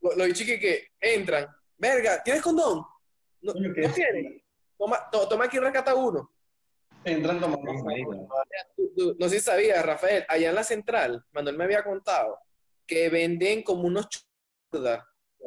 Lo- 0.02 0.16
que, 0.16 0.60
que 0.60 0.88
entran. 1.02 1.48
Verga, 1.78 2.22
¿tienes 2.24 2.42
condón? 2.42 2.84
No, 3.42 3.54
Coño, 3.54 3.74
¿qué 3.74 3.82
¿no 3.82 3.88
es? 3.88 3.94
tienes? 3.96 4.42
Toma, 4.78 5.10
to- 5.12 5.28
toma 5.28 5.46
aquí, 5.46 5.60
rescata 5.60 5.96
uno. 5.96 6.32
Entran 7.04 7.40
tomando 7.40 7.72
no 9.18 9.30
sé 9.30 9.40
si 9.40 9.46
sabías, 9.46 9.86
Rafael, 9.86 10.26
allá 10.28 10.50
en 10.50 10.56
la 10.56 10.64
central, 10.64 11.24
Manuel 11.32 11.58
me 11.58 11.64
había 11.66 11.84
contado 11.84 12.40
que 12.86 13.10
venden 13.10 13.64
como 13.64 13.84
unos 13.84 14.08
churdas. 14.10 15.04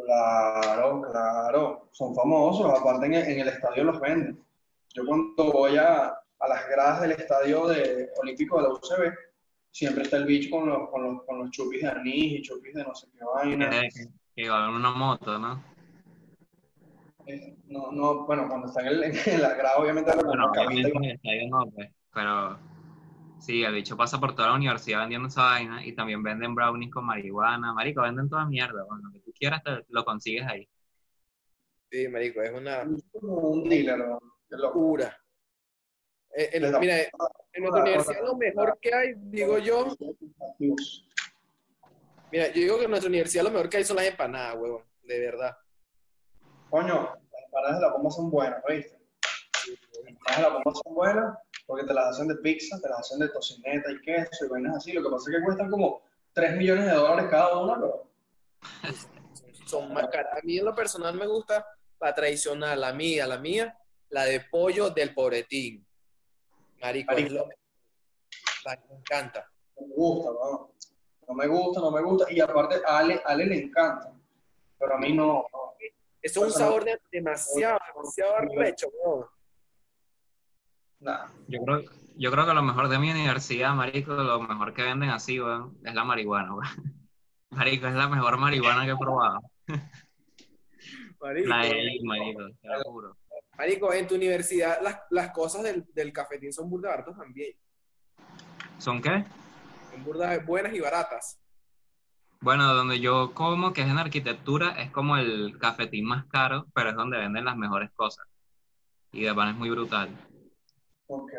Claro, 0.07 1.03
claro, 1.11 1.89
son 1.93 2.15
famosos, 2.15 2.71
aparte 2.79 3.07
en, 3.07 3.15
en 3.15 3.41
el 3.41 3.49
estadio 3.49 3.85
los 3.85 4.01
venden. 4.01 4.43
Yo 4.95 5.05
cuando 5.05 5.53
voy 5.53 5.77
a, 5.77 6.07
a 6.09 6.49
las 6.49 6.69
gradas 6.69 7.03
del 7.03 7.13
estadio 7.13 7.67
de, 7.67 8.09
olímpico 8.21 8.57
de 8.57 8.63
la 8.63 8.75
UCB, 8.75 9.13
siempre 9.71 10.05
está 10.05 10.17
el 10.17 10.25
bicho 10.25 10.51
con 10.51 10.69
los, 10.69 10.89
con 10.91 11.03
los, 11.03 11.25
con 11.25 11.39
los 11.39 11.51
chupis 11.51 11.83
de 11.83 11.89
anís 11.89 12.33
y 12.39 12.43
chupis 12.43 12.75
de 12.75 12.85
no 12.85 12.95
sé 12.95 13.07
qué 13.13 13.25
vaina. 13.25 13.71
Que, 13.71 13.89
que, 13.89 14.09
que 14.45 14.51
una 14.51 14.91
moto, 14.93 15.39
¿no? 15.39 15.63
Eh, 17.31 17.57
No, 17.69 17.93
no, 17.93 18.27
bueno, 18.27 18.49
cuando 18.49 18.67
está 18.67 18.81
en, 18.81 18.89
el, 18.89 19.05
en 19.05 19.43
la 19.43 19.55
grada 19.55 19.77
obviamente 19.79 20.15
lo 20.17 20.23
Bueno, 20.25 20.51
obviamente 20.51 20.91
en 20.97 21.05
el 21.05 21.11
estadio 21.13 21.49
no, 21.49 21.71
pues. 21.71 21.91
Pero 22.13 22.59
sí, 23.39 23.63
el 23.63 23.75
bicho 23.75 23.97
pasa 23.97 24.19
por 24.19 24.35
toda 24.35 24.49
la 24.49 24.55
universidad 24.57 25.01
vendiendo 25.01 25.29
esa 25.29 25.43
vaina 25.43 25.85
y 25.87 25.93
también 25.95 26.23
venden 26.23 26.55
brownies 26.55 26.91
con 26.93 27.05
marihuana. 27.05 27.73
Marico, 27.73 28.03
venden 28.03 28.29
toda 28.29 28.47
mierda, 28.47 28.85
bueno, 28.85 29.05
lo 29.09 29.13
que 29.13 29.21
tú 29.21 29.33
quieras 29.33 29.63
te 29.63 29.85
lo 29.89 30.05
consigues 30.05 30.47
ahí. 30.47 30.69
Sí, 31.91 32.09
marico, 32.09 32.43
es 32.43 32.53
una 32.53 32.85
como 33.13 33.35
un 33.51 33.69
dealer, 33.69 34.01
locura. 34.51 35.17
Eh, 36.37 36.51
en- 36.53 36.81
mira, 36.81 37.01
en 37.01 37.63
nuestra 37.63 37.83
universidad 37.83 38.25
lo 38.25 38.37
mejor 38.37 38.79
que 38.81 38.95
hay, 38.95 39.15
digo 39.17 39.59
yo, 39.59 39.97
mira, 42.31 42.47
yo 42.49 42.55
digo 42.55 42.79
que 42.79 42.85
en 42.85 42.91
nuestra 42.91 43.09
universidad 43.09 43.45
lo 43.45 43.51
mejor 43.51 43.69
que 43.69 43.77
hay 43.79 43.85
son 43.85 43.97
las 43.97 44.07
empanadas, 44.07 44.57
huevón, 44.57 44.85
de 45.05 45.21
verdad. 45.21 45.57
Coño, 46.71 47.17
las 47.33 47.45
empanadas 47.45 47.81
de 47.81 47.87
la 47.87 47.93
bomba 47.93 48.11
son 48.11 48.31
buenas, 48.31 48.63
¿viste? 48.69 48.99
Las 49.67 50.07
empanadas 50.07 50.37
de 50.37 50.43
la 50.43 50.49
bomba 50.55 50.73
son 50.75 50.95
buenas 50.95 51.39
porque 51.67 51.87
te 51.87 51.95
las 51.95 52.07
hacen 52.07 52.29
de 52.29 52.37
pizza, 52.37 52.81
te 52.81 52.89
las 52.89 53.01
hacen 53.01 53.19
de 53.19 53.29
tocineta 53.29 53.91
y 53.93 54.01
queso 54.01 54.47
y 54.47 54.49
vainas 54.49 54.77
así. 54.77 54.93
Lo 54.93 55.03
que 55.03 55.11
pasa 55.11 55.31
es 55.31 55.37
que 55.37 55.45
cuestan 55.45 55.71
como 55.71 56.03
3 56.33 56.57
millones 56.57 56.87
de 56.87 56.93
dólares 56.93 57.31
cada 57.31 57.59
una, 57.59 57.75
pero 57.75 58.11
Son 59.67 59.93
más 59.93 60.09
caras. 60.09 60.39
A 60.39 60.45
mí 60.45 60.59
en 60.59 60.65
lo 60.65 60.75
personal 60.75 61.15
me 61.15 61.27
gusta 61.27 61.67
la 62.01 62.15
tradicional, 62.15 62.81
la 62.81 62.93
mía, 62.93 63.27
la 63.27 63.39
mía, 63.39 63.79
la 64.09 64.25
de 64.25 64.41
pollo 64.41 64.91
del 64.91 65.15
pobretín. 65.15 65.87
Marico, 66.81 67.13
Marico. 67.13 67.35
lo 67.35 67.47
me 68.89 68.97
encanta. 68.97 69.51
no 69.77 69.87
me 69.87 69.95
gusta, 69.95 70.31
¿no? 70.31 70.73
No 71.29 71.35
me 71.35 71.47
gusta, 71.47 71.81
no 71.81 71.91
me 71.91 72.03
gusta. 72.03 72.33
Y 72.33 72.41
aparte, 72.41 72.81
a 72.87 72.99
Ale, 72.99 73.23
a 73.25 73.31
Ale 73.31 73.47
le 73.47 73.63
encanta, 73.63 74.13
pero 74.79 74.95
a 74.95 74.99
mí 74.99 75.13
no. 75.13 75.47
no. 75.53 75.70
Eso 76.23 76.41
es 76.47 76.53
un 76.53 76.59
sabor 76.59 76.85
de- 76.85 77.01
demasiado, 77.11 77.79
demasiado 77.95 78.37
arrecho, 78.37 78.89
huevón. 78.93 79.27
Nada. 81.01 81.33
Yo 81.49 81.61
creo, 81.65 81.81
yo 82.17 82.31
creo 82.31 82.47
que 82.47 82.53
lo 82.55 82.63
mejor 82.63 82.89
de 82.89 82.99
mi 82.99 83.11
universidad, 83.11 83.75
marico, 83.75 84.13
lo 84.13 84.41
mejor 84.43 84.75
que 84.75 84.83
venden 84.83 85.09
así, 85.11 85.41
weón, 85.41 85.79
es 85.85 85.95
la 85.95 86.05
marihuana, 86.05 86.55
weón. 86.55 86.65
Marico, 87.53 87.89
es 87.89 87.95
la 87.95 88.09
mejor 88.09 88.37
marihuana 88.39 88.85
que 88.85 88.93
he 88.93 88.97
probado. 88.97 89.41
Marico, 91.21 91.49
La 91.49 91.63
de 91.65 91.71
ahí, 91.73 92.01
marico, 92.05 92.43
te 92.63 92.69
lo 92.69 92.83
juro. 92.85 93.17
Marico, 93.59 93.93
en 93.93 94.07
tu 94.07 94.15
universidad 94.15 94.81
las, 94.83 95.01
las 95.11 95.33
cosas 95.33 95.65
del, 95.65 95.85
del 95.93 96.13
cafetín 96.13 96.53
son 96.53 96.71
burda 96.71 96.91
baratas 96.91 97.17
también. 97.17 97.53
¿Son 98.79 99.03
qué? 99.03 99.25
Son 99.91 100.05
burdas 100.05 100.47
buenas 100.47 100.73
y 100.75 100.81
baratas. 100.81 101.41
Bueno, 102.43 102.75
donde 102.75 103.01
yo 103.01 103.33
como, 103.35 103.73
que 103.73 103.83
es 103.83 103.89
en 103.89 103.99
arquitectura, 103.99 104.71
es 104.81 104.91
como 104.91 105.17
el 105.17 105.59
cafetín 105.59 106.07
más 106.07 106.25
caro, 106.27 106.67
pero 106.75 106.91
es 106.91 106.97
donde 106.97 107.19
venden 107.19 107.45
las 107.45 107.57
mejores 107.57 107.91
cosas. 107.93 108.27
Y 109.13 109.23
de 109.23 109.35
pan 109.35 109.51
es 109.51 109.57
muy 109.57 109.69
brutal. 109.69 110.09
Ok. 111.07 111.33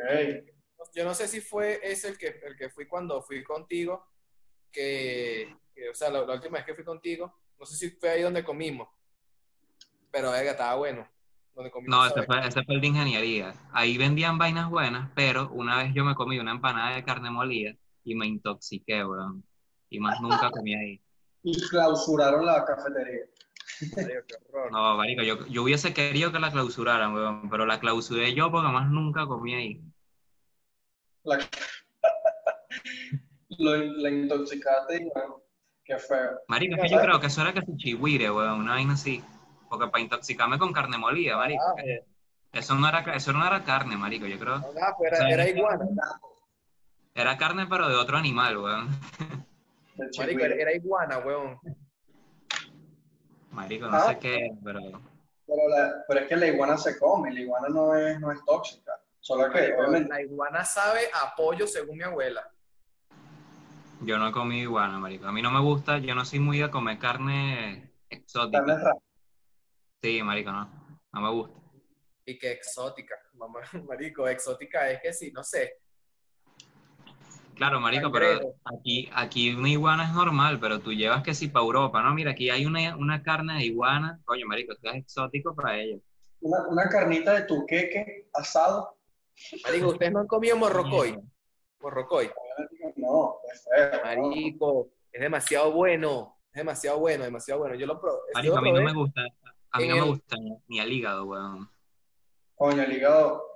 Yo 0.93 1.03
no 1.05 1.13
sé 1.13 1.27
si 1.27 1.41
fue 1.41 1.79
ese 1.83 2.09
el 2.09 2.17
que, 2.17 2.39
el 2.43 2.55
que 2.55 2.69
fui 2.69 2.85
cuando 2.85 3.21
fui 3.21 3.43
contigo, 3.43 4.05
que, 4.71 5.55
que, 5.73 5.89
o 5.89 5.95
sea, 5.95 6.09
la, 6.09 6.25
la 6.25 6.35
última 6.35 6.57
vez 6.57 6.65
que 6.65 6.75
fui 6.75 6.83
contigo, 6.83 7.33
no 7.57 7.65
sé 7.65 7.75
si 7.75 7.91
fue 7.91 8.09
ahí 8.09 8.21
donde 8.21 8.43
comimos, 8.43 8.89
pero 10.11 10.31
verga, 10.31 10.51
estaba 10.51 10.75
bueno. 10.75 11.07
Donde 11.55 11.71
comimos 11.71 11.97
No, 11.97 12.05
ese 12.05 12.23
fue, 12.23 12.45
ese 12.45 12.63
fue 12.63 12.75
el 12.75 12.81
de 12.81 12.87
ingeniería. 12.87 13.53
Ahí 13.71 13.97
vendían 13.97 14.37
vainas 14.37 14.69
buenas, 14.69 15.09
pero 15.15 15.49
una 15.51 15.77
vez 15.77 15.93
yo 15.93 16.03
me 16.03 16.15
comí 16.15 16.37
una 16.37 16.51
empanada 16.51 16.95
de 16.95 17.03
carne 17.03 17.31
molida 17.31 17.73
y 18.03 18.15
me 18.15 18.27
intoxiqué, 18.27 19.03
weón. 19.05 19.43
Y 19.91 19.99
más 19.99 20.19
nunca 20.19 20.49
comí 20.49 20.73
ahí. 20.73 21.01
Y 21.43 21.59
clausuraron 21.69 22.45
la 22.45 22.63
cafetería. 22.63 23.25
Marico, 23.95 24.21
qué 24.27 24.35
horror. 24.47 24.71
No, 24.71 24.95
marico, 24.95 25.23
yo, 25.23 25.47
yo 25.47 25.63
hubiese 25.63 25.91
querido 25.91 26.31
que 26.31 26.39
la 26.39 26.51
clausuraran, 26.51 27.15
weón, 27.15 27.49
pero 27.49 27.65
la 27.65 27.79
clausuré 27.79 28.35
yo 28.35 28.51
porque 28.51 28.71
más 28.71 28.91
nunca 28.91 29.25
comí 29.25 29.55
ahí. 29.55 29.81
La, 31.23 31.39
lo, 33.57 33.75
la 33.75 34.09
intoxicaste 34.11 34.97
y 34.97 35.09
bueno, 35.09 35.41
Qué 35.83 35.97
feo. 35.97 36.41
Marico, 36.47 36.75
es 36.75 36.81
que 36.81 36.89
yo 36.89 37.01
creo 37.01 37.19
que 37.19 37.27
eso 37.27 37.41
era 37.41 37.53
que 37.53 37.65
su 37.65 37.75
chihuire, 37.75 38.29
weón, 38.29 38.59
una 38.59 38.73
vaina 38.73 38.93
así. 38.93 39.23
Porque 39.67 39.87
para 39.87 40.03
intoxicarme 40.03 40.59
con 40.59 40.73
carne 40.73 40.97
molida, 40.97 41.37
marico. 41.37 41.63
Ah, 41.65 41.73
que 41.75 42.03
Eso 42.53 42.75
no 42.75 42.87
era, 42.87 42.99
eso 43.15 43.33
no 43.33 43.45
era 43.45 43.63
carne, 43.63 43.97
marico, 43.97 44.27
yo 44.27 44.37
creo. 44.37 44.55
ah, 44.55 44.93
pues 44.95 45.13
O 45.13 45.15
sea, 45.15 45.29
era, 45.29 45.43
era 45.43 45.57
iguana. 45.57 45.85
Era 47.15 47.37
carne, 47.37 47.65
pero 47.67 47.89
de 47.89 47.95
otro 47.95 48.17
animal, 48.17 48.57
weón. 48.57 48.89
Marico, 50.17 50.43
era, 50.43 50.55
era 50.55 50.73
iguana, 50.73 51.17
weón. 51.19 51.59
Marico, 53.51 53.87
no 53.87 53.97
Ah. 53.97 54.07
sé 54.09 54.19
qué, 54.19 54.49
pero... 54.63 54.79
Pero, 55.47 55.67
la- 55.69 56.03
pero 56.07 56.19
es 56.21 56.27
que 56.27 56.35
la 56.37 56.47
iguana 56.47 56.77
se 56.77 56.97
come, 56.97 57.33
la 57.33 57.41
iguana 57.41 57.67
no 57.69 57.95
es, 57.95 58.19
no 58.19 58.31
es 58.31 58.39
tóxica. 58.45 58.93
Solo 59.19 59.51
que, 59.51 59.59
Marico, 59.59 59.79
obviamente, 59.79 60.09
la 60.09 60.21
iguana 60.21 60.63
sabe 60.65 61.01
a 61.13 61.35
pollo 61.35 61.67
según 61.67 61.97
mi 61.97 62.03
abuela. 62.03 62.49
Yo 64.03 64.17
no 64.17 64.29
he 64.29 64.31
comido 64.31 64.63
iguana, 64.63 64.97
marico. 64.97 65.27
A 65.27 65.31
mí 65.31 65.41
no 65.43 65.51
me 65.51 65.59
gusta, 65.59 65.99
yo 65.99 66.15
no 66.15 66.25
soy 66.25 66.39
muy 66.39 66.57
de 66.59 66.71
comer 66.71 66.97
carne 66.97 67.93
exótica. 68.09 68.65
carne. 68.65 68.91
Sí, 70.01 70.23
marico, 70.23 70.51
no. 70.51 70.97
No 71.13 71.21
me 71.21 71.29
gusta. 71.29 71.59
Y 72.25 72.37
que 72.39 72.51
exótica, 72.53 73.15
mamá, 73.33 73.59
marico, 73.87 74.27
exótica 74.27 74.89
es 74.89 75.01
que 75.01 75.13
sí, 75.13 75.31
no 75.31 75.43
sé. 75.43 75.81
Claro, 77.55 77.79
marico, 77.79 78.11
pero 78.11 78.55
aquí, 78.65 79.09
aquí 79.13 79.53
una 79.53 79.69
iguana 79.69 80.05
es 80.05 80.13
normal, 80.13 80.59
pero 80.59 80.79
tú 80.79 80.93
llevas 80.93 81.23
que 81.23 81.33
sí 81.33 81.47
para 81.47 81.65
Europa, 81.65 82.01
¿no? 82.01 82.13
Mira, 82.13 82.31
aquí 82.31 82.49
hay 82.49 82.65
una, 82.65 82.95
una 82.95 83.21
carne 83.21 83.55
de 83.55 83.65
iguana. 83.65 84.19
Coño, 84.25 84.47
marico, 84.47 84.73
esto 84.73 84.89
es 84.89 84.95
exótico 84.95 85.55
para 85.55 85.77
ellos. 85.77 86.01
Una, 86.41 86.67
una 86.67 86.89
carnita 86.89 87.33
de 87.33 87.43
tuqueque 87.43 88.29
asado, 88.33 88.97
Marico, 89.63 89.87
¿ustedes 89.89 90.11
no 90.11 90.19
han 90.19 90.27
comido 90.27 90.57
morrocoy? 90.57 91.19
Morrocoy. 91.81 92.29
no, 92.97 93.37
es. 93.51 93.67
Marico, 94.03 94.89
es 95.11 95.21
demasiado 95.21 95.71
bueno. 95.71 96.37
Es 96.53 96.57
demasiado 96.57 96.99
bueno, 96.99 97.23
demasiado 97.23 97.61
bueno. 97.61 97.75
Yo 97.75 97.87
lo 97.87 97.99
probé. 97.99 98.19
Marico, 98.33 98.55
yo 98.55 98.59
a 98.59 98.61
mí 98.61 98.71
no 98.71 98.81
me 98.81 98.93
gusta. 98.93 99.21
A 99.71 99.79
mí 99.79 99.87
no 99.87 99.95
me 99.95 100.01
gusta 100.01 100.35
ni, 100.67 100.79
el 100.79 100.91
hígado, 100.91 101.25
weón. 101.25 101.69
Coño, 102.55 102.83
el 102.83 102.91
hígado 102.91 103.50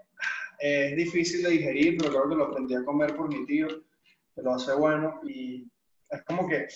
es 0.59 0.95
difícil 0.95 1.43
de 1.43 1.49
digerir, 1.49 1.97
pero 1.97 2.11
creo 2.11 2.29
que 2.29 2.35
lo 2.35 2.45
aprendí 2.45 2.75
a 2.75 2.83
comer 2.83 3.15
por 3.15 3.29
mi 3.29 3.45
tío, 3.45 3.67
que 3.67 4.41
lo 4.41 4.53
hace 4.53 4.73
bueno 4.73 5.19
y 5.23 5.67
es 6.09 6.23
como 6.23 6.47
que 6.47 6.67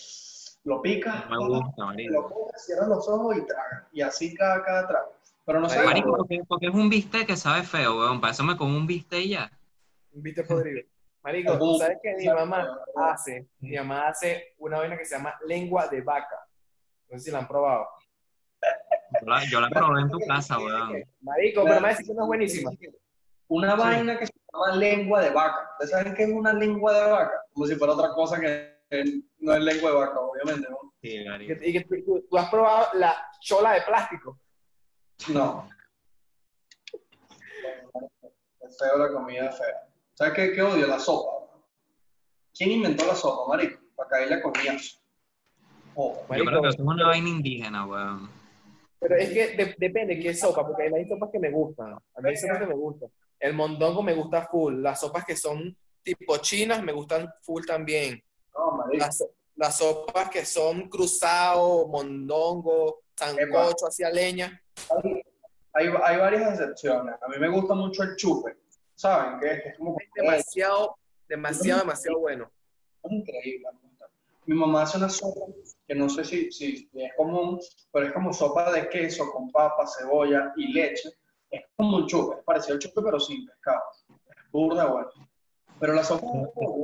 lo 0.64 0.82
picas, 0.82 1.30
No 1.30 1.42
me 1.42 1.60
gusta, 1.60 1.86
marico. 1.86 2.14
lo 2.14 2.30
pones, 2.30 2.66
cierras 2.66 2.88
los 2.88 3.08
ojos 3.08 3.38
y 3.38 3.46
tragas. 3.46 3.88
Y 3.92 4.02
así 4.02 4.36
cada, 4.36 4.64
cada 4.64 4.88
trago. 4.88 5.14
Pero 5.46 5.62
no 5.62 5.70
sé. 5.70 5.82
Marico, 5.84 6.16
porque, 6.16 6.42
porque 6.48 6.68
es 6.68 6.74
un 6.74 6.90
bistec 6.90 7.26
que 7.28 7.36
sabe 7.36 7.64
feo, 7.64 7.98
weón. 7.98 8.22
Para 8.22 8.34
eso 8.34 8.44
me 8.44 8.58
como 8.58 8.76
un 8.78 8.86
bistec 8.86 9.22
y 9.22 9.30
ya. 9.30 9.52
Un 10.12 10.22
bistec 10.22 10.48
podrido. 10.48 10.82
Marico, 11.24 11.58
¿tú 11.58 11.78
¿sabes 11.78 11.98
qué 12.02 12.16
mi 12.16 12.28
mamá 12.28 12.80
hace? 12.96 13.48
Mi 13.60 13.76
mamá 13.76 14.10
hace 14.10 14.54
una 14.58 14.78
vaina 14.78 14.98
que 14.98 15.06
se 15.06 15.16
llama 15.16 15.34
lengua 15.46 15.88
de 15.88 16.02
vaca. 16.02 16.48
No 17.10 17.18
sé 17.18 17.26
si 17.26 17.32
la 17.32 17.40
han 17.40 17.48
probado. 17.48 17.88
Yo 19.22 19.28
la, 19.28 19.44
yo 19.46 19.62
la 19.62 19.70
probé 19.70 20.02
en 20.02 20.10
tu 20.10 20.20
casa, 20.20 20.60
weón. 20.60 21.04
Marico, 21.22 21.64
pero 21.64 21.82
me 21.82 21.90
decir 21.90 22.06
que 22.06 22.14
no 22.14 22.24
es 22.24 22.28
buenísima. 22.28 22.72
Una 23.50 23.76
vaina 23.76 24.18
que 24.18 24.28
se 24.28 24.34
llama 24.54 24.76
lengua 24.78 25.22
de 25.22 25.32
vaca. 25.32 25.70
¿Ustedes 25.74 25.92
saben 25.92 26.14
qué 26.16 26.24
es 26.24 26.30
una 26.32 26.54
lengua 26.54 26.94
de 26.94 27.12
vaca? 27.12 27.46
Como 27.54 27.66
si 27.68 27.76
fuera 27.76 27.94
otra 27.94 28.10
cosa 28.14 28.40
que 28.40 28.80
no 29.40 29.54
es 29.54 29.60
lengua 29.62 29.90
de 29.92 29.96
vaca, 29.98 30.20
obviamente. 30.20 30.68
¿no? 30.70 30.94
Sí, 31.02 31.16
Y 31.18 31.28
marico. 31.28 31.60
que, 31.60 31.70
y 31.70 31.74
que 31.74 32.02
tú, 32.04 32.38
has 32.38 32.50
probado 32.50 32.88
la 32.94 33.16
chola 33.42 33.74
de 33.74 33.82
plástico. 33.82 34.38
No. 35.34 35.68
Es 38.62 38.78
feo 38.78 38.98
la 38.98 39.12
comida, 39.12 39.50
es 39.50 39.58
fea. 39.58 39.88
¿Sabes 40.14 40.34
qué, 40.34 40.54
qué 40.54 40.62
odio? 40.62 40.88
La 40.88 41.00
sopa. 41.00 41.48
¿Quién 42.56 42.72
inventó 42.72 43.06
la 43.06 43.16
sopa, 43.16 43.48
marico? 43.56 43.80
Para 43.96 44.10
caerle 44.10 44.42
comidas. 44.42 45.02
Oh, 45.96 46.14
Yo 46.22 46.28
Marico, 46.30 46.48
creo 46.50 46.62
que 46.62 46.68
es 46.70 46.80
una 46.80 47.08
vaina 47.08 47.30
indígena, 47.30 47.86
weón. 47.86 48.30
Pero 49.00 49.16
es 49.16 49.30
que 49.30 49.56
de- 49.56 49.76
depende 49.78 50.20
qué 50.20 50.34
sopa, 50.34 50.66
porque 50.68 50.84
hay 50.84 51.08
sopas 51.08 51.30
que 51.32 51.40
me 51.40 51.50
gustan. 51.52 51.94
A 51.94 52.22
mí 52.22 52.30
hay 52.30 52.36
sopas 52.38 52.60
que 52.60 52.66
me 52.68 52.76
gustan. 52.76 53.10
El 53.40 53.54
mondongo 53.54 54.04
me 54.04 54.14
gusta 54.14 54.48
full. 54.48 54.82
Las 54.82 55.00
sopas 55.00 55.26
que 55.26 55.36
son 55.36 55.76
tipo 56.04 56.38
chinas 56.38 56.84
me 56.84 56.92
gustan 56.92 57.32
full 57.42 57.66
también. 57.66 58.24
no. 58.54 58.86
Las, 58.94 59.24
las 59.56 59.78
sopas 59.78 60.30
que 60.30 60.46
son 60.46 60.88
cruzado, 60.88 61.88
mondongo, 61.88 63.02
sancocho 63.16 63.88
hacia 63.88 64.10
leña. 64.10 64.62
Hay, 65.74 65.88
hay 66.04 66.18
varias 66.18 66.54
excepciones. 66.54 67.16
A 67.22 67.28
mí 67.28 67.36
me 67.38 67.50
gusta 67.50 67.74
mucho 67.74 68.04
el 68.04 68.16
chupe. 68.16 68.56
¿Saben? 68.96 69.40
Que 69.40 69.52
es, 69.52 69.78
como 69.78 69.98
demasiado, 70.16 70.98
demasiado, 71.28 71.82
demasiado 71.82 72.20
bueno. 72.20 72.52
Increíble. 73.10 73.68
Mi 74.46 74.56
mamá 74.56 74.84
hace 74.84 74.98
una 74.98 75.10
sopa 75.10 75.42
que 75.88 75.94
no 75.94 76.10
sé 76.10 76.24
si, 76.24 76.52
si 76.52 76.90
es 76.94 77.12
común, 77.16 77.60
pero 77.92 78.08
es 78.08 78.14
como 78.14 78.34
sopa 78.34 78.72
de 78.72 78.90
queso 78.90 79.30
con 79.32 79.52
papa, 79.52 79.86
cebolla 79.88 80.54
y 80.56 80.74
leche. 80.74 81.10
Es 81.52 81.62
como 81.76 81.98
un 81.98 82.08
chupe, 82.08 82.38
es 82.38 82.44
parecido 82.44 82.74
al 82.76 82.80
chupe 82.80 83.02
pero 83.04 83.20
sin 83.20 83.46
pescado. 83.46 83.82
Es 84.10 84.52
burda 84.52 84.86
bueno. 84.86 85.10
Pero 85.80 85.94
la 85.94 86.04
sopa, 86.04 86.28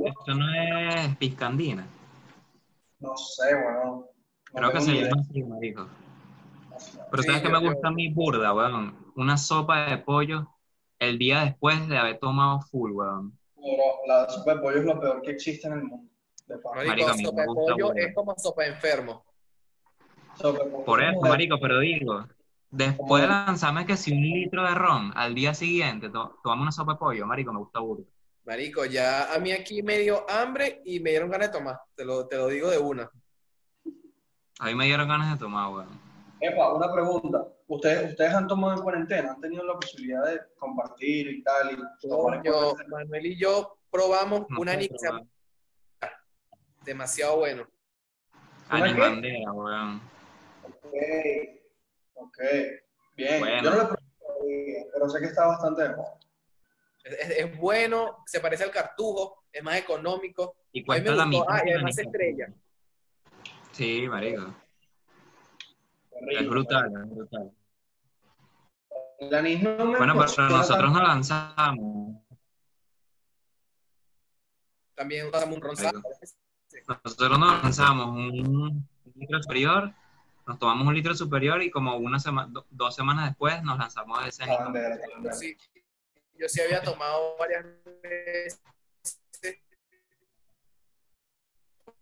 Esto 0.04 0.34
no 0.34 0.54
es 0.54 1.16
piscandina. 1.16 1.86
no 3.00 3.16
sé, 3.16 3.54
bueno. 3.54 4.08
no 4.52 4.58
Creo 4.58 4.72
que 4.72 4.80
se 4.80 4.92
llama 4.94 5.20
así, 5.20 5.42
marico. 5.42 5.86
Pero 7.10 7.22
Sí, 7.22 7.28
¿sabes 7.28 7.42
yo- 7.42 7.50
me 7.50 7.68
gusta 7.68 7.88
a 7.88 7.90
mí 7.90 8.08
burda, 8.12 8.52
weón? 8.54 8.96
Una 9.16 9.36
sopa 9.36 9.86
de 9.86 9.98
pollo 9.98 10.48
el 10.98 11.18
día 11.18 11.44
después 11.44 11.86
de 11.88 11.98
haber 11.98 12.18
tomado 12.18 12.60
full, 12.60 12.92
weón. 12.92 13.38
Pero 13.54 13.82
la 14.06 14.28
sopa 14.28 14.54
de 14.54 14.60
pollo 14.60 14.78
es 14.78 14.84
lo 14.84 15.00
peor 15.00 15.22
que 15.22 15.30
existe 15.32 15.66
en 15.68 15.74
el 15.74 15.82
mundo. 15.84 16.10
De. 16.46 16.56
Marico, 16.56 17.06
Marico, 17.08 17.14
sopa 17.30 17.40
de 17.42 17.46
pollo 17.46 17.94
es 17.94 18.14
como 18.14 18.34
sopa 18.38 18.62
de 18.62 18.68
enfermo. 18.68 19.24
Sopa 20.36 20.64
de 20.64 20.70
pollo 20.70 20.84
Por 20.84 21.02
es 21.02 21.10
eso, 21.12 21.20
marico, 21.20 21.58
pero 21.60 21.78
digo, 21.80 22.26
después 22.76 23.22
de 23.22 23.28
lanzarme 23.28 23.86
que 23.86 23.96
si 23.96 24.12
un 24.12 24.22
litro 24.22 24.62
de 24.62 24.74
ron 24.74 25.12
al 25.16 25.34
día 25.34 25.54
siguiente, 25.54 26.08
to- 26.10 26.38
tomamos 26.42 26.62
una 26.62 26.72
sopa 26.72 26.92
de 26.92 26.98
pollo, 26.98 27.26
marico, 27.26 27.52
me 27.52 27.58
gusta 27.60 27.80
burda. 27.80 28.04
Marico, 28.44 28.84
ya 28.84 29.32
a 29.34 29.38
mí 29.38 29.50
aquí 29.52 29.82
me 29.82 29.98
dio 29.98 30.24
hambre 30.30 30.80
y 30.84 31.00
me 31.00 31.10
dieron 31.10 31.30
ganas 31.30 31.48
de 31.50 31.58
tomar. 31.58 31.80
Te 31.96 32.04
lo, 32.04 32.26
te 32.28 32.36
lo 32.36 32.46
digo 32.48 32.70
de 32.70 32.78
una. 32.78 33.10
A 34.60 34.66
mí 34.66 34.74
me 34.74 34.86
dieron 34.86 35.08
ganas 35.08 35.32
de 35.32 35.38
tomar, 35.44 35.72
weón. 35.72 36.06
Epa, 36.40 36.72
una 36.72 36.92
pregunta. 36.92 37.44
¿Ustedes, 37.66 38.10
¿Ustedes 38.10 38.32
han 38.34 38.46
tomado 38.46 38.74
en 38.74 38.82
cuarentena? 38.82 39.32
¿Han 39.32 39.40
tenido 39.40 39.64
la 39.64 39.74
posibilidad 39.74 40.24
de 40.26 40.40
compartir 40.58 41.28
y 41.28 41.42
tal? 41.42 41.72
Y 41.72 41.76
Yo, 42.06 42.16
cuarentena? 42.18 42.54
Manuel 42.88 43.26
y 43.26 43.36
yo 43.40 43.78
probamos 43.90 44.46
No 44.48 44.60
una 44.60 44.74
llama- 44.78 45.22
demasiado 46.84 47.38
bueno. 47.38 47.66
¿Una 48.70 48.84
Ani 48.84 48.94
qué? 48.94 49.00
bandera, 49.00 49.52
weón. 49.52 50.00
Ok, 50.64 50.94
ok, 52.16 52.38
bien. 53.16 53.38
Bueno. 53.40 53.62
Yo 53.62 53.70
no 53.70 53.76
lo 53.76 53.82
he 53.82 53.86
probado 53.86 54.06
todavía, 54.20 54.84
pero 54.92 55.08
sé 55.08 55.18
que 55.20 55.26
está 55.26 55.46
bastante 55.46 55.82
de 55.82 55.96
moda. 55.96 56.18
Es, 57.04 57.12
es- 57.14 57.30
es 57.38 57.56
bueno, 57.58 58.18
se 58.26 58.40
parece 58.40 58.64
al 58.64 58.70
cartujo, 58.70 59.44
es 59.52 59.62
más 59.62 59.76
económico. 59.76 60.56
Y 60.72 60.84
cuesta 60.84 61.14
la 61.14 61.24
mitad. 61.24 61.44
Ah, 61.48 61.62
y 61.64 61.70
además 61.70 61.96
estrella. 61.98 62.48
Sí, 63.72 64.06
marico. 64.08 64.54
Es 66.28 66.48
brutal, 66.48 66.90
es 67.04 67.10
brutal. 67.14 67.52
El 69.18 69.34
anís 69.34 69.62
no 69.62 69.70
me 69.86 69.96
Bueno, 69.98 70.14
pero 70.18 70.48
nosotros 70.48 70.92
nos 70.92 71.02
lanzamos. 71.02 72.16
También 74.94 75.26
usamos 75.28 75.56
un 75.56 75.62
ronsado. 75.62 76.02
Nosotros 77.04 77.38
nos 77.38 77.62
lanzamos 77.62 78.08
un, 78.08 78.48
un 78.48 78.88
litro 79.14 79.42
superior, 79.42 79.92
nos 80.46 80.58
tomamos 80.58 80.86
un 80.86 80.94
litro 80.94 81.14
superior 81.14 81.62
y 81.62 81.70
como 81.70 81.96
una 81.96 82.18
semana, 82.18 82.52
dos 82.70 82.94
semanas 82.94 83.30
después 83.30 83.62
nos 83.62 83.78
lanzamos 83.78 84.18
a 84.18 84.28
ese 84.28 84.46
La 84.46 84.54
anís. 84.54 84.64
bandera, 84.64 85.32
sí, 85.32 85.56
yo 86.34 86.48
sí 86.48 86.60
había 86.60 86.82
tomado 86.82 87.36
varias 87.38 87.64
veces 88.02 88.62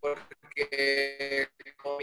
porque 0.01 1.49
como 1.83 1.99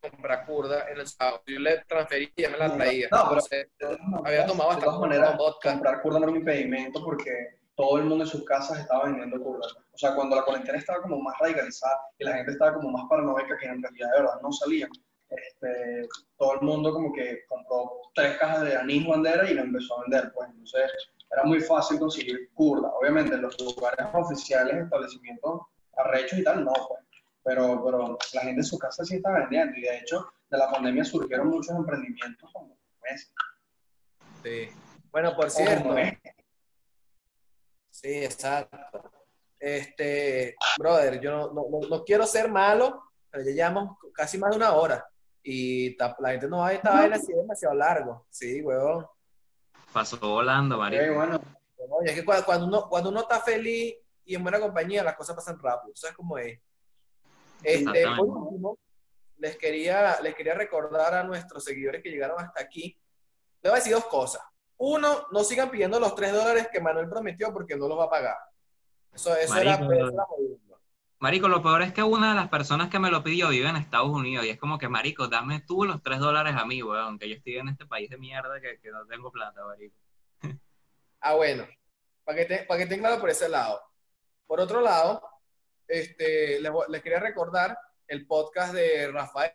comprar 0.00 0.44
curda 0.46 0.88
en 0.90 0.98
el 0.98 1.06
sábado, 1.06 1.42
yo 1.46 1.58
le 1.58 1.78
transferí 1.84 2.32
y 2.36 2.42
ya 2.42 2.50
me 2.50 2.58
la 2.58 2.74
traía. 2.74 3.08
No, 3.10 3.18
pero- 3.28 3.40
Entonces, 3.40 3.68
De 3.78 3.86
todas 3.86 4.00
había 4.26 4.46
tomado 4.46 4.70
de 4.70 4.74
hasta 4.74 4.84
todas 4.84 5.00
con 5.00 5.08
maneras, 5.08 5.36
vodka. 5.38 5.72
comprar 5.72 6.02
curda 6.02 6.18
no 6.18 6.24
era 6.24 6.32
un 6.32 6.38
impedimento 6.38 7.02
porque 7.04 7.58
todo 7.76 7.98
el 7.98 8.04
mundo 8.04 8.24
en 8.24 8.30
sus 8.30 8.44
casas 8.44 8.80
estaba 8.80 9.04
vendiendo 9.04 9.40
curda. 9.40 9.66
O 9.92 9.98
sea, 9.98 10.14
cuando 10.14 10.34
la 10.34 10.42
cuarentena 10.42 10.78
estaba 10.78 11.02
como 11.02 11.20
más 11.20 11.38
radicalizada 11.38 12.00
y 12.18 12.24
la 12.24 12.34
gente 12.34 12.52
estaba 12.52 12.74
como 12.74 12.90
más 12.90 13.04
paranoica 13.08 13.56
que 13.58 13.66
en 13.66 13.82
realidad 13.82 14.10
de 14.12 14.20
verdad 14.22 14.40
no 14.42 14.50
salían, 14.50 14.90
este, 15.28 16.08
todo 16.38 16.54
el 16.54 16.60
mundo 16.62 16.92
como 16.92 17.12
que 17.12 17.44
compró 17.48 18.00
tres 18.14 18.38
cajas 18.38 18.62
de 18.62 18.76
anís 18.76 19.06
bandera 19.06 19.48
y 19.50 19.54
lo 19.54 19.62
empezó 19.62 19.98
a 19.98 20.02
vender. 20.02 20.32
Pues 20.34 20.48
entonces 20.48 20.90
era 21.30 21.44
muy 21.44 21.60
fácil 21.60 21.98
conseguir 21.98 22.50
curda. 22.54 22.90
Obviamente 23.00 23.34
en 23.34 23.42
los 23.42 23.60
lugares 23.60 24.06
oficiales, 24.12 24.76
establecimientos 24.76 25.60
arrechos 25.96 26.38
y 26.38 26.44
tal, 26.44 26.64
no, 26.64 26.72
pues. 26.72 27.00
Pero, 27.44 27.84
pero 27.84 28.18
la 28.34 28.40
gente 28.40 28.60
en 28.60 28.64
su 28.64 28.78
casa 28.78 29.04
sí 29.04 29.16
estaba 29.16 29.38
vendiendo 29.40 29.76
y 29.76 29.82
de 29.82 29.98
hecho 29.98 30.26
de 30.50 30.58
la 30.58 30.70
pandemia 30.70 31.04
surgieron 31.04 31.48
muchos 31.48 31.76
emprendimientos 31.76 32.50
como 32.52 32.76
ese. 33.04 33.28
Sí. 34.42 34.68
Bueno, 35.12 35.34
por 35.36 35.50
cierto, 35.50 35.84
como 35.84 35.98
este. 35.98 36.35
Sí, 38.00 38.24
exacto. 38.24 38.76
Este, 39.58 40.54
brother, 40.78 41.20
yo 41.20 41.30
no, 41.30 41.52
no, 41.52 41.64
no- 41.70 41.88
no 41.88 42.04
quiero 42.04 42.26
ser 42.26 42.50
malo, 42.50 43.02
pero 43.30 43.44
ya 43.44 43.50
llevamos 43.52 43.96
casi 44.14 44.38
más 44.38 44.50
de 44.50 44.56
una 44.56 44.72
hora. 44.74 45.06
Y 45.42 45.96
ta- 45.96 46.16
la 46.18 46.30
gente 46.30 46.48
no 46.48 46.58
va 46.58 46.68
a 46.68 46.72
esta 46.74 46.90
vaina 46.92 47.16
así 47.16 47.32
demasiado 47.32 47.74
largo. 47.74 48.26
Sí, 48.30 48.60
huevón. 48.62 49.06
Pasó 49.92 50.18
volando, 50.18 50.74
Ok, 50.76 50.80
marico. 50.80 51.14
bueno, 51.14 51.40
Oye, 51.88 52.10
es 52.10 52.14
que 52.16 52.26
cua- 52.26 52.44
cuando 52.44 52.66
uno, 52.66 52.88
cuando 52.88 53.10
uno 53.10 53.20
está 53.20 53.40
feliz 53.40 53.94
y 54.24 54.34
en 54.34 54.42
buena 54.42 54.58
compañía, 54.58 55.04
las 55.04 55.14
cosas 55.16 55.36
pasan 55.36 55.58
rápido. 55.58 55.94
¿Sabes 55.94 56.16
cómo 56.16 56.36
es? 56.38 56.58
Este, 57.62 58.04
por 58.16 58.26
último, 58.26 58.78
les 59.38 59.56
quería, 59.56 60.18
les 60.20 60.34
quería 60.34 60.54
recordar 60.54 61.14
a 61.14 61.22
nuestros 61.22 61.62
seguidores 61.64 62.02
que 62.02 62.10
llegaron 62.10 62.38
hasta 62.40 62.60
aquí. 62.60 62.98
Les 63.62 63.70
voy 63.70 63.72
a 63.72 63.74
decir 63.82 63.92
dos 63.92 64.06
cosas. 64.06 64.42
Uno, 64.78 65.26
no 65.30 65.42
sigan 65.44 65.70
pidiendo 65.70 65.98
los 65.98 66.14
tres 66.14 66.32
dólares 66.32 66.68
que 66.72 66.80
Manuel 66.80 67.08
prometió 67.08 67.52
porque 67.52 67.76
no 67.76 67.88
los 67.88 67.98
va 67.98 68.04
a 68.04 68.10
pagar. 68.10 68.36
Eso, 69.12 69.34
eso 69.36 69.56
era, 69.56 69.78
Marico. 69.78 69.92
eso 69.92 70.08
era. 70.08 70.26
Marico, 71.18 71.48
lo 71.48 71.62
peor 71.62 71.80
es 71.80 71.94
que 71.94 72.02
una 72.02 72.30
de 72.30 72.34
las 72.36 72.48
personas 72.50 72.90
que 72.90 72.98
me 72.98 73.10
lo 73.10 73.22
pidió 73.22 73.48
vive 73.48 73.68
en 73.70 73.76
Estados 73.76 74.10
Unidos 74.10 74.44
y 74.44 74.50
es 74.50 74.58
como 74.58 74.76
que, 74.76 74.86
marico, 74.88 75.28
dame 75.28 75.60
tú 75.66 75.84
los 75.84 76.02
tres 76.02 76.18
dólares 76.18 76.54
a 76.58 76.66
mí, 76.66 76.82
weón, 76.82 77.18
que 77.18 77.26
yo 77.30 77.36
estoy 77.36 77.56
en 77.56 77.68
este 77.70 77.86
país 77.86 78.10
de 78.10 78.18
mierda 78.18 78.60
que, 78.60 78.78
que 78.80 78.90
no 78.90 79.06
tengo 79.06 79.30
plata, 79.32 79.64
marico. 79.64 79.96
Ah, 81.20 81.34
bueno, 81.34 81.66
para 82.22 82.38
que, 82.38 82.44
te- 82.44 82.64
para 82.64 82.86
que 82.86 82.98
claro 82.98 83.18
por 83.18 83.30
ese 83.30 83.48
lado. 83.48 83.80
Por 84.46 84.60
otro 84.60 84.80
lado, 84.82 85.26
este, 85.88 86.60
les, 86.60 86.70
les 86.88 87.02
quería 87.02 87.18
recordar 87.18 87.76
el 88.06 88.26
podcast 88.26 88.74
de 88.74 89.10
Rafael, 89.10 89.52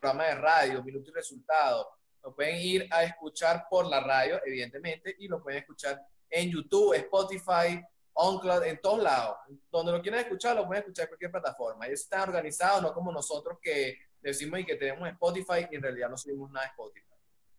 programa 0.00 0.26
de 0.26 0.34
radio, 0.36 0.82
Minuto 0.84 1.10
y 1.10 1.14
Resultado. 1.14 1.97
Lo 2.28 2.34
pueden 2.34 2.56
ir 2.60 2.86
a 2.90 3.04
escuchar 3.04 3.64
por 3.70 3.86
la 3.86 4.00
radio, 4.00 4.38
evidentemente, 4.44 5.16
y 5.18 5.28
lo 5.28 5.42
pueden 5.42 5.60
escuchar 5.60 5.98
en 6.28 6.50
YouTube, 6.50 6.92
Spotify, 6.92 7.82
OnCloud, 8.12 8.64
en 8.64 8.78
todos 8.82 9.02
lados. 9.02 9.38
Donde 9.72 9.92
lo 9.92 10.02
quieran 10.02 10.20
escuchar, 10.20 10.54
lo 10.54 10.66
pueden 10.66 10.82
escuchar 10.82 11.04
en 11.04 11.08
cualquier 11.08 11.30
plataforma. 11.30 11.86
Ellos 11.86 12.00
están 12.02 12.28
organizados, 12.28 12.82
no 12.82 12.92
como 12.92 13.10
nosotros 13.12 13.58
que 13.62 13.96
decimos 14.20 14.60
y 14.60 14.66
que 14.66 14.74
tenemos 14.74 15.08
Spotify 15.08 15.66
y 15.70 15.76
en 15.76 15.82
realidad 15.82 16.10
no 16.10 16.18
subimos 16.18 16.50
nada 16.50 16.66
de 16.66 16.70
Spotify. 16.72 17.04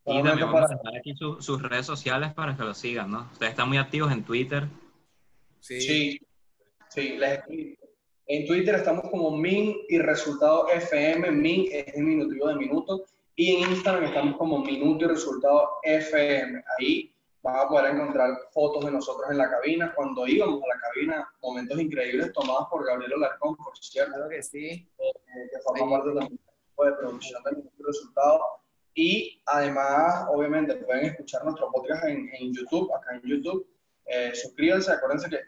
Y 0.06 0.14
también 0.24 0.40
vamos 0.40 0.62
a 0.62 0.68
para- 0.68 0.78
dejar 0.78 0.98
aquí 1.00 1.16
su- 1.16 1.42
sus 1.42 1.62
redes 1.64 1.88
sociales 1.88 2.32
para 2.36 2.56
que 2.56 2.62
lo 2.64 2.76
sigan, 2.76 3.10
¿no? 3.10 3.28
Ustedes 3.34 3.50
están 3.52 3.70
muy 3.70 3.80
activos 3.80 4.12
en 4.12 4.24
Twitter. 4.24 4.68
Sí. 5.62 5.82
Sí, 5.82 6.20
sí, 6.90 7.18
les 7.18 7.40
explico. 7.40 7.88
En 8.28 8.46
Twitter 8.46 8.76
estamos 8.76 9.10
como 9.10 9.36
Min 9.36 9.76
y 9.90 9.98
Resultado 9.98 10.68
FM. 10.68 11.32
Min 11.32 11.70
es 11.72 11.96
el 11.96 12.04
minutivo 12.04 12.48
de 12.50 12.56
minuto. 12.56 13.04
Y 13.40 13.56
en 13.56 13.72
Instagram 13.72 14.04
estamos 14.04 14.36
como 14.36 14.60
Minuto 14.60 15.06
y 15.06 15.08
Resultado 15.08 15.78
FM. 15.84 16.62
Ahí 16.78 17.16
vas 17.42 17.64
a 17.64 17.70
poder 17.70 17.96
encontrar 17.96 18.32
fotos 18.52 18.84
de 18.84 18.92
nosotros 18.92 19.32
en 19.32 19.38
la 19.38 19.50
cabina. 19.50 19.94
Cuando 19.96 20.28
íbamos 20.28 20.62
a 20.62 20.76
la 20.76 20.82
cabina, 20.82 21.34
momentos 21.42 21.80
increíbles 21.80 22.34
tomados 22.34 22.68
por 22.70 22.86
Gabriel 22.86 23.14
Alarcón, 23.14 23.56
por 23.56 23.78
cierto, 23.78 24.12
Claro 24.12 24.30
que 24.30 24.44
sí. 24.44 24.68
eh, 25.00 25.50
que 25.54 25.60
forma 25.64 25.90
parte 25.90 26.20
también 26.20 26.38
de 26.38 26.92
producción 26.98 27.42
de 27.44 27.52
Minuto 27.52 27.76
y 27.80 27.84
Resultado. 27.84 28.42
Y 28.94 29.42
además, 29.46 30.26
obviamente, 30.34 30.76
pueden 30.76 31.06
escuchar 31.06 31.46
nuestro 31.46 31.72
podcast 31.72 32.04
en, 32.10 32.30
en 32.38 32.54
YouTube, 32.54 32.94
acá 32.94 33.16
en 33.16 33.22
YouTube. 33.22 33.66
Eh, 34.06 34.36
suscríbanse, 34.36 34.92
acuérdense 34.92 35.30
que 35.30 35.40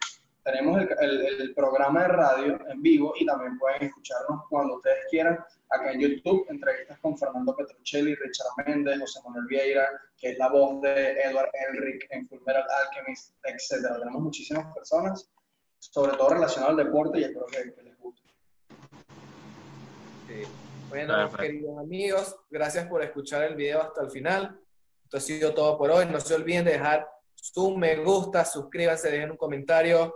tenemos 0.44 0.80
el, 0.82 0.90
el- 1.00 1.42
el 1.42 1.54
programa 1.54 2.02
de 2.04 2.08
radio 2.08 2.60
en 2.70 2.82
vivo 2.82 3.14
y 3.20 3.26
también 3.26 3.58
pueden 3.60 3.84
escucharnos 3.84 4.42
cuando 4.50 4.76
ustedes 4.78 5.06
quieran 5.10 5.40
acá 5.70 5.92
en 5.92 6.00
YouTube. 6.02 6.46
Entrevistas 6.50 7.00
con 7.00 7.18
Fernando 7.18 7.56
Petruccelli, 7.56 8.16
Richard 8.16 8.48
Méndez, 8.66 9.00
José 9.00 9.20
Manuel 9.26 9.46
Vieira, 9.48 9.88
que 10.18 10.32
es 10.32 10.38
la 10.38 10.50
voz 10.50 10.82
de 10.82 11.12
Edward 11.22 11.50
Elric 11.70 12.08
en 12.10 12.28
Fullmetal 12.28 12.66
Alchemist, 12.88 13.36
etc. 13.44 13.88
Tenemos 14.00 14.22
muchísimas 14.22 14.74
personas, 14.74 15.30
sobre 15.80 16.18
todo 16.18 16.30
relacionadas 16.30 16.78
al 16.78 16.86
deporte 16.86 17.20
y 17.20 17.24
espero 17.24 17.46
que, 17.46 17.74
que 17.74 17.84
les 17.84 17.98
guste. 18.00 18.30
Sí. 20.28 20.44
Bueno, 20.90 21.16
Perfecto. 21.16 21.38
queridos 21.42 21.78
amigos, 21.80 22.36
gracias 22.50 22.88
por 22.88 23.02
escuchar 23.04 23.44
el 23.44 23.56
video 23.56 23.82
hasta 23.82 24.02
el 24.02 24.12
final. 24.12 24.60
Esto 25.04 25.18
ha 25.18 25.22
sido 25.22 25.54
todo 25.54 25.78
por 25.78 25.90
hoy. 25.92 26.06
No 26.06 26.20
se 26.20 26.34
olviden 26.36 26.66
de 26.66 26.72
dejar 26.74 27.08
su 27.34 27.76
me 27.78 27.96
gusta, 27.98 28.44
suscríbanse, 28.46 29.10
dejen 29.10 29.32
un 29.32 29.38
comentario. 29.38 30.16